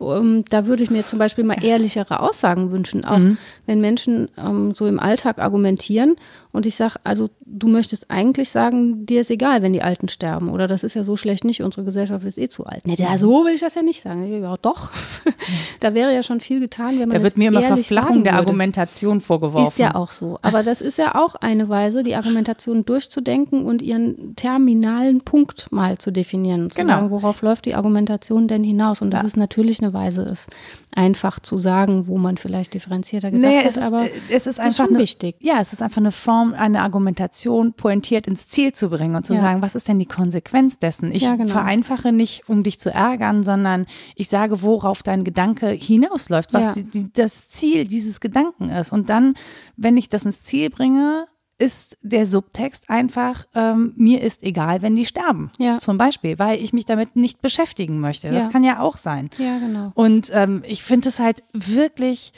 Ähm, 0.00 0.44
da 0.48 0.66
würde 0.66 0.82
ich 0.82 0.90
mir 0.90 1.06
zum 1.06 1.18
Beispiel 1.18 1.44
mal 1.44 1.62
ehrlichere 1.62 2.20
Aussagen 2.20 2.70
wünschen. 2.70 3.04
Auch 3.04 3.18
wenn 3.66 3.80
Menschen 3.80 4.28
ähm, 4.36 4.74
so 4.74 4.86
im 4.86 5.00
Alltag 5.00 5.38
argumentieren 5.38 6.16
und 6.50 6.64
ich 6.64 6.76
sage, 6.76 6.94
also 7.04 7.28
du 7.44 7.68
möchtest 7.68 8.10
eigentlich 8.10 8.48
sagen, 8.48 9.04
dir 9.04 9.20
ist 9.20 9.30
egal, 9.30 9.62
wenn 9.62 9.72
die 9.72 9.82
Alten 9.82 10.08
sterben. 10.08 10.48
Oder 10.48 10.66
das 10.66 10.82
ist 10.82 10.94
ja 10.94 11.04
so 11.04 11.16
schlecht 11.16 11.44
nicht, 11.44 11.62
unsere 11.62 11.84
Gesellschaft 11.84 12.24
ist 12.24 12.38
eh 12.38 12.48
zu 12.48 12.64
alt. 12.64 12.86
Nee, 12.86 12.96
da, 12.96 13.16
so 13.18 13.44
will 13.44 13.54
ich 13.54 13.60
das 13.60 13.74
ja 13.74 13.82
nicht 13.82 14.00
sagen. 14.00 14.26
Ja, 14.26 14.56
doch. 14.56 14.90
da 15.80 15.94
wäre 15.94 16.14
ja 16.14 16.22
schon 16.22 16.40
viel 16.40 16.58
getan, 16.60 16.98
wenn 16.98 17.10
man 17.10 17.18
Da 17.18 17.22
wird 17.22 17.36
mir 17.36 17.48
immer 17.48 17.62
Verflachung 17.62 18.24
der. 18.24 18.34
Argumentation 18.34 19.20
vorgeworfen. 19.20 19.68
Ist 19.68 19.78
ja 19.78 19.94
auch 19.98 20.10
so. 20.12 20.38
Aber 20.42 20.62
das 20.62 20.80
ist 20.80 20.96
ja 20.98 21.14
auch 21.14 21.34
eine 21.34 21.68
Weise, 21.68 22.02
die 22.02 22.14
Argumentation 22.14 22.84
durchzudenken 22.84 23.66
und 23.66 23.82
ihren 23.82 24.34
terminalen 24.36 25.20
Punkt 25.20 25.70
mal 25.72 25.98
zu 25.98 26.10
definieren. 26.10 26.70
Zu 26.70 26.80
Genau. 26.80 26.94
sagen, 26.94 27.10
worauf 27.10 27.42
läuft 27.42 27.66
die 27.66 27.74
Argumentation 27.74 28.48
denn 28.48 28.64
hinaus? 28.64 29.02
Und 29.02 29.12
das 29.12 29.22
Ja. 29.22 29.26
ist 29.26 29.36
natürlich 29.36 29.82
eine 29.82 29.92
Weise, 29.92 30.22
es 30.22 30.46
einfach 30.94 31.40
zu 31.40 31.58
sagen, 31.58 32.06
wo 32.06 32.16
man 32.18 32.36
vielleicht 32.38 32.74
differenzierter 32.74 33.30
gedacht 33.30 33.50
Naja, 33.52 33.60
hat. 33.60 33.66
es 33.70 33.76
ist, 33.76 33.82
aber 33.84 34.04
äh, 34.06 34.10
es 34.28 34.46
ist 34.46 34.46
ist 34.46 34.60
einfach 34.60 34.76
schon 34.86 34.94
eine, 34.94 34.98
wichtig. 34.98 35.36
Ja, 35.40 35.60
es 35.60 35.72
ist 35.72 35.82
einfach 35.82 35.98
eine 35.98 36.12
Form, 36.12 36.54
eine 36.54 36.80
Argumentation 36.82 37.72
pointiert 37.74 38.26
ins 38.26 38.48
Ziel 38.48 38.72
zu 38.72 38.88
bringen 38.88 39.14
und 39.14 39.26
zu 39.26 39.34
Ja. 39.34 39.40
sagen, 39.40 39.62
was 39.62 39.74
ist 39.74 39.88
denn 39.88 39.98
die 39.98 40.06
Konsequenz 40.06 40.78
dessen? 40.78 41.12
Ich 41.12 41.22
Ja, 41.22 41.36
genau. 41.36 41.50
vereinfache 41.50 42.12
nicht, 42.12 42.48
um 42.48 42.62
dich 42.62 42.78
zu 42.78 42.90
ärgern, 42.90 43.42
sondern 43.44 43.86
ich 44.14 44.28
sage, 44.28 44.62
worauf 44.62 45.02
dein 45.02 45.24
Gedanke 45.24 45.68
hinausläuft, 45.68 46.52
was 46.54 46.74
die, 46.74 46.84
die, 46.84 47.12
das 47.12 47.48
Ziel 47.48 47.86
dieses 47.86 48.20
Gedanken 48.20 48.68
ist. 48.70 48.92
Und 48.92 49.10
dann, 49.10 49.34
wenn 49.76 49.87
ich 49.96 50.08
das 50.08 50.24
ins 50.24 50.42
Ziel 50.42 50.70
bringe, 50.70 51.26
ist 51.60 51.98
der 52.02 52.24
Subtext 52.26 52.88
einfach, 52.88 53.46
ähm, 53.54 53.92
mir 53.96 54.22
ist 54.22 54.44
egal, 54.44 54.80
wenn 54.82 54.94
die 54.94 55.06
sterben. 55.06 55.50
Ja. 55.58 55.78
Zum 55.78 55.98
Beispiel, 55.98 56.38
weil 56.38 56.60
ich 56.62 56.72
mich 56.72 56.84
damit 56.84 57.16
nicht 57.16 57.42
beschäftigen 57.42 57.98
möchte. 57.98 58.30
Das 58.30 58.44
Ja. 58.44 58.50
kann 58.50 58.62
ja 58.62 58.78
auch 58.80 58.96
sein. 58.96 59.28
ja, 59.38 59.58
genau. 59.58 59.90
Und 59.94 60.30
ähm, 60.32 60.62
ich 60.66 60.84
finde 60.84 61.08
es 61.08 61.18
halt 61.18 61.42
wirklich 61.52 62.32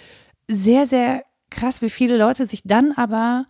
sehr, 0.48 0.86
sehr 0.86 1.22
krass, 1.51 1.82
wie 1.82 1.90
viele 1.90 2.16
Leute 2.16 2.46
sich 2.46 2.62
dann 2.64 2.92
aber 2.92 3.46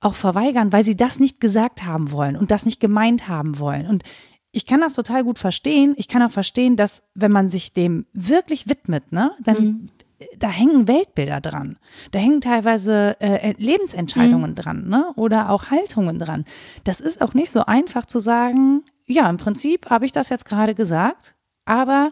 auch 0.00 0.14
verweigern, 0.14 0.72
weil 0.72 0.84
sie 0.84 0.96
das 0.96 1.18
nicht 1.18 1.40
gesagt 1.40 1.84
haben 1.84 2.10
wollen 2.12 2.36
und 2.36 2.50
das 2.50 2.66
nicht 2.66 2.80
gemeint 2.80 3.28
haben 3.28 3.58
wollen. 3.58 3.86
Und 3.86 4.02
ich 4.52 4.66
kann 4.66 4.80
das 4.80 4.92
total 4.94 5.24
gut 5.24 5.38
verstehen. 5.38 5.94
Ich 5.96 6.08
kann 6.08 6.22
auch 6.22 6.30
verstehen, 6.30 6.76
dass 6.76 7.02
wenn 7.14 7.32
man 7.32 7.48
sich 7.50 7.72
dem 7.72 8.04
wirklich 8.12 8.68
widmet, 8.68 9.12
ne, 9.12 9.30
dann 9.42 9.90
da 10.38 10.48
hängen 10.48 10.88
Weltbilder 10.88 11.40
dran. 11.40 11.78
Da 12.10 12.18
hängen 12.18 12.40
teilweise 12.40 13.16
äh, 13.20 13.52
Lebensentscheidungen 13.58 14.54
dran, 14.54 14.88
ne? 14.88 15.10
Oder 15.16 15.50
auch 15.50 15.70
Haltungen 15.70 16.18
dran. 16.18 16.44
Das 16.84 17.00
ist 17.00 17.20
auch 17.20 17.34
nicht 17.34 17.50
so 17.50 17.64
einfach 17.66 18.06
zu 18.06 18.18
sagen, 18.18 18.82
ja, 19.06 19.28
im 19.28 19.36
Prinzip 19.36 19.90
habe 19.90 20.06
ich 20.06 20.12
das 20.12 20.30
jetzt 20.30 20.46
gerade 20.46 20.74
gesagt, 20.74 21.34
aber 21.64 22.10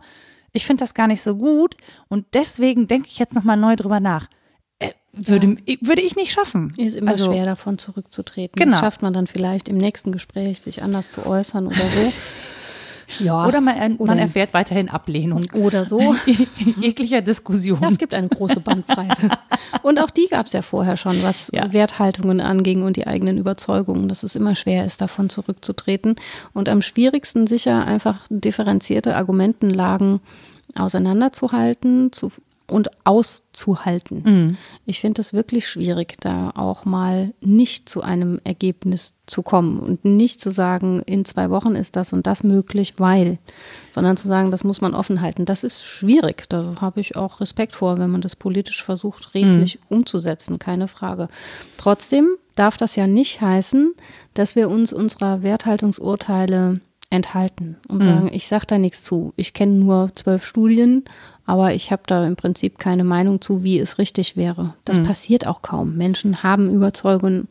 ich 0.52 0.66
finde 0.66 0.82
das 0.84 0.94
gar 0.94 1.07
nicht 1.07 1.22
so 1.22 1.34
gut 1.34 1.76
und 2.09 2.26
deswegen 2.34 2.86
denke 2.86 3.09
ich 3.09 3.18
jetzt 3.18 3.34
nochmal 3.34 3.57
neu 3.57 3.74
drüber 3.74 4.00
nach. 4.00 4.28
Äh, 4.78 4.90
würde, 5.12 5.57
würde 5.80 6.02
ich 6.02 6.14
nicht 6.16 6.32
schaffen. 6.32 6.74
Ist 6.76 6.96
immer 6.96 7.12
Also, 7.12 7.26
schwer 7.32 7.44
davon 7.46 7.78
zurückzutreten. 7.78 8.57
Genau. 8.59 8.72
Das 8.72 8.80
schafft 8.80 9.02
man 9.02 9.12
dann 9.12 9.26
vielleicht 9.26 9.68
im 9.68 9.78
nächsten 9.78 10.12
Gespräch, 10.12 10.61
sich 10.61 10.82
anders 10.82 11.11
zu 11.11 11.26
äußern 11.26 11.66
oder 11.66 11.88
so. 11.88 12.12
Ja. 13.20 13.46
Oder 13.46 13.61
man, 13.61 13.96
Oder 13.96 14.07
man 14.07 14.18
in- 14.18 14.24
erfährt 14.24 14.55
weiterhin 14.55 14.88
Ablehnung 14.88 15.46
oder 15.55 15.84
so. 15.84 16.14
jeglicher 16.80 17.20
Diskussion. 17.20 17.78
Ja, 17.82 17.88
es 17.88 17.98
gibt 17.98 18.14
eine 18.14 18.28
große 18.28 18.61
Bandbreite. 18.61 19.30
Und 19.82 19.98
auch 20.00 20.11
die 20.11 20.26
gab 20.30 20.46
es 20.46 20.52
ja 20.52 20.62
vorher 20.62 20.96
schon, 20.96 21.22
was 21.22 21.50
Ja. 21.52 21.72
Werthaltungen 21.72 22.40
anging 22.40 22.82
und 22.82 22.96
die 22.96 23.07
eigenen 23.07 23.38
Überzeugungen, 23.38 24.09
dass 24.09 24.22
es 24.22 24.34
immer 24.36 24.55
schwer 24.57 24.84
ist, 24.86 25.00
davon 25.00 25.30
zurückzutreten. 25.30 26.16
Und 26.52 26.68
am 26.68 26.82
schwierigsten 26.82 27.46
sicher 27.46 27.86
einfach 27.86 28.26
differenzierte 28.30 29.16
Argumentenlagen 29.16 30.20
auseinanderzuhalten 30.76 32.12
zu, 32.12 32.30
und 32.75 32.91
auszuhalten. 33.05 34.22
Mhm. 34.27 34.57
Ich 34.85 35.01
finde 35.01 35.20
es 35.20 35.33
wirklich 35.33 35.68
schwierig, 35.68 36.16
da 36.18 36.51
auch 36.57 36.85
mal 36.85 37.33
nicht 37.41 37.89
zu 37.89 38.03
einem 38.03 38.41
Ergebnis 38.43 39.14
zu 39.27 39.43
kommen 39.43 39.79
und 39.79 40.05
nicht 40.05 40.41
zu 40.41 40.51
sagen, 40.51 41.01
in 41.07 41.25
zwei 41.25 41.51
Wochen 41.51 41.77
ist 41.77 41.95
das 41.95 42.12
und 42.12 42.27
das 42.27 42.43
möglich, 42.43 42.95
weil, 42.97 43.39
sondern 43.93 44.16
zu 44.16 44.27
sagen, 44.27 44.51
das 44.51 44.64
muss 44.64 44.81
man 44.81 44.93
offen 44.93 45.20
halten. 45.20 45.45
Das 45.45 45.62
ist 45.62 45.85
schwierig. 45.85 46.49
Da 46.49 46.75
habe 46.81 47.01
ich 47.01 47.14
auch 47.14 47.41
Respekt 47.41 47.77
vor, 47.77 47.99
wenn 47.99 48.11
man 48.11 48.22
das 48.22 48.35
politisch 48.35 48.83
versucht, 48.83 49.35
redlich 49.35 49.79
umzusetzen, 49.89 50.59
keine 50.59 50.89
Frage. 50.89 51.29
Trotzdem 51.77 52.29
darf 52.57 52.77
das 52.77 52.97
ja 52.97 53.07
nicht 53.07 53.41
heißen, 53.41 53.95
dass 54.35 54.57
wir 54.57 54.68
uns 54.68 54.93
unserer 54.93 55.45
Werthaltungsurteile 55.45 56.81
enthalten 57.11 57.77
und 57.87 58.03
sagen, 58.03 58.31
ich 58.33 58.49
sage 58.49 58.66
da 58.66 58.79
nichts 58.79 59.05
zu. 59.05 59.33
Ich 59.37 59.53
kenne 59.53 59.75
nur 59.75 60.11
zwölf 60.14 60.45
Studien, 60.45 61.05
aber 61.47 61.74
ich 61.74 61.92
habe 61.92 62.03
da 62.07 62.26
im 62.26 62.36
Prinzip 62.36 62.78
keine 62.78 63.05
Meinung 63.05 63.40
zu, 63.40 63.62
wie 63.62 63.78
es 63.78 63.99
richtig 63.99 64.36
wäre. 64.36 64.74
Das 64.84 64.99
passiert 65.03 65.47
auch 65.47 65.61
kaum. 65.62 65.97
Menschen 65.97 66.42
haben 66.42 66.70
Überzeugungen, 66.70 67.49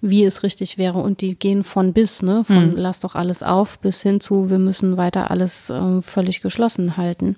wie 0.00 0.24
es 0.24 0.42
richtig 0.42 0.78
wäre 0.78 0.98
und 0.98 1.20
die 1.20 1.36
gehen 1.36 1.62
von 1.62 1.92
bis, 1.92 2.22
ne? 2.22 2.42
Von 2.44 2.72
lass 2.76 3.00
doch 3.00 3.14
alles 3.14 3.42
auf 3.42 3.78
bis 3.78 4.02
hin 4.02 4.20
zu, 4.20 4.50
wir 4.50 4.58
müssen 4.58 4.96
weiter 4.96 5.30
alles 5.30 5.70
ähm, 5.70 6.02
völlig 6.02 6.40
geschlossen 6.40 6.96
halten. 6.96 7.36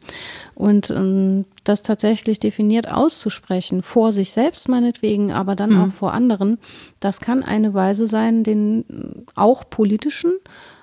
Und 0.54 0.90
ähm, 0.90 1.44
das 1.64 1.82
tatsächlich 1.82 2.40
definiert 2.40 2.90
auszusprechen, 2.90 3.82
vor 3.82 4.12
sich 4.12 4.30
selbst 4.30 4.68
meinetwegen, 4.68 5.32
aber 5.32 5.54
dann 5.54 5.70
Mhm. 5.70 5.80
auch 5.82 5.92
vor 5.92 6.12
anderen, 6.14 6.59
das 7.00 7.20
kann 7.20 7.42
eine 7.42 7.74
Weise 7.74 8.06
sein, 8.06 8.42
den 8.44 8.80
äh, 8.88 9.20
auch 9.34 9.68
politischen, 9.68 10.32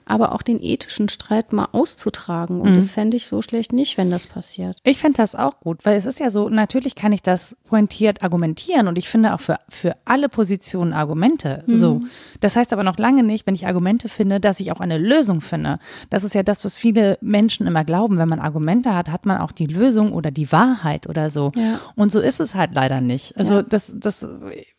aber 0.06 0.34
auch 0.34 0.41
den 0.41 0.62
ethischen 0.62 1.10
Streit 1.10 1.53
mal 1.53 1.68
auszutragen. 1.72 2.58
Mhm. 2.58 2.62
Und 2.62 2.78
das 2.78 2.91
fände 2.91 3.18
ich 3.18 3.28
so 3.28 3.41
schlecht 3.41 3.74
nicht, 3.74 3.97
wenn 3.97 4.12
das 4.12 4.28
passiert. 4.28 4.78
Ich 4.84 4.99
finde 4.99 5.18
das 5.18 5.36
auch 5.36 5.60
gut, 5.60 5.86
weil 5.86 5.97
es 5.97 6.06
ist 6.06 6.20
ja 6.20 6.30
so, 6.30 6.49
natürlich 6.49 6.95
kann 6.95 7.12
ich 7.12 7.22
das 7.22 7.56
pointiert 7.64 8.24
argumentieren 8.24 8.88
und 8.88 8.97
ich 8.97 9.10
finde 9.10 9.34
auch 9.34 9.39
für, 9.41 9.60
für 9.70 9.95
alle 10.06 10.30
Positionen 10.30 10.93
Argumente 10.93 11.64
so. 11.68 12.01
Das 12.39 12.56
heißt 12.56 12.74
aber 12.74 12.84
noch 12.84 12.97
lange 12.97 13.24
nicht, 13.24 13.47
wenn 13.47 13.56
ich 13.56 13.68
Argumente 13.68 14.10
finde, 14.10 14.39
dass 14.39 14.60
ich 14.60 14.72
auch 14.72 14.80
eine 14.80 14.97
Lösung 14.97 15.41
finde. 15.41 15.80
Das 16.10 16.24
ist 16.24 16.36
ja 16.36 16.43
das, 16.43 16.64
was 16.64 16.76
viele 16.76 17.18
Menschen 17.22 17.68
immer 17.68 17.84
glauben. 17.84 18.18
Wenn 18.18 18.30
man 18.30 18.39
Argumente 18.39 18.93
hat, 18.95 19.10
hat 19.10 19.26
man 19.26 19.38
auch 19.39 19.51
die 19.51 19.66
Lösung 19.68 20.14
oder 20.14 20.32
die 20.32 20.51
Wahrheit 20.51 21.08
oder 21.08 21.30
so. 21.30 21.51
Ja. 21.56 21.80
Und 21.95 22.12
so 22.12 22.20
ist 22.20 22.39
es 22.39 22.56
halt 22.56 22.74
leider 22.74 23.01
nicht. 23.01 23.38
Also 23.38 23.56
Ja. 23.56 23.62
das, 23.64 23.93
das, 23.95 24.26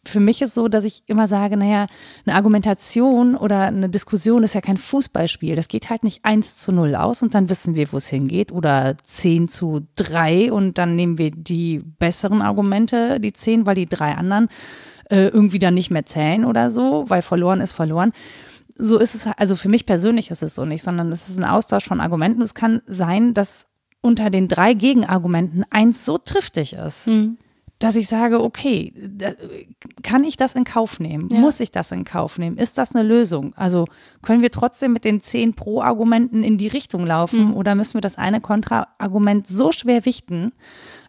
für 0.09 0.21
mich 0.21 0.43
ist 0.43 0.55
so, 0.55 0.69
dass 0.69 0.85
ich 0.85 1.03
immer 1.07 1.27
sage, 1.27 1.57
naja, 1.57 1.87
eine 2.25 2.37
Argumentation 2.37 3.37
oder 3.37 3.63
eine 3.63 3.89
Diskussion 3.89 4.43
ist 4.43 4.55
ja 4.55 4.61
kein 4.61 4.77
Fußballspiel. 4.77 5.57
Das 5.57 5.69
geht 5.69 5.91
halt 5.91 6.05
nicht 6.05 6.25
eins 6.25 6.57
zu 6.57 6.73
null 6.73 6.95
aus 6.95 7.23
und 7.23 7.35
dann 7.35 7.49
wissen 7.51 7.75
wir, 7.75 7.93
wo 7.93 7.97
es 7.97 8.09
hingeht 8.09 8.53
oder 8.53 8.97
zehn 9.05 9.49
zu 9.49 9.87
drei 9.97 10.53
und 10.53 10.79
dann 10.79 10.97
nehmen 10.97 11.19
wir 11.19 11.31
die 11.31 11.79
besseren 11.79 12.43
Argumente, 12.43 13.21
die 13.21 13.33
zehn, 13.33 13.67
weil 13.67 13.75
die 13.75 13.87
drei 13.87 14.15
anderen 14.15 14.49
äh, 15.11 15.29
irgendwie 15.29 15.59
dann 15.59 15.75
nicht 15.75 15.91
mehr 15.91 16.07
zählen 16.07 16.45
oder 16.45 16.71
so, 16.71 17.05
weil 17.09 17.23
verloren 17.23 17.61
ist 17.61 17.73
verloren. 17.73 18.13
So 18.75 18.99
ist 18.99 19.15
es, 19.15 19.27
also 19.37 19.57
für 19.57 19.69
mich 19.69 19.87
persönlich 19.87 20.31
ist 20.31 20.43
es 20.43 20.55
so 20.55 20.65
nicht, 20.65 20.83
sondern 20.83 21.11
es 21.11 21.29
ist 21.29 21.39
ein 21.39 21.45
Austausch 21.45 21.87
von 21.87 22.01
Argumenten. 22.01 22.43
Es 22.43 22.55
kann 22.55 22.83
sein, 22.87 23.33
dass 23.33 23.69
unter 24.03 24.31
den 24.31 24.49
drei 24.49 24.75
Gegenargumenten 24.75 25.65
eins 25.71 26.05
so 26.05 26.19
triftig 26.19 26.75
ist, 26.75 27.09
dass 27.79 27.97
ich 27.97 28.09
sage, 28.09 28.41
okay, 28.43 28.93
da, 28.97 29.33
kann 30.03 30.25
ich 30.25 30.37
das 30.37 30.55
in 30.55 30.65
Kauf 30.65 30.99
nehmen? 30.99 31.29
Ja. 31.31 31.41
Muss 31.41 31.61
ich 31.61 31.71
das 31.71 31.93
in 31.93 32.05
Kauf 32.05 32.39
nehmen? 32.39 32.57
Ist 32.57 32.79
das 32.79 32.95
eine 32.95 33.07
Lösung? 33.07 33.53
Also 33.55 33.85
können 34.23 34.41
wir 34.43 34.51
trotzdem 34.51 34.93
mit 34.93 35.05
den 35.05 35.21
zehn 35.21 35.55
Pro-Argumenten 35.55 36.43
in 36.43 36.57
die 36.59 36.69
Richtung 36.69 37.05
laufen 37.07 37.53
oder 37.53 37.75
müssen 37.75 37.95
wir 37.95 38.01
das 38.01 38.17
eine 38.17 38.41
Kontra-Argument 38.41 39.47
so 39.47 39.73
schwer 39.73 40.05
wichten, 40.07 40.53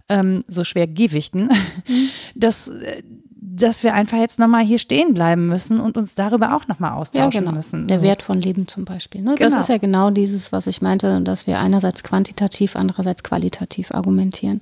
ähm, 0.10 0.44
so 0.48 0.64
schwer 0.64 0.88
gewichten, 0.88 1.50
dass, 2.36 2.68
äh, 2.68 3.02
dass 3.40 3.84
wir 3.84 3.94
einfach 3.94 4.18
jetzt 4.18 4.38
nochmal 4.40 4.64
hier 4.66 4.78
stehen 4.78 5.14
bleiben 5.14 5.48
müssen 5.48 5.80
und 5.80 5.98
uns 5.98 6.16
darüber 6.16 6.56
auch 6.56 6.68
nochmal 6.68 6.92
austauschen 6.92 7.46
müssen. 7.54 7.88
Der 7.88 7.98
so. 8.00 8.04
Wert 8.04 8.22
von 8.22 8.42
Leben 8.42 8.68
zum 8.68 8.86
Beispiel. 8.86 9.22
Ne? 9.22 9.36
Das 9.38 9.50
Genau. 9.50 9.60
ist 9.62 9.70
ja 9.70 9.78
genau 9.78 10.10
dieses, 10.12 10.52
was 10.52 10.68
ich 10.68 10.82
meinte, 10.82 11.22
dass 11.22 11.48
wir 11.48 11.60
einerseits 11.60 12.04
quantitativ, 12.04 12.76
andererseits 12.76 13.24
qualitativ 13.24 13.92
argumentieren. 13.92 14.60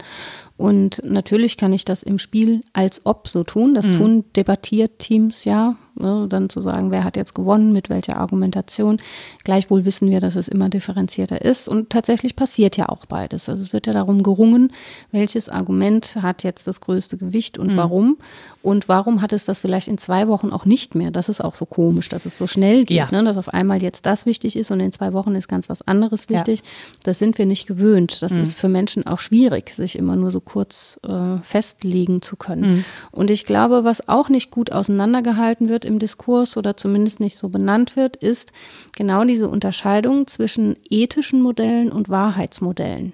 Und 0.58 1.02
natürlich 1.04 1.58
kann 1.58 1.74
ich 1.74 1.84
das 1.86 2.02
im 2.04 2.18
Spiel 2.20 2.62
als 2.74 3.06
ob 3.06 3.28
so 3.28 3.44
tun. 3.44 3.74
Das 3.74 3.88
Mhm. 3.88 3.98
tun 3.98 4.24
debattiert 4.36 5.00
Teams 5.00 5.44
ja. 5.46 5.76
Ne? 5.98 6.28
Dann 6.30 6.50
zu 6.50 6.60
sagen, 6.60 6.92
wer 6.92 7.04
hat 7.04 7.16
jetzt 7.18 7.34
gewonnen, 7.36 7.72
mit 7.74 7.90
welcher 7.90 8.18
Argumentation. 8.18 8.98
Gleichwohl 9.44 9.86
wissen 9.86 10.10
wir, 10.10 10.20
dass 10.20 10.36
es 10.36 10.48
immer 10.48 10.70
differenzierter 10.70 11.42
ist. 11.42 11.68
Und 11.68 11.90
tatsächlich 11.90 12.36
passiert 12.36 12.78
ja 12.78 12.90
auch 12.90 13.06
beides. 13.06 13.48
Also 13.50 13.62
es 13.64 13.74
wird 13.74 13.88
ja 13.88 13.94
darum 13.94 14.24
gerungen, 14.24 14.72
welches 15.12 15.50
Argument 15.50 16.18
hat 16.22 16.44
jetzt 16.44 16.68
das 16.68 16.82
größte 16.82 17.18
Gewicht 17.18 17.58
Mhm. 17.58 17.64
und 17.64 17.78
warum. 17.78 18.18
Und 18.62 18.90
warum 18.90 19.22
hat 19.22 19.32
es 19.32 19.46
das 19.46 19.60
vielleicht 19.60 19.88
in 19.88 19.98
zwei 20.00 20.28
Wochen 20.28 20.50
auch 20.52 20.66
nicht 20.66 20.96
mehr? 20.96 21.12
Das 21.12 21.30
ist 21.30 21.40
auch 21.40 21.54
so 21.56 21.66
komisch, 21.66 22.10
dass 22.10 22.26
es 22.26 22.38
so 22.38 22.48
schnell 22.48 22.84
geht, 22.84 22.98
Ja. 22.98 23.08
ne? 23.12 23.24
dass 23.24 23.38
auf 23.38 23.50
einmal 23.54 23.82
jetzt 23.84 24.06
das 24.08 24.26
wichtig 24.26 24.56
ist 24.56 24.72
und 24.72 24.80
in 24.80 24.92
zwei 24.92 25.14
Wochen 25.14 25.36
ist 25.36 25.48
ganz 25.48 25.70
was 25.70 25.84
anderes 25.84 26.26
Ja. 26.28 26.36
wichtig. 26.38 26.64
Das 27.04 27.20
sind 27.20 27.38
wir 27.38 27.46
nicht 27.46 27.68
gewöhnt. 27.68 28.14
Mhm. 28.16 28.18
Das 28.22 28.38
ist 28.38 28.56
für 28.56 28.68
Menschen 28.68 29.06
auch 29.06 29.20
schwierig, 29.20 29.70
sich 29.70 29.96
immer 29.98 30.16
nur 30.16 30.32
so 30.32 30.40
kurz 30.42 31.00
äh, 31.08 31.38
festlegen 31.44 32.24
zu 32.24 32.36
können. 32.38 32.78
Mhm. 32.78 32.86
Und 33.12 33.30
ich 33.30 33.46
glaube, 33.46 33.84
was 33.84 34.10
auch 34.10 34.30
nicht 34.30 34.50
gut 34.50 34.72
auseinandergehalten 34.72 35.70
wird 35.70 35.85
im 35.86 36.00
Diskurs 36.00 36.58
oder 36.58 36.76
zumindest 36.76 37.20
nicht 37.20 37.38
so 37.38 37.50
benannt 37.50 37.96
wird, 37.96 38.18
ist 38.18 38.52
genau 38.96 39.24
diese 39.24 39.48
Unterscheidung 39.48 40.28
zwischen 40.28 40.76
ethischen 40.90 41.42
Modellen 41.42 41.92
und 41.92 42.10
Wahrheitsmodellen. 42.10 43.14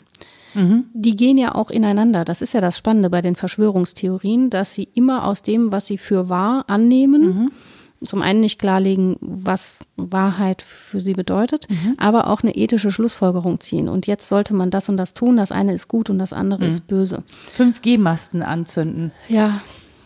Die 0.54 1.16
gehen 1.16 1.38
ja 1.38 1.56
auch 1.56 1.70
ineinander. 1.70 2.26
Das 2.26 2.42
ist 2.42 2.54
ja 2.54 2.60
das 2.60 2.78
Spannende 2.78 3.10
bei 3.10 3.22
den 3.22 3.38
Verschwörungstheorien, 3.38 4.50
dass 4.50 4.74
sie 4.74 4.90
immer 4.94 5.26
aus 5.26 5.44
dem, 5.44 5.72
was 5.72 5.86
sie 5.86 5.98
für 5.98 6.28
wahr 6.28 6.66
annehmen, 6.68 7.52
zum 8.04 8.22
einen 8.22 8.42
nicht 8.42 8.60
klarlegen, 8.60 9.16
was 9.22 9.78
Wahrheit 9.96 10.62
für 10.62 11.00
sie 11.00 11.14
bedeutet, 11.14 11.68
aber 11.98 12.28
auch 12.28 12.42
eine 12.42 12.56
ethische 12.56 12.92
Schlussfolgerung 12.92 13.62
ziehen. 13.62 13.88
Und 13.88 14.08
jetzt 14.08 14.28
sollte 14.28 14.54
man 14.54 14.72
das 14.72 14.90
und 14.90 14.98
das 14.98 15.14
tun. 15.14 15.38
Das 15.38 15.54
eine 15.54 15.74
ist 15.74 15.88
gut 15.88 16.10
und 16.10 16.20
das 16.20 16.34
andere 16.34 16.66
ist 16.66 16.86
böse. 16.88 17.24
5G-Masten 17.58 18.44
anzünden. 18.44 19.12
Ja. 19.30 19.62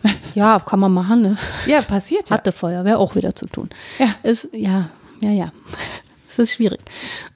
Ja, 0.36 0.60
kann 0.60 0.80
man 0.80 0.94
machen. 0.94 1.22
Ne? 1.22 1.38
Ja, 1.66 1.82
passiert 1.82 2.30
ja. 2.30 2.36
Hat 2.36 2.46
die 2.46 2.52
Feuerwehr 2.52 3.00
auch 3.00 3.16
wieder 3.16 3.34
zu 3.34 3.46
tun. 3.46 3.70
Ja. 4.00 4.16
Ist, 4.24 4.50
ja, 4.54 4.90
ja, 5.22 5.32
ja. 5.32 5.52
Es 6.38 6.50
ist 6.50 6.54
schwierig. 6.56 6.82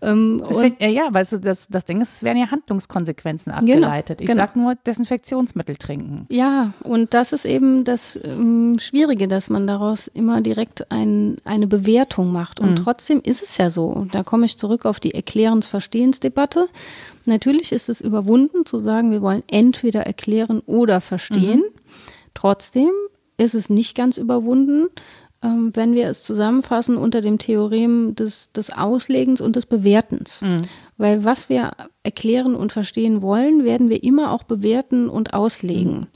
Ähm, 0.01 0.43
Deswegen, 0.49 0.75
ja, 0.81 0.89
ja, 0.89 1.07
weißt 1.09 1.31
du, 1.31 1.39
das, 1.39 1.69
das 1.69 1.85
Ding 1.85 2.01
ist, 2.01 2.17
es 2.17 2.23
werden 2.23 2.37
ja 2.37 2.51
Handlungskonsequenzen 2.51 3.53
abgeleitet. 3.53 4.19
ich 4.19 4.27
genau. 4.27 4.41
sag 4.41 4.57
nur 4.57 4.75
Desinfektionsmittel 4.75 5.77
trinken. 5.77 6.25
Ja, 6.29 6.73
und 6.83 7.13
das 7.13 7.31
ist 7.31 7.45
eben 7.45 7.85
das 7.85 8.19
ähm, 8.21 8.75
Schwierige, 8.77 9.29
dass 9.29 9.49
man 9.49 9.67
daraus 9.67 10.09
immer 10.09 10.41
direkt 10.41 10.91
ein, 10.91 11.37
eine 11.45 11.67
Bewertung 11.67 12.33
macht. 12.33 12.59
Und 12.59 12.75
trotzdem 12.75 13.21
ist 13.23 13.41
es 13.41 13.55
ja 13.55 13.69
so. 13.69 14.05
Da 14.11 14.23
komme 14.23 14.45
ich 14.45 14.57
zurück 14.57 14.85
auf 14.85 14.99
die 14.99 15.13
Erklärens-Verstehens-Debatte. 15.13 16.67
Natürlich 17.23 17.71
ist 17.71 17.87
es 17.87 18.01
überwunden 18.01 18.65
zu 18.65 18.79
sagen, 18.79 19.11
wir 19.11 19.21
wollen 19.21 19.43
entweder 19.47 20.01
erklären 20.01 20.61
oder 20.65 20.99
verstehen. 20.99 21.63
Trotzdem 22.39 22.91
ist 23.35 23.53
es 23.53 23.69
nicht 23.69 23.95
ganz 23.95 24.17
überwunden, 24.17 24.87
ähm, 25.43 25.71
wenn 25.73 25.93
wir 25.93 26.07
es 26.07 26.23
zusammenfassen 26.23 26.95
unter 26.95 27.19
dem 27.19 27.37
Theorem 27.37 28.15
des, 28.15 28.53
des 28.53 28.71
Auslegens 28.71 29.41
und 29.41 29.57
des 29.57 29.65
Bewertens. 29.65 30.41
Weil 30.97 31.25
was 31.25 31.49
wir 31.49 31.71
erklären 32.01 32.55
und 32.55 32.71
verstehen 32.71 33.21
wollen, 33.21 33.65
werden 33.65 33.89
wir 33.89 34.03
immer 34.03 34.31
auch 34.31 34.43
bewerten 34.43 35.09
und 35.09 35.33
auslegen. 35.33 36.07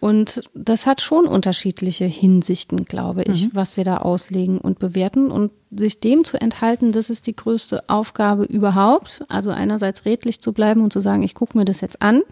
Und 0.00 0.42
das 0.52 0.86
hat 0.86 1.00
schon 1.00 1.26
unterschiedliche 1.26 2.06
Hinsichten, 2.06 2.84
glaube 2.84 3.22
ich, 3.22 3.48
was 3.54 3.76
wir 3.76 3.84
da 3.84 3.98
auslegen 3.98 4.58
und 4.58 4.80
bewerten. 4.80 5.30
Und 5.30 5.52
sich 5.70 6.00
dem 6.00 6.24
zu 6.24 6.40
enthalten, 6.40 6.90
das 6.90 7.08
ist 7.08 7.28
die 7.28 7.36
größte 7.36 7.88
Aufgabe 7.88 8.44
überhaupt. 8.44 9.24
Also 9.28 9.50
einerseits 9.50 10.06
redlich 10.06 10.40
zu 10.40 10.52
bleiben 10.52 10.82
und 10.82 10.92
zu 10.92 11.00
sagen, 11.00 11.22
ich 11.22 11.34
gucke 11.34 11.56
mir 11.56 11.64
das 11.64 11.80
jetzt 11.80 12.02
an 12.02 12.22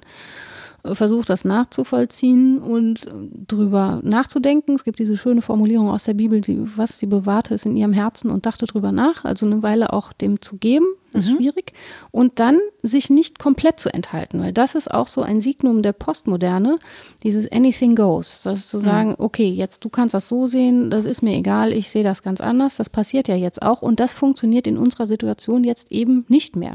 versucht 0.95 1.30
das 1.30 1.45
nachzuvollziehen 1.45 2.59
und 2.59 3.07
drüber 3.47 4.01
nachzudenken. 4.03 4.74
Es 4.74 4.84
gibt 4.84 4.99
diese 4.99 5.16
schöne 5.16 5.43
Formulierung 5.43 5.89
aus 5.89 6.05
der 6.05 6.14
Bibel, 6.14 6.41
die, 6.41 6.61
was 6.76 6.99
sie 6.99 7.07
bewahrte, 7.07 7.55
ist 7.55 7.66
in 7.66 7.76
ihrem 7.76 7.93
Herzen 7.93 8.30
und 8.30 8.47
dachte 8.47 8.66
drüber 8.66 8.93
nach. 8.93 9.24
Also 9.24 9.47
eine 9.47 9.62
Weile 9.62 9.93
auch 9.93 10.12
dem 10.12 10.41
zu 10.41 10.57
geben, 10.57 10.87
ist 11.12 11.30
schwierig. 11.30 11.72
Und 12.11 12.39
dann 12.39 12.59
sich 12.82 13.11
nicht 13.11 13.39
komplett 13.39 13.80
zu 13.80 13.93
enthalten, 13.93 14.41
weil 14.41 14.53
das 14.53 14.74
ist 14.74 14.91
auch 14.91 15.09
so 15.09 15.22
ein 15.22 15.41
Signum 15.41 15.82
der 15.82 15.93
Postmoderne, 15.93 16.78
dieses 17.22 17.51
Anything 17.51 17.97
Goes. 17.97 18.43
Das 18.43 18.61
ist 18.61 18.70
zu 18.70 18.78
sagen, 18.78 19.14
okay, 19.18 19.49
jetzt 19.49 19.84
du 19.84 19.89
kannst 19.89 20.14
das 20.14 20.28
so 20.28 20.47
sehen, 20.47 20.91
das 20.91 21.05
ist 21.05 21.22
mir 21.22 21.34
egal, 21.34 21.72
ich 21.72 21.91
sehe 21.91 22.05
das 22.05 22.22
ganz 22.22 22.41
anders. 22.41 22.76
Das 22.76 22.91
passiert 22.91 23.28
ja 23.28 23.34
jetzt 23.34 23.62
auch 23.62 23.82
und 23.82 24.01
das 24.01 24.14
funktioniert 24.14 24.66
in 24.66 24.78
unserer 24.78 25.07
Situation 25.07 25.64
jetzt 25.64 25.91
eben 25.91 26.24
nicht 26.28 26.57
mehr. 26.57 26.74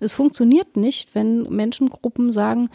Es 0.00 0.14
funktioniert 0.14 0.76
nicht, 0.76 1.14
wenn 1.14 1.42
Menschengruppen 1.44 2.32
sagen, 2.32 2.70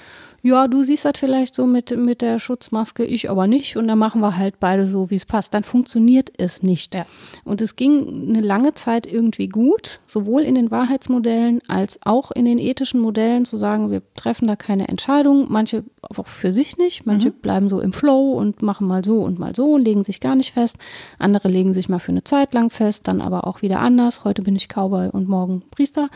ja, 0.48 0.68
du 0.70 0.82
siehst 0.82 1.04
das 1.04 1.14
vielleicht 1.18 1.54
so 1.54 1.66
mit, 1.66 1.96
mit 1.98 2.22
der 2.22 2.40
Schutzmaske, 2.40 3.04
ich 3.04 3.30
aber 3.30 3.48
nicht. 3.48 3.76
Und 3.76 3.88
dann 3.90 4.00
machen 4.00 4.22
wir 4.22 4.38
halt 4.38 4.62
beide 4.62 4.88
so, 4.88 5.10
wie 5.10 5.16
es 5.16 5.26
passt. 5.26 5.54
Dann 5.54 5.64
funktioniert 5.64 6.32
es 6.38 6.64
nicht. 6.64 6.96
Ja. 6.96 7.06
Und 7.44 7.62
es 7.62 7.76
ging 7.76 8.30
eine 8.30 8.40
lange 8.40 8.74
Zeit 8.74 9.12
irgendwie 9.12 9.50
gut, 9.50 10.00
sowohl 10.08 10.44
in 10.44 10.56
den 10.56 10.72
Wahrheitsmodellen 10.72 11.62
als 11.68 12.00
auch 12.04 12.32
in 12.32 12.46
den 12.46 12.60
ethischen 12.60 13.02
Modellen 13.02 13.44
zu 13.44 13.58
sagen, 13.58 13.92
wir 13.92 14.02
treffen 14.16 14.48
da 14.48 14.56
keine 14.56 14.88
Entscheidung. 14.88 15.48
Manche 15.50 15.84
auch 16.02 16.28
für 16.28 16.54
sich 16.54 16.78
nicht. 16.78 17.06
Manche 17.06 17.32
bleiben 17.32 17.68
so 17.68 17.82
im 17.82 17.92
Flow 17.92 18.32
und 18.34 18.62
machen 18.62 18.88
mal 18.88 19.04
so 19.04 19.20
und 19.24 19.40
mal 19.40 19.54
so 19.54 19.74
und 19.74 19.84
legen 19.84 20.06
sich 20.06 20.22
gar 20.22 20.36
nicht 20.36 20.54
fest. 20.54 20.78
Andere 21.20 21.50
legen 21.50 21.74
sich 21.74 21.90
mal 21.90 22.00
für 22.00 22.14
eine 22.14 22.24
Zeit 22.24 22.54
lang 22.54 22.70
fest, 22.70 23.08
dann 23.08 23.20
aber 23.20 23.46
auch 23.46 23.62
wieder 23.62 23.82
anders. 23.82 24.24
Heute 24.24 24.42
bin 24.44 24.56
ich 24.56 24.70
Cowboy 24.70 25.10
und 25.10 25.28
morgen 25.28 25.64
Priester. 25.72 26.10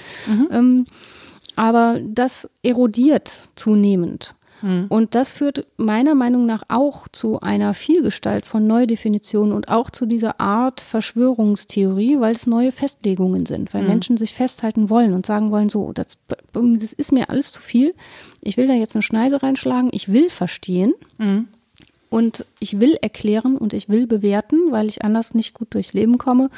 Ähm, 0.51 0.85
aber 1.61 1.99
das 2.03 2.49
erodiert 2.63 3.31
zunehmend. 3.55 4.33
Und 4.89 5.13
das 5.13 5.31
führt 5.31 5.67
meiner 5.77 6.15
Meinung 6.15 6.47
nach 6.47 6.63
auch 6.69 7.07
zu 7.07 7.39
einer 7.39 7.75
Vielgestalt 7.75 8.47
von 8.47 8.65
Neudefinitionen 8.65 9.53
und 9.53 9.69
auch 9.69 9.91
zu 9.91 10.07
dieser 10.07 10.39
Art 10.39 10.81
Verschwörungstheorie, 10.81 12.19
weil 12.19 12.33
es 12.33 12.47
neue 12.47 12.71
Festlegungen 12.71 13.45
sind, 13.45 13.75
weil 13.75 13.83
Menschen 13.89 14.17
sich 14.17 14.33
festhalten 14.33 14.89
wollen 14.89 15.13
und 15.13 15.25
sagen 15.27 15.51
wollen, 15.51 15.69
so, 15.69 15.93
das, 15.93 16.17
das 16.53 16.93
ist 16.93 17.11
mir 17.11 17.29
alles 17.29 17.51
zu 17.51 17.61
viel. 17.61 17.93
Ich 18.43 18.57
will 18.57 18.65
da 18.65 18.73
jetzt 18.73 18.95
eine 18.95 19.03
Schneise 19.03 19.43
reinschlagen, 19.43 19.89
ich 19.93 20.11
will 20.11 20.31
verstehen. 20.31 20.93
und 22.11 22.45
ich 22.59 22.81
will 22.81 22.97
erklären 23.01 23.57
und 23.57 23.71
ich 23.71 23.87
will 23.87 24.05
bewerten, 24.05 24.57
weil 24.71 24.87
ich 24.89 25.01
anders 25.03 25.33
nicht 25.33 25.53
gut 25.53 25.73
durchs 25.73 25.93
Leben 25.93 26.17
komme. 26.17 26.49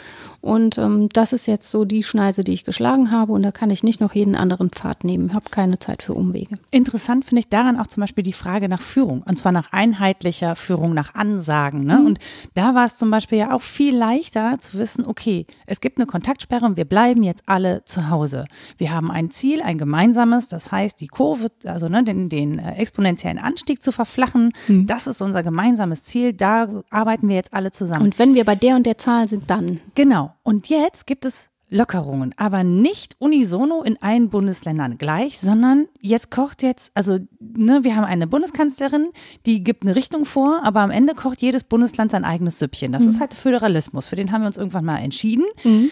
Und 0.44 0.78
ähm, 0.78 1.08
das 1.14 1.32
ist 1.32 1.46
jetzt 1.46 1.72
so 1.72 1.86
die 1.86 2.04
Schneise, 2.04 2.44
die 2.44 2.52
ich 2.52 2.66
geschlagen 2.66 3.12
habe 3.12 3.32
und 3.32 3.44
da 3.44 3.54
kann 3.54 3.70
ich 3.70 3.82
nicht 3.82 4.02
noch 4.02 4.14
jeden 4.14 4.36
anderen 4.36 4.72
Pfad 4.72 5.06
nehmen. 5.06 5.28
Ich 5.28 5.34
habe 5.34 5.50
keine 5.50 5.80
Zeit 5.80 6.04
für 6.04 6.14
Umwege. 6.14 6.56
Interessant 6.70 7.24
finde 7.24 7.40
ich 7.40 7.48
daran 7.48 7.80
auch 7.80 7.88
zum 7.88 8.02
Beispiel 8.02 8.26
die 8.26 8.34
Frage 8.34 8.68
nach 8.68 8.82
Führung 8.82 9.24
und 9.26 9.38
zwar 9.38 9.54
nach 9.54 9.72
einheitlicher 9.72 10.58
Führung, 10.58 10.94
nach 10.94 11.16
Ansagen. 11.16 11.86
Ne? 11.86 12.00
Mhm. 12.00 12.06
Und 12.08 12.20
da 12.56 12.76
war 12.76 12.86
es 12.86 12.98
zum 12.98 13.10
Beispiel 13.10 13.38
ja 13.38 13.54
auch 13.54 13.62
viel 13.62 13.96
leichter 13.96 14.58
zu 14.60 14.78
wissen, 14.78 15.06
okay, 15.06 15.46
es 15.66 15.80
gibt 15.80 15.98
eine 15.98 16.08
Kontaktsperre 16.08 16.66
und 16.66 16.76
wir 16.76 16.84
bleiben 16.84 17.24
jetzt 17.24 17.44
alle 17.46 17.86
zu 17.86 18.10
Hause. 18.10 18.44
Wir 18.78 18.92
haben 18.92 19.12
ein 19.12 19.32
Ziel, 19.32 19.62
ein 19.62 19.78
gemeinsames, 19.78 20.50
das 20.50 20.74
heißt 20.74 21.00
die 21.00 21.08
Kurve, 21.08 21.48
also 21.64 21.88
ne, 21.88 22.04
den, 22.04 22.28
den 22.28 22.60
äh, 22.60 22.74
exponentiellen 22.74 23.40
Anstieg 23.40 23.82
zu 23.82 23.94
verflachen. 23.94 24.52
Mhm. 24.68 24.88
Das 24.88 25.08
ist 25.08 25.22
unser 25.22 25.42
gemeinsames 25.42 26.04
Ziel. 26.04 26.34
Da 26.34 26.68
arbeiten 26.90 27.30
wir 27.30 27.38
jetzt 27.38 27.54
alle 27.54 27.72
zusammen. 27.72 28.04
Und 28.04 28.20
wenn 28.20 28.36
wir 28.36 28.44
bei 28.44 28.56
der 28.56 28.76
und 28.76 28.86
der 28.86 28.98
Zahl 28.98 29.30
sind, 29.30 29.50
dann. 29.50 29.80
Genau. 29.96 30.33
Und 30.42 30.70
jetzt 30.70 31.06
gibt 31.06 31.26
es 31.26 31.50
Lockerungen, 31.74 32.36
aber 32.38 32.64
nicht 32.64 33.16
unisono 33.20 33.82
in 33.82 34.00
allen 34.02 34.30
Bundesländern 34.30 35.00
gleich, 35.00 35.40
sondern 35.40 35.88
jetzt 36.00 36.30
kocht 36.30 36.62
jetzt, 36.62 36.92
also 36.94 37.18
ne, 37.40 37.84
wir 37.84 37.96
haben 37.96 38.04
eine 38.04 38.28
Bundeskanzlerin, 38.28 39.10
die 39.48 39.64
gibt 39.64 39.84
eine 39.84 39.96
Richtung 39.96 40.26
vor, 40.26 40.62
aber 40.64 40.82
am 40.82 40.92
Ende 40.92 41.16
kocht 41.16 41.42
jedes 41.42 41.64
Bundesland 41.64 42.12
sein 42.12 42.26
eigenes 42.26 42.60
Süppchen. 42.60 42.92
Das 42.92 43.04
mhm. 43.04 43.10
ist 43.10 43.20
halt 43.20 43.34
Föderalismus, 43.34 44.06
für 44.06 44.16
den 44.16 44.32
haben 44.32 44.42
wir 44.42 44.48
uns 44.48 44.58
irgendwann 44.58 44.86
mal 44.86 44.98
entschieden. 44.98 45.46
Mhm. 45.64 45.90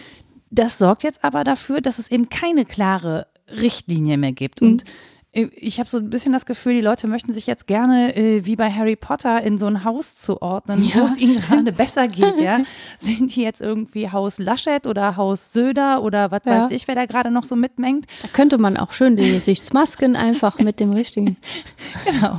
Das 0.50 0.78
sorgt 0.78 1.02
jetzt 1.02 1.24
aber 1.24 1.42
dafür, 1.42 1.80
dass 1.80 1.98
es 1.98 2.10
eben 2.10 2.28
keine 2.28 2.64
klare 2.64 3.26
Richtlinie 3.48 4.18
mehr 4.18 4.32
gibt. 4.32 4.62
Mhm. 4.62 4.68
Und 4.68 4.84
ich 5.32 5.78
habe 5.78 5.88
so 5.88 5.96
ein 5.96 6.10
bisschen 6.10 6.32
das 6.32 6.44
Gefühl, 6.44 6.74
die 6.74 6.80
Leute 6.82 7.08
möchten 7.08 7.32
sich 7.32 7.46
jetzt 7.46 7.66
gerne 7.66 8.14
äh, 8.14 8.44
wie 8.44 8.54
bei 8.54 8.70
Harry 8.70 8.96
Potter 8.96 9.42
in 9.42 9.56
so 9.56 9.66
ein 9.66 9.82
Haus 9.82 10.16
zuordnen, 10.16 10.84
ja, 10.86 11.00
wo 11.00 11.04
es 11.06 11.16
ihnen 11.16 11.40
gerade 11.40 11.72
besser 11.72 12.06
geht. 12.06 12.38
Ja? 12.38 12.60
Sind 12.98 13.34
die 13.34 13.42
jetzt 13.42 13.62
irgendwie 13.62 14.10
Haus 14.10 14.38
Laschet 14.38 14.86
oder 14.86 15.16
Haus 15.16 15.54
Söder 15.54 16.02
oder 16.02 16.30
was 16.30 16.42
ja. 16.44 16.52
weiß 16.52 16.72
ich, 16.72 16.86
wer 16.86 16.96
da 16.96 17.06
gerade 17.06 17.30
noch 17.30 17.44
so 17.44 17.56
mitmengt? 17.56 18.04
Da 18.20 18.28
könnte 18.28 18.58
man 18.58 18.76
auch 18.76 18.92
schön 18.92 19.16
die 19.16 19.32
Gesichtsmasken 19.32 20.16
einfach 20.16 20.58
mit 20.58 20.80
dem 20.80 20.92
richtigen. 20.92 21.38
genau. 22.04 22.38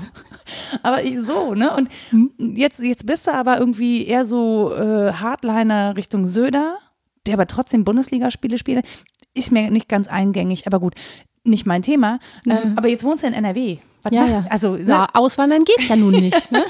Aber 0.83 1.03
ich 1.03 1.19
so, 1.19 1.55
ne? 1.55 1.75
Und 1.75 1.89
hm? 2.11 2.31
jetzt, 2.55 2.79
jetzt 2.79 3.07
bist 3.07 3.25
du 3.25 3.33
aber 3.33 3.57
irgendwie 3.57 4.05
eher 4.05 4.23
so 4.23 4.71
äh, 4.75 5.13
Hardliner 5.13 5.97
Richtung 5.97 6.27
Söder, 6.27 6.77
der 7.25 7.35
aber 7.35 7.47
trotzdem 7.47 7.85
Bundesligaspiele 7.85 8.59
spielt. 8.59 8.85
Ist 9.33 9.51
mir 9.51 9.71
nicht 9.71 9.89
ganz 9.89 10.07
eingängig, 10.07 10.67
aber 10.67 10.79
gut 10.79 10.95
nicht 11.43 11.65
mein 11.65 11.81
Thema. 11.81 12.19
Mhm. 12.45 12.51
Ähm, 12.51 12.73
aber 12.77 12.87
jetzt 12.87 13.03
wohnst 13.03 13.23
du 13.23 13.27
in 13.27 13.33
NRW. 13.33 13.77
Was 14.01 14.13
ja, 14.13 14.25
ja. 14.25 14.45
Also, 14.49 14.75
ne? 14.75 14.85
ja, 14.87 15.07
auswandern 15.13 15.63
geht 15.63 15.87
ja 15.87 15.95
nun 15.95 16.11
nicht. 16.11 16.51
Ne? 16.51 16.63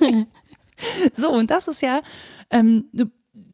so, 1.14 1.30
und 1.30 1.50
das 1.50 1.68
ist 1.68 1.82
ja, 1.82 2.00
ähm, 2.50 2.86
du, 2.92 3.06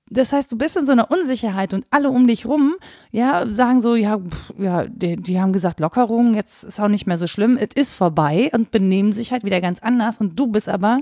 das 0.08 0.32
heißt, 0.32 0.52
du 0.52 0.56
bist 0.56 0.76
in 0.76 0.86
so 0.86 0.92
einer 0.92 1.10
Unsicherheit 1.10 1.74
und 1.74 1.84
alle 1.90 2.10
um 2.10 2.26
dich 2.26 2.46
rum, 2.46 2.74
ja, 3.10 3.46
sagen 3.48 3.80
so, 3.80 3.96
ja, 3.96 4.18
pff, 4.18 4.54
ja, 4.58 4.84
die, 4.86 5.16
die, 5.16 5.40
haben 5.40 5.52
gesagt 5.52 5.80
Lockerung, 5.80 6.34
jetzt 6.34 6.62
ist 6.62 6.78
auch 6.78 6.88
nicht 6.88 7.06
mehr 7.06 7.18
so 7.18 7.26
schlimm, 7.26 7.56
es 7.56 7.74
ist 7.74 7.92
vorbei 7.94 8.50
und 8.52 8.70
benehmen 8.70 9.12
sich 9.12 9.32
halt 9.32 9.44
wieder 9.44 9.60
ganz 9.60 9.80
anders 9.80 10.18
und 10.18 10.38
du 10.38 10.46
bist 10.46 10.68
aber 10.68 11.00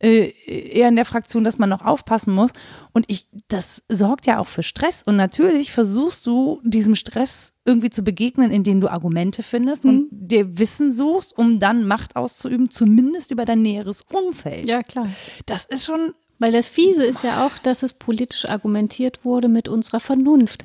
äh, 0.00 0.30
eher 0.46 0.88
in 0.88 0.96
der 0.96 1.04
Fraktion, 1.04 1.44
dass 1.44 1.58
man 1.58 1.68
noch 1.68 1.84
aufpassen 1.84 2.34
muss. 2.34 2.50
Und 2.92 3.04
ich, 3.08 3.28
das 3.48 3.82
sorgt 3.88 4.26
ja 4.26 4.38
auch 4.38 4.46
für 4.46 4.62
Stress. 4.62 5.02
Und 5.02 5.16
natürlich 5.16 5.72
versuchst 5.72 6.26
du 6.26 6.60
diesem 6.64 6.94
Stress 6.94 7.52
irgendwie 7.64 7.90
zu 7.90 8.02
begegnen, 8.02 8.50
indem 8.50 8.80
du 8.80 8.88
Argumente 8.88 9.42
findest 9.42 9.84
mhm. 9.84 9.90
und 9.90 10.08
dir 10.10 10.58
Wissen 10.58 10.92
suchst, 10.92 11.36
um 11.36 11.60
dann 11.60 11.86
Macht 11.86 12.16
auszuüben, 12.16 12.70
zumindest 12.70 13.30
über 13.30 13.44
dein 13.44 13.62
näheres 13.62 14.02
Umfeld. 14.12 14.68
Ja, 14.68 14.82
klar. 14.82 15.08
Das 15.46 15.64
ist 15.64 15.86
schon 15.86 16.12
weil 16.38 16.52
das 16.52 16.66
Fiese 16.66 17.04
ist 17.04 17.22
ja 17.22 17.46
auch, 17.46 17.58
dass 17.58 17.82
es 17.82 17.92
politisch 17.92 18.46
argumentiert 18.48 19.24
wurde 19.24 19.48
mit 19.48 19.68
unserer 19.68 20.00
Vernunft. 20.00 20.64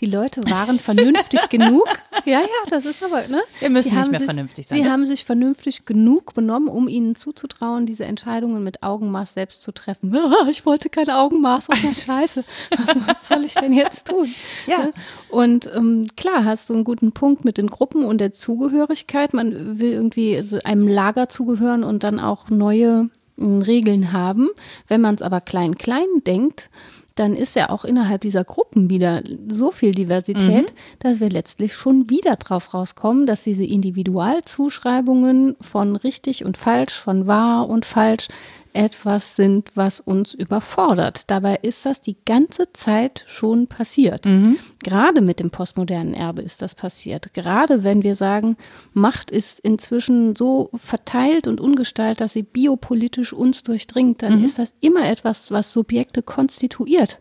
Die 0.00 0.06
Leute 0.06 0.42
waren 0.44 0.80
vernünftig 0.80 1.48
genug. 1.50 1.86
Ja, 2.24 2.40
ja, 2.40 2.46
das 2.68 2.84
ist 2.84 3.02
aber, 3.02 3.28
ne? 3.28 3.42
Wir 3.60 3.70
müssen 3.70 3.94
nicht 3.96 4.10
mehr 4.10 4.20
sich, 4.20 4.26
vernünftig 4.26 4.66
sein. 4.66 4.82
Sie 4.82 4.90
haben 4.90 5.06
sich 5.06 5.24
vernünftig 5.24 5.84
genug 5.84 6.34
benommen, 6.34 6.68
um 6.68 6.88
ihnen 6.88 7.14
zuzutrauen, 7.14 7.86
diese 7.86 8.04
Entscheidungen 8.04 8.64
mit 8.64 8.82
Augenmaß 8.82 9.34
selbst 9.34 9.62
zu 9.62 9.72
treffen. 9.72 10.16
Ah, 10.28 10.46
ich 10.50 10.66
wollte 10.66 10.90
kein 10.90 11.08
Augenmaß, 11.08 11.68
oh 11.70 11.74
ja, 11.82 11.94
scheiße. 11.94 12.44
Was, 12.76 12.96
was, 13.06 13.28
soll 13.28 13.44
ich 13.44 13.54
denn 13.54 13.72
jetzt 13.72 14.08
tun? 14.08 14.34
Ja. 14.66 14.78
Ne? 14.78 14.92
Und 15.30 15.70
ähm, 15.74 16.06
klar, 16.16 16.44
hast 16.44 16.68
du 16.68 16.74
einen 16.74 16.84
guten 16.84 17.12
Punkt 17.12 17.44
mit 17.44 17.56
den 17.56 17.68
Gruppen 17.68 18.04
und 18.04 18.20
der 18.20 18.32
Zugehörigkeit. 18.32 19.32
Man 19.32 19.78
will 19.78 19.92
irgendwie 19.92 20.42
einem 20.64 20.86
Lager 20.86 21.28
zugehören 21.30 21.82
und 21.82 22.04
dann 22.04 22.20
auch 22.20 22.50
neue 22.50 23.08
Regeln 23.38 24.12
haben. 24.12 24.48
Wenn 24.86 25.00
man 25.00 25.14
es 25.14 25.22
aber 25.22 25.40
klein-klein 25.40 26.06
denkt, 26.26 26.70
dann 27.18 27.34
ist 27.34 27.56
ja 27.56 27.70
auch 27.70 27.84
innerhalb 27.84 28.20
dieser 28.20 28.44
Gruppen 28.44 28.90
wieder 28.90 29.22
so 29.50 29.72
viel 29.72 29.92
Diversität, 29.92 30.70
mhm. 30.70 30.76
dass 31.00 31.18
wir 31.18 31.28
letztlich 31.28 31.74
schon 31.74 32.08
wieder 32.08 32.36
drauf 32.36 32.74
rauskommen, 32.74 33.26
dass 33.26 33.42
diese 33.42 33.64
Individualzuschreibungen 33.64 35.56
von 35.60 35.96
richtig 35.96 36.44
und 36.44 36.56
falsch, 36.56 36.94
von 36.94 37.26
wahr 37.26 37.68
und 37.68 37.86
falsch 37.86 38.28
etwas 38.72 39.36
sind, 39.36 39.70
was 39.74 40.00
uns 40.00 40.34
überfordert. 40.34 41.30
Dabei 41.30 41.56
ist 41.62 41.86
das 41.86 42.00
die 42.00 42.16
ganze 42.24 42.72
Zeit 42.72 43.24
schon 43.26 43.66
passiert. 43.66 44.26
Mhm. 44.26 44.58
Gerade 44.82 45.20
mit 45.20 45.40
dem 45.40 45.50
postmodernen 45.50 46.14
Erbe 46.14 46.42
ist 46.42 46.62
das 46.62 46.74
passiert. 46.74 47.34
Gerade 47.34 47.84
wenn 47.84 48.02
wir 48.02 48.14
sagen, 48.14 48.56
Macht 48.92 49.30
ist 49.30 49.60
inzwischen 49.60 50.36
so 50.36 50.70
verteilt 50.74 51.46
und 51.46 51.60
ungestaltet, 51.60 52.20
dass 52.20 52.32
sie 52.32 52.42
biopolitisch 52.42 53.32
uns 53.32 53.62
durchdringt, 53.62 54.22
dann 54.22 54.38
mhm. 54.38 54.44
ist 54.44 54.58
das 54.58 54.72
immer 54.80 55.08
etwas, 55.08 55.50
was 55.50 55.72
Subjekte 55.72 56.22
konstituiert, 56.22 57.20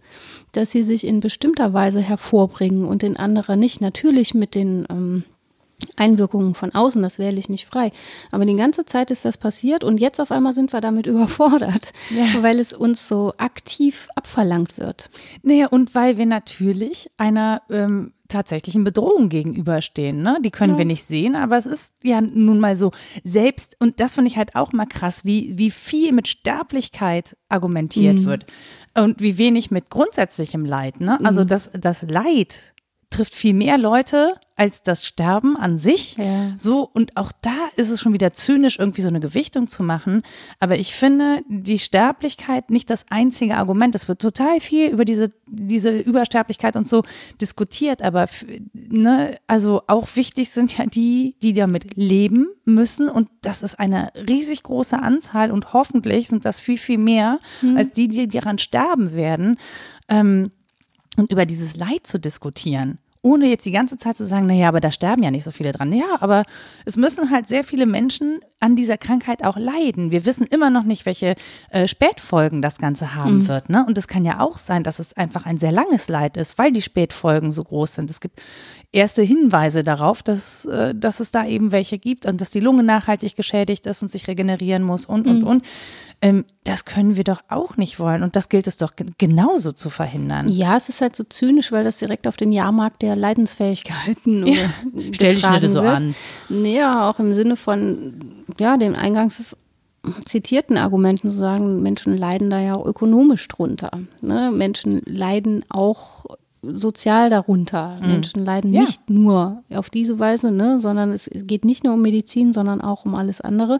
dass 0.51 0.71
sie 0.71 0.83
sich 0.83 1.05
in 1.05 1.19
bestimmter 1.19 1.73
Weise 1.73 2.01
hervorbringen 2.01 2.85
und 2.85 3.03
in 3.03 3.17
anderer 3.17 3.55
nicht. 3.55 3.81
Natürlich 3.81 4.33
mit 4.33 4.55
den 4.55 4.85
ähm, 4.89 5.23
Einwirkungen 5.97 6.53
von 6.53 6.73
außen, 6.73 7.01
das 7.01 7.19
wähle 7.19 7.37
ich 7.37 7.49
nicht 7.49 7.67
frei. 7.67 7.91
Aber 8.31 8.45
die 8.45 8.55
ganze 8.55 8.85
Zeit 8.85 9.11
ist 9.11 9.25
das 9.25 9.37
passiert 9.37 9.83
und 9.83 9.99
jetzt 9.99 10.21
auf 10.21 10.31
einmal 10.31 10.53
sind 10.53 10.71
wir 10.71 10.81
damit 10.81 11.07
überfordert, 11.07 11.91
ja. 12.09 12.41
weil 12.41 12.59
es 12.59 12.73
uns 12.73 13.07
so 13.07 13.33
aktiv 13.37 14.07
abverlangt 14.15 14.77
wird. 14.77 15.09
Naja, 15.43 15.67
und 15.67 15.95
weil 15.95 16.17
wir 16.17 16.25
natürlich 16.25 17.09
einer 17.17 17.61
ähm, 17.69 18.13
tatsächlichen 18.27 18.83
Bedrohung 18.83 19.29
gegenüberstehen. 19.29 20.21
Ne? 20.21 20.39
Die 20.43 20.51
können 20.51 20.73
ja. 20.73 20.79
wir 20.79 20.85
nicht 20.85 21.03
sehen, 21.03 21.35
aber 21.35 21.57
es 21.57 21.65
ist 21.65 21.93
ja 22.03 22.21
nun 22.21 22.59
mal 22.59 22.75
so. 22.75 22.91
Selbst, 23.23 23.75
und 23.79 23.99
das 23.99 24.15
finde 24.15 24.29
ich 24.29 24.37
halt 24.37 24.55
auch 24.55 24.73
mal 24.73 24.85
krass, 24.85 25.23
wie, 25.25 25.57
wie 25.57 25.71
viel 25.71 26.11
mit 26.11 26.27
Sterblichkeit 26.27 27.37
argumentiert 27.49 28.19
mhm. 28.19 28.25
wird 28.25 28.45
und 28.97 29.21
wie 29.21 29.37
wenig 29.37 29.71
mit 29.71 29.89
grundsätzlichem 29.89 30.65
Leid. 30.65 30.99
Ne? 30.99 31.19
Also 31.23 31.43
mhm. 31.43 31.47
das, 31.47 31.71
das 31.73 32.01
Leid 32.03 32.73
trifft 33.09 33.33
viel 33.33 33.53
mehr 33.53 33.77
Leute 33.77 34.35
als 34.57 34.81
das 34.81 35.05
Sterben 35.05 35.55
an 35.55 35.77
sich. 35.77 36.17
Ja. 36.17 36.55
So, 36.57 36.89
und 36.91 37.15
auch 37.15 37.31
da 37.41 37.55
ist 37.75 37.89
es 37.89 38.01
schon 38.01 38.11
wieder 38.11 38.33
zynisch, 38.33 38.79
irgendwie 38.79 39.03
so 39.03 39.07
eine 39.07 39.19
Gewichtung 39.19 39.67
zu 39.67 39.83
machen. 39.83 40.23
Aber 40.59 40.77
ich 40.77 40.93
finde 40.93 41.41
die 41.47 41.77
Sterblichkeit 41.77 42.71
nicht 42.71 42.89
das 42.89 43.05
einzige 43.09 43.55
Argument. 43.55 43.93
Es 43.93 44.07
wird 44.07 44.19
total 44.19 44.59
viel 44.59 44.89
über 44.89 45.05
diese, 45.05 45.31
diese 45.45 45.97
Übersterblichkeit 45.97 46.75
und 46.75 46.89
so 46.89 47.03
diskutiert. 47.39 48.01
Aber, 48.01 48.25
ne, 48.73 49.37
also 49.45 49.83
auch 49.85 50.07
wichtig 50.15 50.49
sind 50.49 50.75
ja 50.75 50.87
die, 50.87 51.35
die 51.43 51.53
damit 51.53 51.95
leben 51.95 52.47
müssen. 52.65 53.09
Und 53.09 53.29
das 53.41 53.61
ist 53.61 53.79
eine 53.79 54.09
riesig 54.27 54.63
große 54.63 54.97
Anzahl. 54.97 55.51
Und 55.51 55.73
hoffentlich 55.73 56.29
sind 56.29 56.45
das 56.45 56.59
viel, 56.59 56.79
viel 56.79 56.97
mehr 56.97 57.39
hm. 57.59 57.77
als 57.77 57.93
die, 57.93 58.07
die 58.07 58.27
daran 58.27 58.57
sterben 58.57 59.13
werden. 59.13 59.59
Ähm, 60.09 60.51
und 61.17 61.31
über 61.31 61.45
dieses 61.45 61.75
Leid 61.75 62.07
zu 62.07 62.19
diskutieren 62.19 62.99
ohne 63.27 63.47
jetzt 63.47 63.65
die 63.65 63.71
ganze 63.71 63.97
Zeit 63.97 64.15
zu 64.15 64.25
sagen, 64.25 64.47
naja, 64.47 64.69
aber 64.69 64.79
da 64.79 64.89
sterben 64.89 65.21
ja 65.21 65.31
nicht 65.31 65.43
so 65.43 65.51
viele 65.51 65.73
dran. 65.73 65.91
Ja, 65.91 66.05
aber 66.21 66.43
es 66.85 66.95
müssen 66.95 67.29
halt 67.29 67.49
sehr 67.49 67.65
viele 67.65 67.85
Menschen 67.85 68.39
an 68.59 68.75
dieser 68.75 68.97
Krankheit 68.97 69.43
auch 69.43 69.57
leiden. 69.57 70.11
Wir 70.11 70.25
wissen 70.25 70.47
immer 70.47 70.69
noch 70.69 70.83
nicht, 70.83 71.05
welche 71.05 71.35
äh, 71.69 71.87
Spätfolgen 71.87 72.61
das 72.61 72.77
Ganze 72.77 73.13
haben 73.13 73.39
mhm. 73.39 73.47
wird. 73.49 73.69
Ne? 73.69 73.85
Und 73.85 73.97
es 73.97 74.07
kann 74.07 74.23
ja 74.23 74.39
auch 74.39 74.57
sein, 74.57 74.83
dass 74.83 74.99
es 74.99 75.15
einfach 75.15 75.45
ein 75.45 75.57
sehr 75.57 75.71
langes 75.71 76.07
Leid 76.07 76.37
ist, 76.37 76.57
weil 76.57 76.71
die 76.71 76.81
Spätfolgen 76.81 77.51
so 77.51 77.63
groß 77.63 77.95
sind. 77.95 78.09
Es 78.09 78.21
gibt 78.21 78.41
erste 78.91 79.21
Hinweise 79.21 79.83
darauf, 79.83 80.23
dass, 80.23 80.65
äh, 80.65 80.95
dass 80.95 81.19
es 81.19 81.31
da 81.31 81.45
eben 81.45 81.71
welche 81.71 81.99
gibt 81.99 82.25
und 82.25 82.39
dass 82.39 82.49
die 82.49 82.61
Lunge 82.61 82.83
nachhaltig 82.83 83.35
geschädigt 83.35 83.85
ist 83.85 84.01
und 84.01 84.09
sich 84.09 84.27
regenerieren 84.27 84.83
muss 84.83 85.05
und, 85.05 85.27
und, 85.27 85.41
mhm. 85.41 85.47
und. 85.47 85.65
Ähm, 86.19 86.45
das 86.63 86.85
können 86.85 87.15
wir 87.15 87.23
doch 87.23 87.41
auch 87.47 87.77
nicht 87.77 87.99
wollen. 87.99 88.23
Und 88.23 88.35
das 88.35 88.49
gilt 88.49 88.65
es 88.65 88.77
doch 88.77 88.93
genauso 89.17 89.71
zu 89.71 89.91
verhindern. 89.91 90.49
Ja, 90.49 90.75
es 90.75 90.89
ist 90.89 91.01
halt 91.01 91.15
so 91.15 91.23
zynisch, 91.23 91.71
weil 91.71 91.83
das 91.83 91.97
direkt 91.97 92.27
auf 92.27 92.37
den 92.37 92.51
Jahrmarkt 92.51 93.03
der 93.03 93.15
Leidensfähigkeiten 93.17 94.47
ja. 94.47 94.69
Stell 95.11 95.35
dich 95.35 95.49
nicht 95.49 95.69
so 95.69 95.81
an. 95.81 96.15
Ja, 96.49 97.09
auch 97.09 97.19
im 97.19 97.33
Sinne 97.33 97.55
von 97.55 98.13
ja, 98.59 98.77
den 98.77 98.95
eingangs 98.95 99.55
zitierten 100.25 100.77
Argumenten 100.77 101.29
zu 101.29 101.37
sagen, 101.37 101.81
Menschen 101.81 102.17
leiden 102.17 102.49
da 102.49 102.59
ja 102.59 102.75
auch 102.75 102.85
ökonomisch 102.85 103.47
drunter. 103.47 103.91
Ne? 104.21 104.51
Menschen 104.53 105.01
leiden 105.05 105.65
auch 105.69 106.25
sozial 106.73 107.29
darunter. 107.29 107.99
Mhm. 108.01 108.07
Menschen 108.07 108.45
leiden 108.45 108.73
Ja. 108.73 108.81
nicht 108.81 109.09
nur 109.09 109.63
auf 109.73 109.89
diese 109.89 110.19
Weise, 110.19 110.51
ne, 110.51 110.79
sondern 110.79 111.11
es 111.11 111.29
geht 111.33 111.65
nicht 111.65 111.83
nur 111.83 111.93
um 111.93 112.01
Medizin, 112.01 112.53
sondern 112.53 112.81
auch 112.81 113.05
um 113.05 113.15
alles 113.15 113.41
andere. 113.41 113.79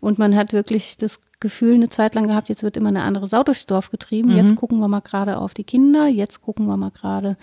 Und 0.00 0.18
man 0.18 0.36
hat 0.36 0.52
wirklich 0.52 0.96
das 0.96 1.20
Gefühl 1.40 1.74
eine 1.74 1.88
Zeit 1.88 2.14
lang 2.14 2.28
gehabt, 2.28 2.48
jetzt 2.48 2.62
wird 2.62 2.76
immer 2.76 2.88
eine 2.88 3.02
andere 3.02 3.26
Sau 3.26 3.42
durchs 3.42 3.66
Dorf 3.66 3.90
getrieben. 3.90 4.30
Mhm. 4.30 4.36
Jetzt 4.36 4.56
gucken 4.56 4.78
wir 4.78 4.88
mal 4.88 5.00
gerade 5.00 5.38
auf 5.38 5.54
die 5.54 5.64
Kinder, 5.64 6.06
jetzt 6.06 6.40
gucken 6.40 6.66
wir 6.66 6.76
mal 6.76 6.90
gerade 6.90 7.36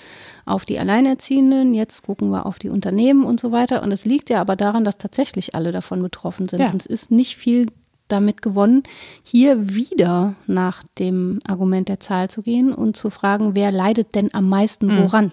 auf 0.46 0.66
die 0.66 0.80
Alleinerziehenden, 0.80 1.74
jetzt 1.74 2.04
gucken 2.04 2.30
wir 2.30 2.46
auf 2.46 2.60
die 2.60 2.70
Unternehmen 2.70 3.26
und 3.26 3.40
so 3.40 3.52
weiter. 3.52 3.84
Und 3.84 3.92
es 3.92 4.06
liegt 4.06 4.30
ja 4.30 4.40
aber 4.40 4.56
daran, 4.56 4.86
dass 4.86 4.98
tatsächlich 4.98 5.54
alle 5.54 5.72
davon 5.72 6.02
betroffen 6.02 6.48
sind. 6.48 6.62
Ja. 6.62 6.72
Und 6.72 6.80
es 6.82 6.86
ist 6.86 7.12
nicht 7.12 7.36
viel 7.36 7.68
damit 8.12 8.42
gewonnen, 8.42 8.84
hier 9.24 9.70
wieder 9.74 10.36
nach 10.48 10.84
dem 10.98 11.40
Argument 11.48 11.88
der 11.88 12.00
Zahl 12.00 12.30
zu 12.30 12.42
gehen 12.42 12.74
und 12.74 12.98
zu 12.98 13.10
fragen, 13.10 13.56
wer 13.56 13.72
leidet 13.72 14.16
denn 14.16 14.34
am 14.34 14.50
meisten 14.50 14.90
woran? 15.04 15.32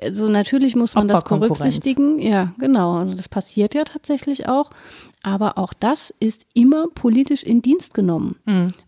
Also 0.00 0.28
natürlich 0.28 0.76
muss 0.76 0.94
man 0.94 1.08
das 1.08 1.24
berücksichtigen. 1.24 2.18
Ja, 2.18 2.52
genau. 2.58 2.98
Also 2.98 3.14
das 3.14 3.28
passiert 3.28 3.74
ja 3.74 3.84
tatsächlich 3.84 4.48
auch. 4.48 4.70
Aber 5.22 5.58
auch 5.58 5.72
das 5.72 6.14
ist 6.20 6.46
immer 6.54 6.86
politisch 6.94 7.42
in 7.42 7.60
Dienst 7.60 7.94
genommen. 7.94 8.36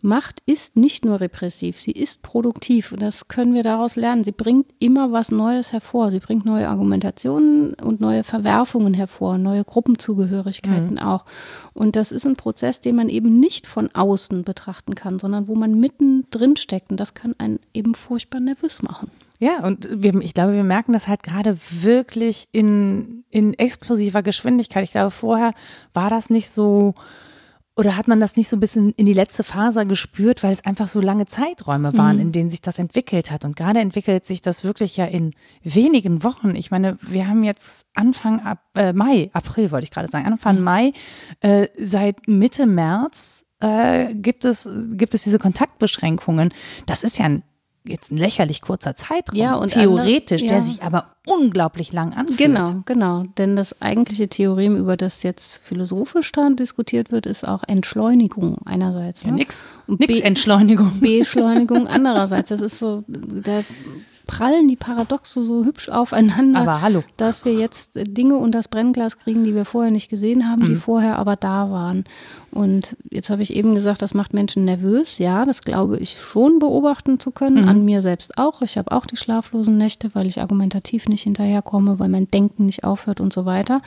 Macht 0.01 0.41
ist 0.45 0.77
nicht 0.77 1.03
nur 1.03 1.19
repressiv, 1.19 1.77
sie 1.77 1.91
ist 1.91 2.21
produktiv. 2.21 2.93
Und 2.93 3.01
das 3.01 3.27
können 3.27 3.53
wir 3.53 3.63
daraus 3.63 3.97
lernen. 3.97 4.23
Sie 4.23 4.31
bringt 4.31 4.67
immer 4.79 5.11
was 5.11 5.31
Neues 5.31 5.73
hervor. 5.73 6.11
Sie 6.11 6.19
bringt 6.19 6.45
neue 6.45 6.69
Argumentationen 6.69 7.73
und 7.73 7.99
neue 7.99 8.23
Verwerfungen 8.23 8.93
hervor, 8.93 9.37
neue 9.37 9.65
Gruppenzugehörigkeiten 9.65 10.97
auch. 10.99 11.25
Und 11.73 11.97
das 11.97 12.11
ist 12.13 12.25
ein 12.25 12.37
Prozess, 12.37 12.79
den 12.79 12.95
man 12.95 13.09
eben 13.09 13.39
nicht 13.39 13.67
von 13.67 13.89
außen 13.93 14.43
betrachten 14.43 14.95
kann, 14.95 15.19
sondern 15.19 15.47
wo 15.49 15.55
man 15.55 15.79
mittendrin 15.79 16.55
steckt. 16.55 16.91
Und 16.91 16.99
das 16.99 17.15
kann 17.15 17.35
einen 17.37 17.59
eben 17.73 17.95
furchtbar 17.95 18.39
nervös 18.39 18.81
machen. 18.81 19.11
Ja, 19.39 19.63
und 19.63 19.87
wir, 19.89 20.13
ich 20.15 20.33
glaube, 20.33 20.53
wir 20.53 20.65
merken 20.65 20.91
das 20.91 21.07
halt 21.07 21.23
gerade 21.23 21.57
wirklich 21.71 22.49
in, 22.51 23.23
in 23.29 23.53
explosiver 23.53 24.21
Geschwindigkeit. 24.21 24.83
Ich 24.83 24.91
glaube, 24.91 25.11
vorher 25.11 25.53
war 25.93 26.09
das 26.09 26.29
nicht 26.29 26.49
so, 26.49 26.93
oder 27.77 27.95
hat 27.95 28.09
man 28.09 28.19
das 28.19 28.35
nicht 28.35 28.49
so 28.49 28.57
ein 28.57 28.59
bisschen 28.59 28.91
in 28.97 29.05
die 29.05 29.13
letzte 29.13 29.45
Phase 29.45 29.85
gespürt, 29.85 30.43
weil 30.43 30.51
es 30.51 30.65
einfach 30.65 30.89
so 30.89 30.99
lange 30.99 31.25
Zeiträume 31.25 31.97
waren, 31.97 32.19
in 32.19 32.33
denen 32.33 32.49
sich 32.49 32.61
das 32.61 32.79
entwickelt 32.79 33.31
hat. 33.31 33.45
Und 33.45 33.55
gerade 33.55 33.79
entwickelt 33.79 34.25
sich 34.25 34.41
das 34.41 34.65
wirklich 34.65 34.97
ja 34.97 35.05
in 35.05 35.33
wenigen 35.63 36.21
Wochen. 36.25 36.55
Ich 36.55 36.69
meine, 36.69 36.97
wir 36.99 37.29
haben 37.29 37.43
jetzt 37.43 37.87
Anfang 37.95 38.41
ab, 38.41 38.59
äh, 38.75 38.91
Mai, 38.91 39.29
April 39.31 39.71
wollte 39.71 39.85
ich 39.85 39.91
gerade 39.91 40.09
sagen, 40.09 40.25
Anfang 40.25 40.59
Mai, 40.59 40.91
äh, 41.39 41.67
seit 41.77 42.27
Mitte 42.27 42.65
März 42.65 43.45
äh, 43.61 44.13
gibt 44.13 44.43
es 44.43 44.67
gibt 44.91 45.13
es 45.13 45.23
diese 45.23 45.39
Kontaktbeschränkungen. 45.39 46.53
Das 46.85 47.03
ist 47.03 47.17
ja 47.17 47.25
ein 47.25 47.43
jetzt 47.89 48.11
ein 48.11 48.17
lächerlich 48.17 48.61
kurzer 48.61 48.95
Zeitraum, 48.95 49.37
Ja, 49.37 49.55
und 49.55 49.71
theoretisch, 49.71 50.41
andere- 50.43 50.55
der 50.55 50.57
ja. 50.59 50.63
sich 50.63 50.83
aber 50.83 51.05
unglaublich 51.25 51.91
lang 51.93 52.13
anfühlt. 52.13 52.37
Genau, 52.39 52.73
genau. 52.85 53.23
Denn 53.37 53.55
das 53.55 53.81
eigentliche 53.81 54.27
Theorem, 54.29 54.77
über 54.77 54.95
das 54.97 55.23
jetzt 55.23 55.59
philosophisch 55.63 56.31
dann 56.31 56.55
diskutiert 56.55 57.11
wird, 57.11 57.25
ist 57.25 57.47
auch 57.47 57.63
Entschleunigung 57.67 58.57
einerseits. 58.65 59.23
Ja, 59.23 59.31
ne? 59.31 59.37
nix, 59.37 59.65
Und 59.87 59.99
nix 59.99 60.19
B- 60.19 60.21
Entschleunigung. 60.21 60.99
Beschleunigung 60.99 61.87
andererseits. 61.87 62.49
Das 62.49 62.61
ist 62.61 62.79
so, 62.79 63.03
da 63.07 63.63
prallen 64.29 64.67
die 64.67 64.75
Paradoxe 64.75 65.43
so 65.43 65.65
hübsch 65.65 65.89
aufeinander, 65.89 66.59
Aber 66.61 66.81
hallo. 66.81 67.03
dass 67.17 67.45
wir 67.45 67.53
jetzt 67.53 67.91
Dinge 67.95 68.35
unter 68.37 68.59
das 68.59 68.67
Brennglas 68.67 69.17
kriegen, 69.17 69.43
die 69.43 69.55
wir 69.55 69.65
vorher 69.65 69.91
nicht 69.91 70.09
gesehen 70.09 70.47
haben, 70.49 70.61
Mhm. 70.63 70.67
die 70.67 70.75
vorher 70.75 71.17
aber 71.17 71.35
da 71.35 71.71
waren. 71.71 72.05
Und 72.51 72.95
jetzt 73.09 73.29
habe 73.29 73.41
ich 73.43 73.55
eben 73.55 73.73
gesagt, 73.75 74.01
das 74.01 74.13
macht 74.13 74.33
Menschen 74.33 74.65
nervös. 74.65 75.17
Ja, 75.17 75.45
das 75.45 75.61
glaube 75.61 75.97
ich 75.99 76.17
schon 76.19 76.59
beobachten 76.59 77.19
zu 77.19 77.31
können, 77.31 77.63
Mhm. 77.63 77.69
an 77.69 77.85
mir 77.85 78.01
selbst 78.01 78.37
auch. 78.37 78.61
Ich 78.61 78.77
habe 78.77 78.91
auch 78.91 79.05
die 79.05 79.17
schlaflosen 79.17 79.77
Nächte, 79.77 80.11
weil 80.13 80.27
ich 80.27 80.39
argumentativ 80.41 81.07
nicht 81.07 81.23
hinterherkomme, 81.23 81.99
weil 81.99 82.09
mein 82.09 82.27
Denken 82.27 82.65
nicht 82.65 82.83
aufhört 82.83 83.19
und 83.21 83.33
so 83.33 83.45
weiter. 83.45 83.81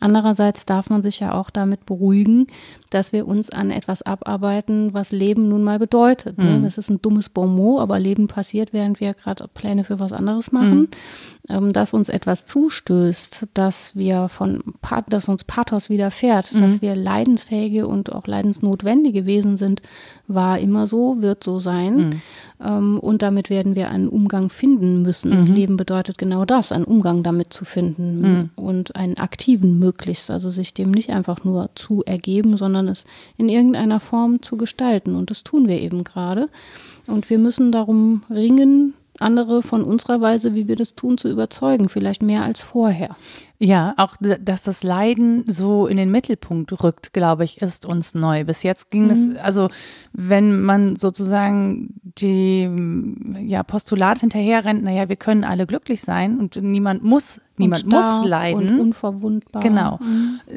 Andererseits 0.00 0.64
darf 0.64 0.88
man 0.88 1.02
sich 1.02 1.20
ja 1.20 1.34
auch 1.34 1.50
damit 1.50 1.84
beruhigen, 1.84 2.46
dass 2.88 3.12
wir 3.12 3.28
uns 3.28 3.50
an 3.50 3.70
etwas 3.70 4.02
abarbeiten, 4.02 4.94
was 4.94 5.12
Leben 5.12 5.48
nun 5.48 5.62
mal 5.62 5.78
bedeutet. 5.78 6.38
Ne? 6.38 6.60
Das 6.62 6.78
ist 6.78 6.90
ein 6.90 7.02
dummes 7.02 7.28
Bonmot, 7.28 7.80
aber 7.80 7.98
Leben 7.98 8.26
passiert, 8.26 8.72
während 8.72 8.98
wir 9.00 9.12
gerade 9.14 9.46
Pläne 9.52 9.84
für 9.84 10.00
was 10.00 10.12
anderes 10.12 10.52
machen. 10.52 10.88
Ähm, 11.48 11.72
dass 11.72 11.94
uns 11.94 12.08
etwas 12.08 12.44
zustößt, 12.44 13.48
dass 13.54 13.96
wir 13.96 14.28
von 14.28 14.62
dass 15.08 15.28
uns 15.28 15.44
Pathos 15.44 15.88
widerfährt, 15.88 16.54
dass 16.60 16.80
wir 16.82 16.94
leidensfähige 16.94 17.86
und 17.86 18.12
auch 18.12 18.26
leidensnotwendige 18.26 19.26
Wesen 19.26 19.56
sind, 19.56 19.82
war 20.34 20.58
immer 20.58 20.86
so, 20.86 21.20
wird 21.20 21.44
so 21.44 21.58
sein. 21.58 22.22
Ähm, 22.64 22.98
und 22.98 23.22
damit 23.22 23.50
werden 23.50 23.74
wir 23.74 23.90
einen 23.90 24.08
Umgang 24.08 24.50
finden 24.50 25.02
müssen. 25.02 25.32
Leben 25.46 25.76
bedeutet 25.76 26.18
genau 26.18 26.44
das, 26.44 26.72
einen 26.72 26.84
Umgang 26.84 27.22
damit 27.22 27.52
zu 27.52 27.64
finden 27.64 28.50
und 28.56 28.96
einen 28.96 29.16
aktiven 29.16 29.78
möglichst, 29.78 30.30
also 30.30 30.50
sich 30.50 30.74
dem 30.74 30.90
nicht 30.90 31.10
einfach 31.10 31.44
nur 31.44 31.70
zu 31.74 32.04
ergeben, 32.04 32.56
sondern 32.56 32.88
es 32.88 33.04
in 33.36 33.48
irgendeiner 33.48 34.00
Form 34.00 34.42
zu 34.42 34.56
gestalten. 34.56 35.14
Und 35.16 35.30
das 35.30 35.42
tun 35.42 35.68
wir 35.68 35.80
eben 35.80 36.04
gerade. 36.04 36.48
Und 37.06 37.28
wir 37.30 37.38
müssen 37.38 37.72
darum 37.72 38.22
ringen, 38.30 38.94
andere 39.18 39.62
von 39.62 39.84
unserer 39.84 40.20
Weise, 40.20 40.54
wie 40.54 40.68
wir 40.68 40.76
das 40.76 40.94
tun, 40.94 41.18
zu 41.18 41.28
überzeugen, 41.28 41.88
vielleicht 41.88 42.22
mehr 42.22 42.42
als 42.42 42.62
vorher. 42.62 43.16
Ja, 43.62 43.92
auch 43.98 44.16
dass 44.18 44.62
das 44.62 44.82
Leiden 44.82 45.44
so 45.46 45.86
in 45.86 45.98
den 45.98 46.10
Mittelpunkt 46.10 46.82
rückt, 46.82 47.12
glaube 47.12 47.44
ich, 47.44 47.60
ist 47.60 47.84
uns 47.84 48.14
neu. 48.14 48.44
Bis 48.44 48.62
jetzt 48.62 48.90
ging 48.90 49.10
es, 49.10 49.36
also 49.36 49.68
wenn 50.14 50.62
man 50.62 50.96
sozusagen 50.96 52.00
die 52.02 52.70
ja, 53.46 53.62
Postulat 53.62 54.20
hinterher 54.20 54.64
rennt, 54.64 54.82
naja, 54.82 55.10
wir 55.10 55.16
können 55.16 55.44
alle 55.44 55.66
glücklich 55.66 56.00
sein 56.00 56.38
und 56.38 56.56
niemand 56.56 57.04
muss, 57.04 57.38
niemand 57.58 57.84
und 57.84 57.90
stark 57.90 58.20
muss 58.20 58.28
leiden. 58.30 58.68
Und 58.70 58.80
unverwundbar. 58.80 59.62
Genau. 59.62 59.98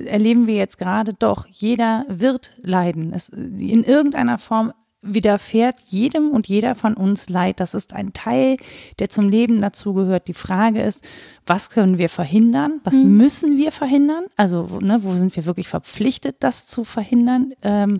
Erleben 0.06 0.48
wir 0.48 0.56
jetzt 0.56 0.78
gerade 0.78 1.14
doch. 1.14 1.46
Jeder 1.48 2.06
wird 2.08 2.54
leiden. 2.62 3.12
Es, 3.14 3.28
in 3.28 3.84
irgendeiner 3.84 4.38
Form 4.38 4.72
widerfährt 5.04 5.80
jedem 5.88 6.32
und 6.32 6.48
jeder 6.48 6.76
von 6.76 6.94
uns 6.96 7.30
Leid. 7.30 7.60
Das 7.60 7.74
ist 7.74 7.94
ein 7.94 8.14
Teil, 8.14 8.58
der 9.00 9.10
zum 9.10 9.30
Leben 9.30 9.62
dazugehört. 9.62 10.28
Die 10.28 10.34
Frage 10.34 10.82
ist, 10.82 11.04
was 11.46 11.70
können 11.70 11.98
wir 11.98 12.10
verhindern? 12.10 12.80
Was 12.84 13.02
müssen 13.04 13.58
wir 13.58 13.72
verhindern? 13.72 14.26
Also, 14.38 14.72
wo- 14.72 14.80
ne, 14.80 15.04
wo 15.04 15.14
sind 15.14 15.36
wir 15.36 15.46
wirklich 15.46 15.68
verpflichtet, 15.68 16.38
das 16.40 16.66
zu 16.68 16.84
verhindern? 16.84 17.54
Ähm, 17.62 18.00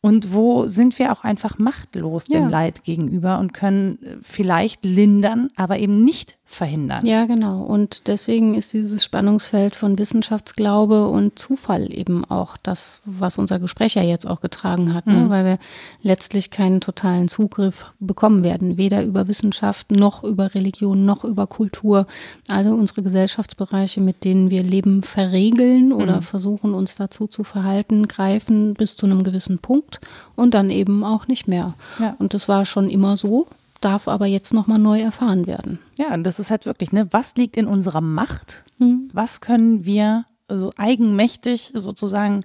und 0.00 0.32
wo 0.32 0.66
sind 0.68 0.98
wir 1.00 1.10
auch 1.12 1.24
einfach 1.24 1.58
machtlos 1.58 2.26
dem 2.26 2.44
Ja. 2.44 2.48
Leid 2.48 2.84
gegenüber 2.84 3.40
und 3.40 3.52
können 3.52 3.98
äh, 4.02 4.16
vielleicht 4.22 4.84
lindern, 4.84 5.48
aber 5.56 5.78
eben 5.78 6.04
nicht 6.04 6.37
verhindern. 6.50 7.04
Ja, 7.04 7.26
genau. 7.26 7.60
Und 7.60 8.08
deswegen 8.08 8.54
ist 8.54 8.72
dieses 8.72 9.04
Spannungsfeld 9.04 9.76
von 9.76 9.98
Wissenschaftsglaube 9.98 11.06
und 11.06 11.38
Zufall 11.38 11.92
eben 11.92 12.24
auch 12.24 12.56
das, 12.56 13.02
was 13.04 13.36
unser 13.36 13.58
Gespräch 13.58 13.94
ja 13.94 14.02
jetzt 14.02 14.26
auch 14.26 14.40
getragen 14.40 14.94
hat, 14.94 15.06
ne? 15.06 15.28
weil 15.28 15.44
wir 15.44 15.58
letztlich 16.00 16.50
keinen 16.50 16.80
totalen 16.80 17.28
Zugriff 17.28 17.92
bekommen 18.00 18.42
werden, 18.42 18.78
weder 18.78 19.04
über 19.04 19.28
Wissenschaft 19.28 19.90
noch 19.90 20.24
über 20.24 20.54
Religion 20.54 21.04
noch 21.04 21.22
über 21.22 21.46
Kultur. 21.46 22.06
Also 22.48 22.70
unsere 22.70 23.02
Gesellschaftsbereiche, 23.02 24.00
mit 24.00 24.24
denen 24.24 24.50
wir 24.50 24.62
Leben 24.62 25.02
verregeln 25.02 25.92
oder 25.92 26.22
versuchen 26.22 26.72
uns 26.72 26.96
dazu 26.96 27.26
zu 27.26 27.44
verhalten, 27.44 28.08
greifen 28.08 28.72
bis 28.72 28.96
zu 28.96 29.04
einem 29.04 29.22
gewissen 29.22 29.58
Punkt 29.58 30.00
und 30.34 30.54
dann 30.54 30.70
eben 30.70 31.04
auch 31.04 31.28
nicht 31.28 31.46
mehr. 31.46 31.74
Ja. 32.00 32.16
Und 32.18 32.32
das 32.32 32.48
war 32.48 32.64
schon 32.64 32.88
immer 32.88 33.18
so, 33.18 33.46
darf 33.80 34.08
aber 34.08 34.26
jetzt 34.26 34.52
nochmal 34.52 34.78
neu 34.78 35.00
erfahren 35.00 35.46
werden. 35.46 35.78
Ja, 35.98 36.14
und 36.14 36.24
das 36.24 36.38
ist 36.38 36.50
halt 36.50 36.66
wirklich, 36.66 36.92
ne, 36.92 37.08
was 37.12 37.36
liegt 37.36 37.56
in 37.56 37.66
unserer 37.66 38.00
Macht? 38.00 38.64
Hm. 38.78 39.08
Was 39.12 39.40
können 39.40 39.84
wir 39.84 40.24
so 40.48 40.72
eigenmächtig 40.76 41.72
sozusagen 41.74 42.44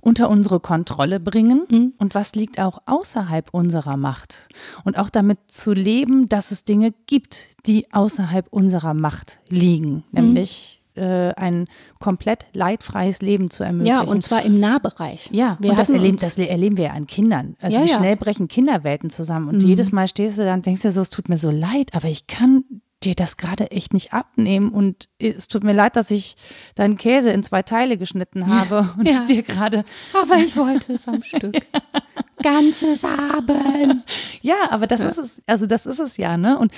unter 0.00 0.30
unsere 0.30 0.60
Kontrolle 0.60 1.20
bringen 1.20 1.62
Hm. 1.68 1.92
und 1.98 2.14
was 2.14 2.34
liegt 2.34 2.58
auch 2.58 2.80
außerhalb 2.86 3.48
unserer 3.52 3.96
Macht? 3.98 4.48
Und 4.84 4.98
auch 4.98 5.10
damit 5.10 5.38
zu 5.48 5.72
leben, 5.72 6.28
dass 6.28 6.50
es 6.52 6.64
Dinge 6.64 6.94
gibt, 7.06 7.66
die 7.66 7.92
außerhalb 7.92 8.46
unserer 8.50 8.94
Macht 8.94 9.40
liegen, 9.50 10.04
Hm. 10.12 10.24
nämlich 10.24 10.79
äh, 11.00 11.32
ein 11.36 11.66
komplett 11.98 12.46
leidfreies 12.52 13.22
Leben 13.22 13.50
zu 13.50 13.64
ermöglichen. 13.64 13.96
Ja, 13.96 14.02
und 14.02 14.22
zwar 14.22 14.44
im 14.44 14.58
Nahbereich. 14.58 15.30
Ja, 15.32 15.56
wir 15.60 15.70
und 15.70 15.78
das 15.78 15.90
erleben, 15.90 16.18
das 16.18 16.38
erleben 16.38 16.76
wir 16.76 16.84
ja 16.86 16.90
an 16.92 17.06
Kindern. 17.06 17.56
Also 17.60 17.78
Ja, 17.78 17.84
wie 17.84 17.88
ja. 17.88 17.94
Mhm. 17.96 18.00
schnell 18.00 18.16
brechen 18.16 18.48
Kinderwelten 18.48 19.10
zusammen. 19.10 19.48
Und 19.48 19.62
jedes 19.62 19.90
Mal 19.92 20.06
stehst 20.08 20.38
du 20.38 20.44
da 20.44 20.54
und 20.54 20.66
denkst 20.66 20.82
dir 20.82 20.92
so, 20.92 21.00
es 21.00 21.10
tut 21.10 21.28
mir 21.28 21.36
so 21.38 21.50
leid, 21.50 21.90
aber 21.94 22.08
ich 22.08 22.26
kann 22.26 22.64
dir 23.02 23.14
das 23.14 23.38
gerade 23.38 23.70
echt 23.70 23.94
nicht 23.94 24.12
abnehmen. 24.12 24.68
Und 24.70 25.08
es 25.18 25.48
tut 25.48 25.64
mir 25.64 25.72
leid, 25.72 25.96
dass 25.96 26.10
ich 26.10 26.36
deinen 26.74 26.98
Käse 26.98 27.30
in 27.30 27.42
zwei 27.42 27.62
Teile 27.62 27.96
geschnitten 27.96 28.46
habe 28.48 28.88
und 28.98 29.06
Ja. 29.08 29.14
es 29.20 29.26
dir 29.26 29.42
gerade 29.42 29.84
Aber 30.22 30.36
ich 30.36 30.54
wollte 30.56 30.92
es 30.92 31.08
am 31.08 31.22
Stück. 31.22 31.54
ganzes 32.42 33.02
haben. 33.04 34.02
Ja, 34.42 34.54
aber 34.70 34.86
das 34.86 35.00
ist 35.02 35.18
es, 35.18 35.42
also 35.46 35.66
das 35.66 35.84
ist 35.84 35.98
es 35.98 36.16
ja, 36.16 36.36
ne? 36.38 36.58
Und 36.58 36.72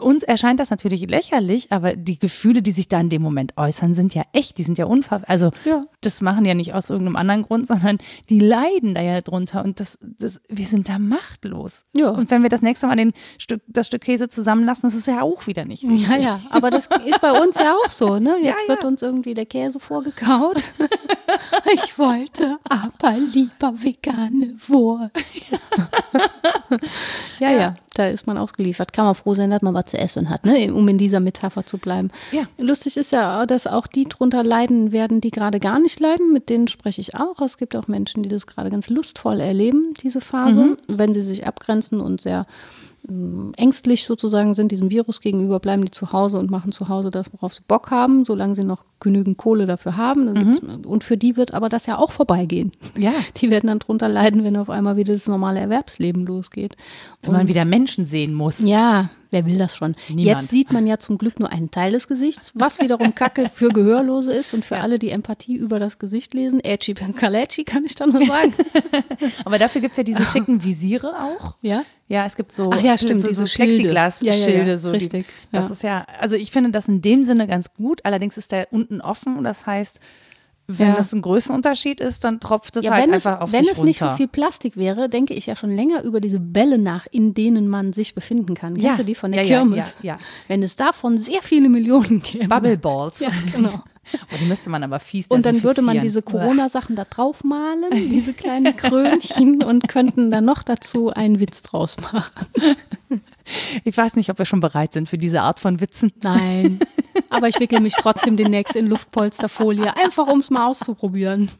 uns 0.00 0.22
erscheint 0.22 0.60
das 0.60 0.70
natürlich 0.70 1.08
lächerlich, 1.08 1.72
aber 1.72 1.96
die 1.96 2.18
Gefühle, 2.18 2.62
die 2.62 2.70
sich 2.70 2.86
da 2.88 3.00
in 3.00 3.08
dem 3.08 3.22
Moment 3.22 3.54
äußern, 3.56 3.94
sind 3.94 4.14
ja 4.14 4.22
echt, 4.32 4.56
die 4.58 4.62
sind 4.62 4.78
ja 4.78 4.84
unver, 4.86 5.22
also 5.26 5.50
Ja. 5.64 5.84
das 6.00 6.20
machen 6.20 6.44
ja 6.44 6.54
nicht 6.54 6.74
aus 6.74 6.90
irgendeinem 6.90 7.16
anderen 7.16 7.42
Grund, 7.42 7.66
sondern 7.66 7.98
die 8.28 8.38
leiden 8.38 8.94
da 8.94 9.02
ja 9.02 9.20
drunter 9.20 9.64
und 9.64 9.80
das, 9.80 9.98
das, 10.00 10.40
wir 10.48 10.66
sind 10.66 10.88
da 10.88 10.98
machtlos. 11.00 11.86
Ja. 11.92 12.10
Und 12.10 12.30
wenn 12.30 12.42
wir 12.42 12.50
das 12.50 12.62
nächste 12.62 12.86
Mal 12.86 12.96
den 12.96 13.12
Stück, 13.38 13.62
das 13.66 13.88
Stück 13.88 14.02
Käse 14.02 14.28
zusammenlassen, 14.28 14.88
das 14.88 14.94
ist 14.96 15.08
ja 15.08 15.22
auch 15.22 15.46
wieder 15.48 15.64
nicht. 15.64 15.82
Ja, 15.82 16.16
ja, 16.16 16.40
aber 16.50 16.70
das 16.70 16.88
ist 17.04 17.20
bei 17.20 17.32
uns 17.32 17.58
ja 17.58 17.74
auch 17.74 17.90
so, 17.90 18.18
ne? 18.20 18.36
Jetzt 18.42 18.62
Ja, 18.62 18.74
wird 18.74 18.84
uns 18.84 19.02
irgendwie 19.02 19.34
der 19.34 19.46
Käse 19.46 19.80
vorgekaut. 19.80 20.62
Ich 21.74 21.98
wollte 21.98 22.58
aber 22.68 23.12
lieber 23.18 23.72
vegane 23.82 24.54
Wurst. 24.68 25.07
Ja, 27.40 27.50
ja, 27.52 27.74
da 27.94 28.08
ist 28.08 28.26
man 28.26 28.36
ausgeliefert. 28.36 28.92
Kann 28.92 29.04
man 29.04 29.14
froh 29.14 29.34
sein, 29.34 29.50
dass 29.50 29.62
man 29.62 29.74
was 29.74 29.86
zu 29.86 29.98
essen 29.98 30.28
hat, 30.28 30.44
ne? 30.44 30.72
um 30.72 30.86
in 30.88 30.98
dieser 30.98 31.20
Metapher 31.20 31.64
zu 31.64 31.78
bleiben. 31.78 32.10
Ja. 32.32 32.42
Lustig 32.58 32.96
ist 32.96 33.12
ja, 33.12 33.46
dass 33.46 33.66
auch 33.66 33.86
die 33.86 34.08
drunter 34.08 34.42
leiden 34.42 34.92
werden, 34.92 35.20
die 35.20 35.30
gerade 35.30 35.60
gar 35.60 35.78
nicht 35.78 36.00
leiden. 36.00 36.32
Mit 36.32 36.48
denen 36.48 36.68
spreche 36.68 37.00
ich 37.00 37.14
auch. 37.14 37.40
Es 37.40 37.58
gibt 37.58 37.76
auch 37.76 37.86
Menschen, 37.86 38.22
die 38.22 38.28
das 38.28 38.46
gerade 38.46 38.70
ganz 38.70 38.90
lustvoll 38.90 39.40
erleben, 39.40 39.94
diese 40.02 40.20
Phase, 40.20 40.76
wenn 40.88 41.14
sie 41.14 41.22
sich 41.22 41.46
abgrenzen 41.46 42.00
und 42.00 42.20
sehr 42.20 42.46
ängstlich 43.56 44.04
sozusagen 44.04 44.54
sind 44.54 44.70
diesem 44.72 44.90
Virus 44.90 45.20
gegenüber, 45.20 45.60
bleiben 45.60 45.84
die 45.84 45.90
zu 45.90 46.12
Hause 46.12 46.38
und 46.38 46.50
machen 46.50 46.72
zu 46.72 46.88
Hause 46.88 47.10
das, 47.10 47.32
worauf 47.32 47.54
sie 47.54 47.62
Bock 47.66 47.90
haben, 47.90 48.24
solange 48.24 48.54
sie 48.54 48.64
noch 48.64 48.84
genügend 49.00 49.38
Kohle 49.38 49.66
dafür 49.66 49.96
haben. 49.96 50.34
Gibt's- 50.34 50.60
Und 50.86 51.04
für 51.04 51.16
die 51.16 51.36
wird 51.36 51.54
aber 51.54 51.68
das 51.68 51.86
ja 51.86 51.96
auch 51.98 52.10
vorbeigehen. 52.12 52.72
Ja. 52.98 53.12
Die 53.36 53.50
werden 53.50 53.68
dann 53.68 53.78
drunter 53.78 54.08
leiden, 54.08 54.44
wenn 54.44 54.56
auf 54.56 54.68
einmal 54.68 54.96
wieder 54.96 55.12
das 55.14 55.26
normale 55.26 55.60
Erwerbsleben 55.60 56.26
losgeht. 56.26 56.76
Wenn 57.22 57.32
man 57.32 57.48
wieder 57.48 57.64
Menschen 57.64 58.04
sehen 58.06 58.34
muss. 58.34 58.60
Ja, 58.64 59.10
wer 59.30 59.46
will 59.46 59.58
das 59.58 59.76
schon? 59.76 59.94
Niemand. 60.08 60.40
Jetzt 60.40 60.50
sieht 60.50 60.72
man 60.72 60.86
ja 60.86 60.98
zum 60.98 61.18
Glück 61.18 61.40
nur 61.40 61.50
einen 61.50 61.70
Teil 61.70 61.92
des 61.92 62.08
Gesichts, 62.08 62.52
was 62.54 62.80
wiederum 62.80 63.14
Kacke 63.14 63.48
für 63.52 63.68
Gehörlose 63.68 64.32
ist 64.32 64.54
und 64.54 64.64
für 64.64 64.78
alle, 64.78 64.98
die 64.98 65.10
Empathie 65.10 65.56
über 65.56 65.78
das 65.78 65.98
Gesicht 65.98 66.34
lesen. 66.34 66.60
Edgy 66.62 66.94
Kalechi 66.94 67.64
kann 67.64 67.84
ich 67.84 67.94
dann 67.94 68.10
nur 68.10 68.26
sagen. 68.26 68.52
Aber 69.44 69.58
dafür 69.58 69.80
gibt 69.80 69.92
es 69.92 69.98
ja 69.98 70.04
diese 70.04 70.24
schicken 70.32 70.62
Visiere 70.64 71.14
auch. 71.22 71.54
ja? 71.62 71.84
Ja, 72.10 72.24
es 72.24 72.36
gibt 72.36 72.52
so, 72.52 72.70
Ach 72.72 72.80
ja, 72.80 72.96
stimmt, 72.96 73.20
so, 73.20 73.26
so 73.26 73.28
diese 73.28 73.46
Schilde. 73.46 73.72
Plexiglas-Schilde. 73.74 74.50
Ja, 74.50 74.62
ja, 74.62 74.64
ja, 74.64 74.78
so 74.78 74.90
richtig, 74.92 75.26
Die, 75.26 75.52
das 75.52 75.66
ja. 75.66 75.72
ist 75.72 75.82
ja, 75.82 76.06
also 76.18 76.36
ich 76.36 76.50
finde 76.50 76.70
das 76.70 76.88
in 76.88 77.02
dem 77.02 77.22
Sinne 77.22 77.46
ganz 77.46 77.74
gut. 77.74 78.02
Allerdings 78.06 78.38
ist 78.38 78.50
der 78.50 78.68
unten 78.72 79.02
offen 79.02 79.36
und 79.36 79.44
das 79.44 79.66
heißt, 79.66 80.00
wenn 80.70 80.88
Ja. 80.88 80.96
das 80.96 81.12
ein 81.14 81.22
Größenunterschied 81.22 81.98
ist, 82.00 82.24
dann 82.24 82.40
tropft 82.40 82.76
es 82.76 82.84
Ja, 82.84 82.92
halt 82.92 83.04
wenn 83.08 83.14
es, 83.14 83.26
einfach 83.26 83.40
auf 83.42 83.52
wenn 83.52 83.66
es 83.66 83.80
nicht 83.82 83.98
so 83.98 84.10
viel 84.10 84.28
Plastik 84.28 84.76
wäre, 84.76 85.08
denke 85.08 85.32
ich 85.34 85.46
ja 85.46 85.56
schon 85.56 85.74
länger 85.74 86.02
über 86.02 86.20
diese 86.20 86.38
Bälle 86.40 86.76
nach, 86.78 87.06
in 87.10 87.32
denen 87.34 87.68
man 87.68 87.94
sich 87.94 88.14
befinden 88.14 88.54
kann. 88.54 88.74
Kennst 88.74 88.86
Ja, 88.86 88.96
du 88.96 89.04
die 89.04 89.14
von 89.14 89.32
der 89.32 89.42
ja, 89.44 89.56
Kirmes? 89.60 89.96
ja, 90.02 90.14
ja. 90.14 90.18
Wenn 90.46 90.62
es 90.62 90.76
davon 90.76 91.16
sehr 91.16 91.42
viele 91.42 91.68
Millionen 91.70 92.20
gäbe. 92.22 92.48
Bubble 92.48 92.76
Balls. 92.76 93.20
Ja, 93.20 93.30
genau. 93.52 93.82
Oh, 94.32 94.36
die 94.40 94.46
müsste 94.46 94.70
man 94.70 94.82
aber 94.82 95.00
fies 95.00 95.26
Und 95.26 95.44
dann 95.44 95.62
würde 95.62 95.82
man 95.82 96.00
diese 96.00 96.22
Corona-Sachen 96.22 96.96
da 96.96 97.04
drauf 97.04 97.44
malen, 97.44 97.90
diese 97.92 98.32
kleinen 98.32 98.74
Krönchen 98.74 99.62
und 99.62 99.86
könnten 99.86 100.30
dann 100.30 100.46
noch 100.46 100.62
dazu 100.62 101.10
einen 101.10 101.40
Witz 101.40 101.60
draus 101.60 101.98
machen. 102.00 102.46
Ich 103.84 103.94
weiß 103.94 104.16
nicht, 104.16 104.30
ob 104.30 104.38
wir 104.38 104.46
schon 104.46 104.60
bereit 104.60 104.94
sind 104.94 105.10
für 105.10 105.18
diese 105.18 105.42
Art 105.42 105.60
von 105.60 105.82
Witzen. 105.82 106.10
Nein. 106.22 106.78
Aber 107.30 107.48
ich 107.48 107.58
wickle 107.60 107.80
mich 107.80 107.94
trotzdem 107.94 108.36
demnächst 108.36 108.74
in 108.76 108.86
Luftpolsterfolie, 108.86 109.96
einfach 109.96 110.26
um 110.26 110.40
es 110.40 110.50
mal 110.50 110.66
auszuprobieren. 110.66 111.50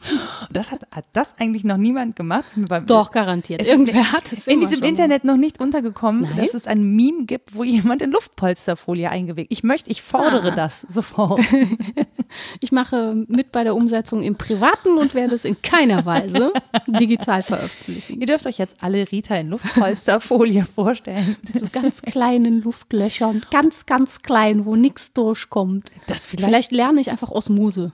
Das 0.51 0.73
hat, 0.73 0.81
hat 0.91 1.05
das 1.13 1.39
eigentlich 1.39 1.65
noch 1.65 1.77
niemand 1.77 2.17
gemacht. 2.17 2.47
Doch, 2.87 3.11
garantiert. 3.11 3.67
Irgendwer 3.67 4.13
hat 4.13 4.33
es 4.33 4.47
in 4.47 4.61
diesem 4.61 4.79
schon 4.81 4.89
Internet 4.89 5.25
noch 5.25 5.37
nicht 5.37 5.61
untergekommen, 5.61 6.23
Nein? 6.23 6.37
dass 6.39 6.55
es 6.55 6.67
ein 6.67 6.83
Meme 6.97 7.25
gibt, 7.27 7.55
wo 7.55 7.65
jemand 7.65 8.03
in 8.03 8.11
Luftpolsterfolie 8.13 9.11
eingewickelt. 9.11 9.49
Ich 9.51 9.63
möchte, 9.63 9.91
ich 9.91 10.03
fordere 10.03 10.53
Ah. 10.53 10.57
das 10.57 10.81
sofort. 10.83 11.41
Ich 12.61 12.73
mache 12.73 13.25
mit 13.29 13.53
bei 13.53 13.65
der 13.65 13.75
Umsetzung 13.75 14.23
im 14.23 14.35
Privaten 14.37 14.99
und 14.99 15.15
werde 15.15 15.35
es 15.35 15.47
in 15.47 15.63
keiner 15.63 16.05
Weise 16.05 16.53
digital 16.87 17.43
veröffentlichen. 17.43 18.21
Ihr 18.21 18.27
dürft 18.27 18.47
euch 18.47 18.59
jetzt 18.59 18.77
alle 18.83 19.11
Rita 19.11 19.35
in 19.37 19.49
Luftpolsterfolie 19.49 20.67
vorstellen. 20.67 21.37
So 21.55 21.69
ganz 21.73 22.03
kleinen 22.03 22.59
Luftlöchern, 22.63 23.47
ganz, 23.51 23.87
ganz 23.87 24.21
klein, 24.21 24.67
wo 24.67 24.77
nichts 24.77 25.11
durchkommt. 25.15 25.58
Das 26.07 26.27
vielleicht, 26.27 26.49
Vielleicht 26.49 26.73
lerne 26.73 27.01
ich 27.01 27.11
einfach 27.11 27.31
Osmose. 27.31 27.93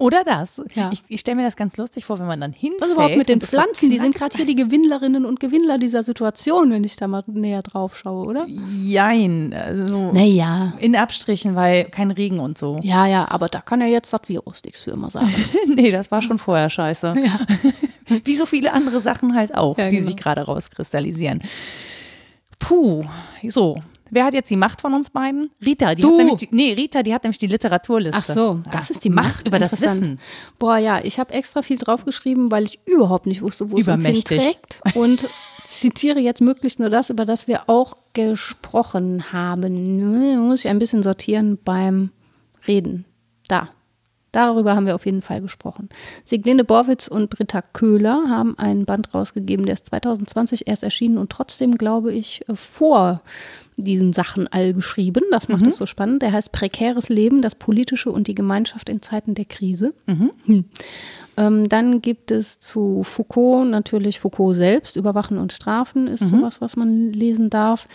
oder 0.00 0.22
das. 0.24 0.62
Ja. 0.74 0.90
Ich, 0.92 1.02
ich 1.08 1.18
stelle 1.20 1.36
mir 1.38 1.42
das 1.44 1.56
ganz 1.56 1.76
lustig 1.76 2.04
vor, 2.04 2.18
wenn 2.20 2.26
man 2.28 2.40
dann 2.40 2.52
hinfällt. 2.52 2.82
Was 2.82 2.90
überhaupt 2.92 3.16
mit 3.16 3.28
den 3.28 3.40
Pflanzen? 3.40 3.90
Die 3.90 3.98
sind 3.98 4.14
gerade 4.14 4.36
hier 4.36 4.46
die 4.46 4.54
Gewinnlerinnen 4.54 5.24
und 5.24 5.40
Gewinnler 5.40 5.76
dieser 5.78 6.04
Situation, 6.04 6.70
wenn 6.70 6.84
ich 6.84 6.94
da 6.94 7.08
mal 7.08 7.24
näher 7.26 7.62
drauf 7.62 7.96
schaue, 7.98 8.24
oder? 8.26 8.46
Jein. 8.48 9.52
Also 9.52 10.12
Naja. 10.12 10.74
in 10.78 10.94
Abstrichen, 10.94 11.56
weil 11.56 11.84
kein 11.86 12.12
Regen 12.12 12.38
und 12.38 12.56
so. 12.58 12.78
Ja, 12.82 13.06
ja, 13.06 13.28
aber 13.28 13.48
da 13.48 13.60
kann 13.60 13.80
ja 13.80 13.88
jetzt 13.88 14.12
das 14.12 14.20
Virus 14.28 14.62
nichts 14.64 14.82
für 14.82 14.92
immer 14.92 15.10
sagen. 15.10 15.32
nee, 15.74 15.90
das 15.90 16.10
war 16.12 16.22
schon 16.22 16.38
vorher 16.38 16.70
scheiße. 16.70 17.16
Wie 18.24 18.34
so 18.36 18.46
viele 18.46 18.72
andere 18.72 19.00
Sachen 19.00 19.34
halt 19.34 19.54
auch, 19.56 19.76
Ja, 19.78 19.88
die 19.90 19.96
genau. 19.96 20.06
sich 20.08 20.16
gerade 20.16 20.42
rauskristallisieren. 20.42 21.42
Puh, 22.60 23.04
so. 23.48 23.82
Wer 24.10 24.24
hat 24.24 24.34
jetzt 24.34 24.50
die 24.50 24.56
Macht 24.56 24.80
von 24.80 24.94
uns 24.94 25.10
beiden? 25.10 25.50
Rita, 25.64 25.94
die 25.94 26.02
Du. 26.02 26.10
hat 26.12 26.16
nämlich 26.18 26.34
die, 26.36 26.48
nee, 26.50 26.72
Rita, 26.72 27.02
die 27.02 27.12
hat 27.14 27.24
nämlich 27.24 27.38
die 27.38 27.46
Literaturliste. 27.46 28.18
Ach 28.18 28.24
so, 28.24 28.62
Ja. 28.64 28.70
das 28.72 28.90
ist 28.90 29.04
die 29.04 29.10
Macht. 29.10 29.46
über 29.46 29.58
das. 29.58 29.80
Wissen. 29.80 30.18
Boah, 30.58 30.76
ja, 30.78 31.00
ich 31.04 31.18
habe 31.18 31.34
extra 31.34 31.62
viel 31.62 31.78
draufgeschrieben, 31.78 32.50
weil 32.50 32.64
ich 32.64 32.80
überhaupt 32.86 33.26
nicht 33.26 33.42
wusste, 33.42 33.70
wo 33.70 33.78
es 33.78 33.88
uns 33.88 34.04
hinträgt. 34.06 34.80
Und 34.94 35.28
zitiere 35.66 36.18
jetzt 36.20 36.40
möglichst 36.40 36.78
nur 36.80 36.90
das, 36.90 37.10
über 37.10 37.26
das 37.26 37.46
wir 37.46 37.68
auch 37.68 37.94
gesprochen 38.14 39.32
haben. 39.32 40.46
Muss 40.48 40.64
ich 40.64 40.68
ein 40.70 40.78
bisschen 40.78 41.02
sortieren 41.02 41.58
beim 41.64 42.10
Reden. 42.66 43.04
Da. 43.48 43.68
Darüber 44.32 44.76
haben 44.76 44.84
wir 44.86 44.94
auf 44.94 45.06
jeden 45.06 45.22
Fall 45.22 45.40
gesprochen. 45.40 45.88
Siglinde 46.22 46.62
Borwitz 46.62 47.08
und 47.08 47.30
Britta 47.30 47.62
Köhler 47.62 48.24
haben 48.28 48.58
einen 48.58 48.84
Band 48.84 49.14
rausgegeben, 49.14 49.64
der 49.64 49.72
ist 49.74 49.86
2020 49.86 50.68
erst 50.68 50.82
erschienen 50.82 51.16
und 51.16 51.30
trotzdem, 51.30 51.78
glaube 51.78 52.12
ich, 52.12 52.44
vor 52.52 53.22
diesen 53.82 54.12
Sachen 54.12 54.48
all 54.48 54.72
geschrieben. 54.72 55.22
Das 55.30 55.48
macht 55.48 55.66
es 55.66 55.76
so 55.76 55.86
spannend. 55.86 56.22
Der 56.22 56.32
heißt 56.32 56.52
Prekäres 56.52 57.08
Leben, 57.08 57.42
das 57.42 57.54
Politische 57.54 58.10
und 58.10 58.26
die 58.26 58.34
Gemeinschaft 58.34 58.88
in 58.88 59.02
Zeiten 59.02 59.34
der 59.34 59.44
Krise. 59.44 59.94
Hm. 60.06 60.64
Ähm, 61.36 61.68
dann 61.68 62.02
gibt 62.02 62.30
es 62.30 62.58
zu 62.58 63.02
Foucault 63.04 63.68
natürlich 63.68 64.18
Foucault 64.18 64.56
selbst, 64.56 64.96
Überwachen 64.96 65.38
und 65.38 65.52
Strafen 65.52 66.08
ist 66.08 66.28
sowas, 66.28 66.60
was 66.60 66.76
man 66.76 67.12
lesen 67.12 67.48
darf. 67.48 67.86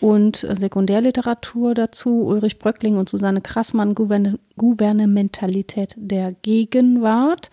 Und 0.00 0.42
äh, 0.42 0.56
Sekundärliteratur 0.56 1.74
dazu, 1.74 2.24
Ulrich 2.24 2.58
Bröckling 2.58 2.96
und 2.96 3.08
Susanne 3.08 3.40
Krassmann, 3.40 3.94
Gouverne 3.94 4.38
Gouvernementalität 4.56 5.94
der 5.96 6.32
Gegenwart. 6.42 7.50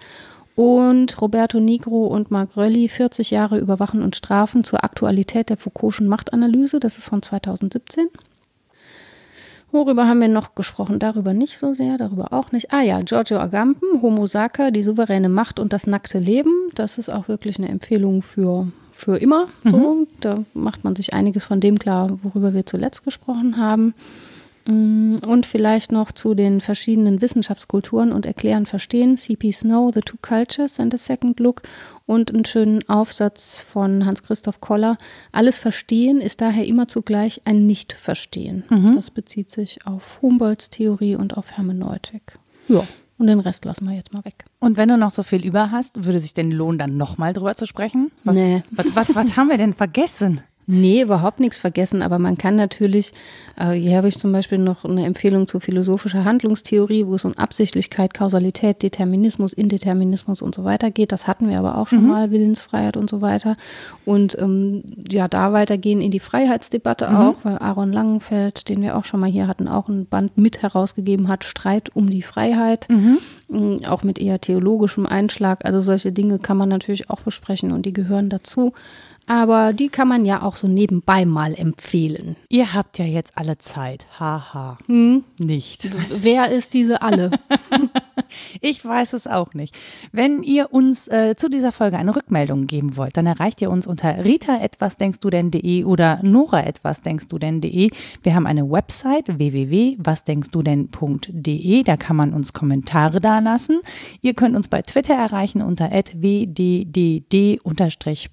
Und 0.59 1.21
Roberto 1.21 1.61
Nigro 1.61 2.07
und 2.07 2.31
Marc 2.31 2.57
Rölli, 2.57 2.89
40 2.89 3.31
Jahre 3.31 3.59
Überwachen 3.59 4.01
und 4.01 4.17
Strafen 4.17 4.65
zur 4.65 4.83
Aktualität 4.83 5.49
der 5.49 5.57
Foucault'schen 5.57 6.09
Machtanalyse. 6.09 6.81
Das 6.81 6.97
ist 6.97 7.07
von 7.07 7.21
2017. 7.21 8.09
Worüber 9.71 10.05
haben 10.05 10.19
wir 10.19 10.27
noch 10.27 10.55
gesprochen? 10.55 10.99
Darüber 10.99 11.31
nicht 11.31 11.57
so 11.57 11.71
sehr, 11.71 11.97
darüber 11.97 12.33
auch 12.33 12.51
nicht. 12.51 12.73
Ah 12.73 12.81
ja, 12.81 12.99
Giorgio 12.99 13.37
Agamben, 13.37 14.01
Homo 14.01 14.27
Saka, 14.27 14.69
die 14.69 14.83
souveräne 14.83 15.29
Macht 15.29 15.61
und 15.61 15.71
das 15.71 15.87
nackte 15.87 16.19
Leben. 16.19 16.51
Das 16.75 16.97
ist 16.97 17.07
auch 17.07 17.29
wirklich 17.29 17.57
eine 17.57 17.69
Empfehlung 17.69 18.21
für, 18.21 18.67
für 18.91 19.15
immer. 19.15 19.47
So, 19.63 20.07
da 20.19 20.43
macht 20.53 20.83
man 20.83 20.93
sich 20.93 21.13
einiges 21.13 21.45
von 21.45 21.61
dem 21.61 21.79
klar, 21.79 22.09
worüber 22.21 22.53
wir 22.53 22.65
zuletzt 22.65 23.05
gesprochen 23.05 23.55
haben. 23.55 23.93
Mm, 24.67 25.15
Und 25.25 25.45
vielleicht 25.45 25.91
noch 25.91 26.11
zu 26.11 26.33
den 26.33 26.61
verschiedenen 26.61 27.21
Wissenschaftskulturen 27.21 28.11
und 28.11 28.25
Erklären, 28.25 28.65
Verstehen. 28.65 29.17
C.P. 29.17 29.51
Snow, 29.51 29.91
The 29.93 30.01
Two 30.01 30.17
Cultures 30.21 30.79
and 30.79 30.93
a 30.93 30.97
Second 30.97 31.39
Look. 31.39 31.61
Und 32.05 32.33
einen 32.33 32.45
schönen 32.45 32.87
Aufsatz 32.89 33.61
von 33.61 34.05
Hans-Christoph 34.05 34.61
Koller. 34.61 34.97
Alles 35.31 35.59
Verstehen 35.59 36.21
ist 36.21 36.41
daher 36.41 36.65
immer 36.65 36.87
zugleich 36.87 37.41
ein 37.45 37.67
Nicht-Verstehen. 37.67 38.63
Das 38.95 39.11
bezieht 39.11 39.51
sich 39.51 39.85
auf 39.85 40.19
Humboldts 40.21 40.69
Theorie 40.71 41.15
und 41.15 41.37
auf 41.37 41.51
Hermeneutik. 41.51 42.39
Ja, 42.67 42.83
und 43.19 43.27
den 43.27 43.39
Rest 43.39 43.65
lassen 43.65 43.87
wir 43.87 43.95
jetzt 43.95 44.11
mal 44.13 44.25
weg. 44.25 44.45
Und 44.59 44.77
wenn 44.77 44.89
du 44.89 44.97
noch 44.97 45.11
so 45.11 45.21
viel 45.23 45.45
über 45.45 45.69
hast, 45.71 46.03
würde 46.05 46.19
sich 46.19 46.33
denn 46.33 46.51
lohnen, 46.51 46.79
dann 46.79 46.97
nochmal 46.97 47.33
drüber 47.33 47.53
zu 47.55 47.67
sprechen? 47.67 48.11
Was, 48.23 48.35
Nee. 48.35 48.63
was, 48.71 48.95
was, 48.95 49.13
was 49.15 49.37
haben 49.37 49.49
wir 49.49 49.57
denn 49.57 49.73
vergessen? 49.73 50.41
Nee, 50.71 51.01
überhaupt 51.01 51.39
nichts 51.39 51.57
vergessen, 51.57 52.03
aber 52.03 52.19
man 52.19 52.37
kann 52.37 52.55
natürlich, 52.55 53.11
äh, 53.59 53.71
hier 53.71 53.97
habe 53.97 54.07
ich 54.07 54.19
zum 54.19 54.31
Beispiel 54.31 54.59
noch 54.59 54.85
eine 54.85 55.03
Empfehlung 55.03 55.47
zu 55.47 55.59
philosophischer 55.59 56.25
Handlungstheorie, 56.25 57.07
wo 57.07 57.15
es 57.15 57.25
um 57.25 57.33
Absichtlichkeit, 57.33 58.13
Kausalität, 58.13 58.83
Determinismus, 58.83 59.51
Indeterminismus 59.51 60.43
und 60.43 60.53
so 60.53 60.65
weiter 60.65 60.91
geht. 60.91 61.11
Das 61.11 61.25
hatten 61.25 61.49
wir 61.49 61.57
aber 61.57 61.75
auch 61.79 61.87
schon 61.87 62.03
mhm. 62.03 62.09
mal, 62.09 62.29
Willensfreiheit 62.29 62.97
und 62.97 63.09
so 63.09 63.21
weiter. 63.21 63.55
Und 64.05 64.37
ähm, 64.37 64.83
ja, 65.09 65.27
da 65.27 65.53
weitergehen 65.53 66.01
in 66.01 66.11
die 66.11 66.19
Freiheitsdebatte 66.19 67.09
mhm. 67.09 67.15
auch, 67.15 67.35
weil 67.41 67.57
Aaron 67.57 67.91
Langenfeld, 67.91 68.69
den 68.69 68.83
wir 68.83 68.95
auch 68.95 69.05
schon 69.05 69.21
mal 69.21 69.29
hier 69.29 69.47
hatten, 69.47 69.67
auch 69.67 69.87
ein 69.87 70.05
Band 70.05 70.37
mit 70.37 70.61
herausgegeben 70.61 71.29
hat, 71.29 71.45
Streit 71.45 71.95
um 71.95 72.11
die 72.11 72.21
Freiheit, 72.21 72.85
mhm. 72.91 73.17
Mm, 73.47 73.85
auch 73.85 74.03
mit 74.03 74.19
eher 74.19 74.39
theologischem 74.39 75.07
Einschlag. 75.07 75.65
Also 75.65 75.79
solche 75.79 76.11
Dinge 76.11 76.37
kann 76.37 76.57
man 76.57 76.69
natürlich 76.69 77.09
auch 77.09 77.21
besprechen 77.21 77.71
und 77.71 77.87
die 77.87 77.93
gehören 77.93 78.29
dazu 78.29 78.73
aber 79.29 79.73
die 79.73 79.89
kann 79.89 80.07
man 80.07 80.25
ja 80.25 80.41
auch 80.41 80.55
so 80.55 80.67
nebenbei 80.67 81.23
mal 81.23 81.53
empfehlen. 81.53 82.35
Ihr 82.49 82.73
habt 82.73 82.97
ja 82.97 83.05
jetzt 83.05 83.37
alle 83.37 83.59
Zeit. 83.59 84.07
Haha. 84.19 84.79
Hm? 84.87 85.23
Nicht. 85.39 85.89
Wer 86.09 86.49
ist 86.49 86.73
diese 86.73 87.01
alle? 87.01 87.31
ich 88.61 88.83
weiß 88.83 89.13
es 89.13 89.27
auch 89.27 89.53
nicht. 89.53 89.77
Wenn 90.11 90.41
ihr 90.43 90.73
uns 90.73 91.07
äh, 91.07 91.35
zu 91.35 91.47
dieser 91.49 91.71
Folge 91.71 91.97
eine 91.97 92.15
Rückmeldung 92.15 92.67
geben 92.67 92.95
wollt, 92.97 93.17
dann 93.17 93.25
erreicht 93.25 93.59
ihr 93.61 93.71
uns 93.71 93.87
unter 93.87 94.25
rita 94.25 94.57
etwas 94.57 94.97
denkst 94.97 95.19
du 95.19 95.29
denn.de 95.29 95.85
oder 95.85 96.19
nora 96.23 96.63
etwas 96.63 97.01
denkst 97.01 97.27
du 97.27 97.37
denn.de. 97.37 97.91
Wir 98.23 98.35
haben 98.35 98.47
eine 98.47 98.69
Website 98.69 99.37
www.wasdenkst-du-denn.de. 99.37 101.83
Da 101.83 101.97
kann 101.97 102.15
man 102.15 102.33
uns 102.33 102.53
Kommentare 102.53 103.19
dalassen. 103.19 103.81
Ihr 104.21 104.33
könnt 104.33 104.55
uns 104.55 104.67
bei 104.67 104.81
Twitter 104.81 105.13
erreichen 105.15 105.61
unter 105.61 105.91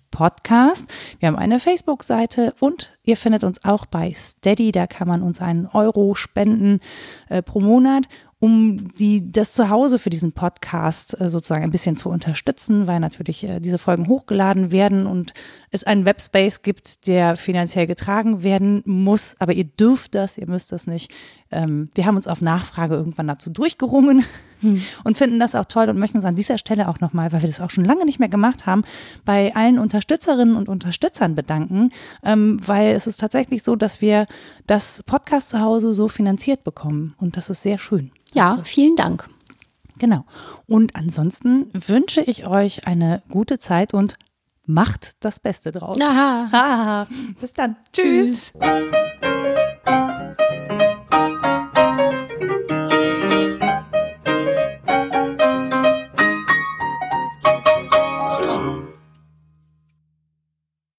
wddd-podcast. 0.07 0.86
Wir 1.18 1.28
haben 1.28 1.36
eine 1.36 1.61
Facebook-Seite 1.61 2.54
und 2.61 2.96
ihr 3.02 3.16
findet 3.16 3.44
uns 3.44 3.64
auch 3.64 3.86
bei 3.86 4.12
Steady. 4.12 4.72
Da 4.72 4.86
kann 4.86 5.09
man 5.09 5.22
uns 5.22 5.40
einen 5.40 5.66
Euro 5.66 6.14
spenden 6.14 6.80
äh, 7.28 7.42
pro 7.42 7.61
Monat 7.61 8.07
um 8.38 8.92
die, 8.94 9.32
das 9.32 9.54
Zuhause 9.54 9.98
für 9.98 10.11
diesen 10.11 10.32
Podcast 10.32 11.18
äh, 11.18 11.30
sozusagen 11.30 11.64
ein 11.64 11.70
bisschen 11.70 11.96
zu 11.96 12.11
unterstützen, 12.11 12.86
weil 12.86 13.00
natürlich 13.00 13.44
äh, 13.44 13.61
diese 13.61 13.78
Folgen 13.78 14.09
hochgeladen 14.09 14.70
werden 14.70 15.07
und 15.07 15.32
es 15.70 15.84
einen 15.84 16.04
Webspace 16.04 16.61
gibt, 16.61 17.07
der 17.07 17.36
finanziell 17.36 17.86
getragen 17.86 18.42
werden 18.42 18.82
muss. 18.84 19.36
Aber 19.38 19.54
ihr 19.54 19.64
dürft 19.64 20.14
das, 20.14 20.36
ihr 20.36 20.48
müsst 20.48 20.70
das 20.72 20.86
nicht. 20.86 21.11
Ähm, 21.50 21.88
wir 21.94 22.04
haben 22.04 22.16
uns 22.16 22.26
auf 22.26 22.42
Nachfrage 22.42 22.94
irgendwann 22.94 23.26
dazu 23.26 23.48
durchgerungen 23.48 24.22
hm. 24.61 24.82
und 25.04 25.16
finden 25.16 25.38
das 25.38 25.54
auch 25.54 25.64
toll 25.64 25.88
und 25.88 25.98
möchten 25.98 26.18
uns 26.18 26.24
an 26.24 26.36
dieser 26.36 26.59
Stelle 26.59 26.88
auch 26.88 27.00
nochmal, 27.00 27.32
weil 27.32 27.42
wir 27.42 27.48
das 27.48 27.61
auch 27.61 27.70
schon 27.70 27.84
lange 27.84 28.04
nicht 28.04 28.18
mehr 28.18 28.28
gemacht 28.28 28.66
haben, 28.66 28.82
bei 29.24 29.54
allen 29.54 29.78
Unterstützerinnen 29.78 30.57
und 30.57 30.68
Unterstützern 30.68 31.34
bedanken, 31.34 31.90
ähm, 32.22 32.61
weil 32.66 32.94
es 32.94 33.07
ist 33.07 33.18
tatsächlich 33.20 33.62
so, 33.62 33.76
dass 33.76 34.00
wir 34.00 34.26
das 34.66 35.02
Podcast 35.04 35.50
zu 35.50 35.61
Hause 35.61 35.92
so 35.92 36.09
finanziert 36.09 36.64
bekommen 36.64 37.14
und 37.18 37.36
das 37.36 37.50
ist 37.50 37.62
sehr 37.62 37.78
schön. 37.78 38.11
Ja, 38.32 38.61
vielen 38.64 38.96
Dank. 38.96 39.28
Genau. 39.98 40.24
Und 40.66 40.94
ansonsten 40.94 41.70
wünsche 41.72 42.20
ich 42.20 42.46
euch 42.46 42.86
eine 42.86 43.22
gute 43.30 43.59
Zeit 43.59 43.94
und 43.94 44.16
macht 44.66 45.24
das 45.24 45.40
Beste 45.40 45.72
draus. 45.72 45.98
Aha. 46.00 47.07
Bis 47.40 47.54
dann. 47.54 47.76
Tschüss. 47.92 48.52
Tschüss. 48.52 49.16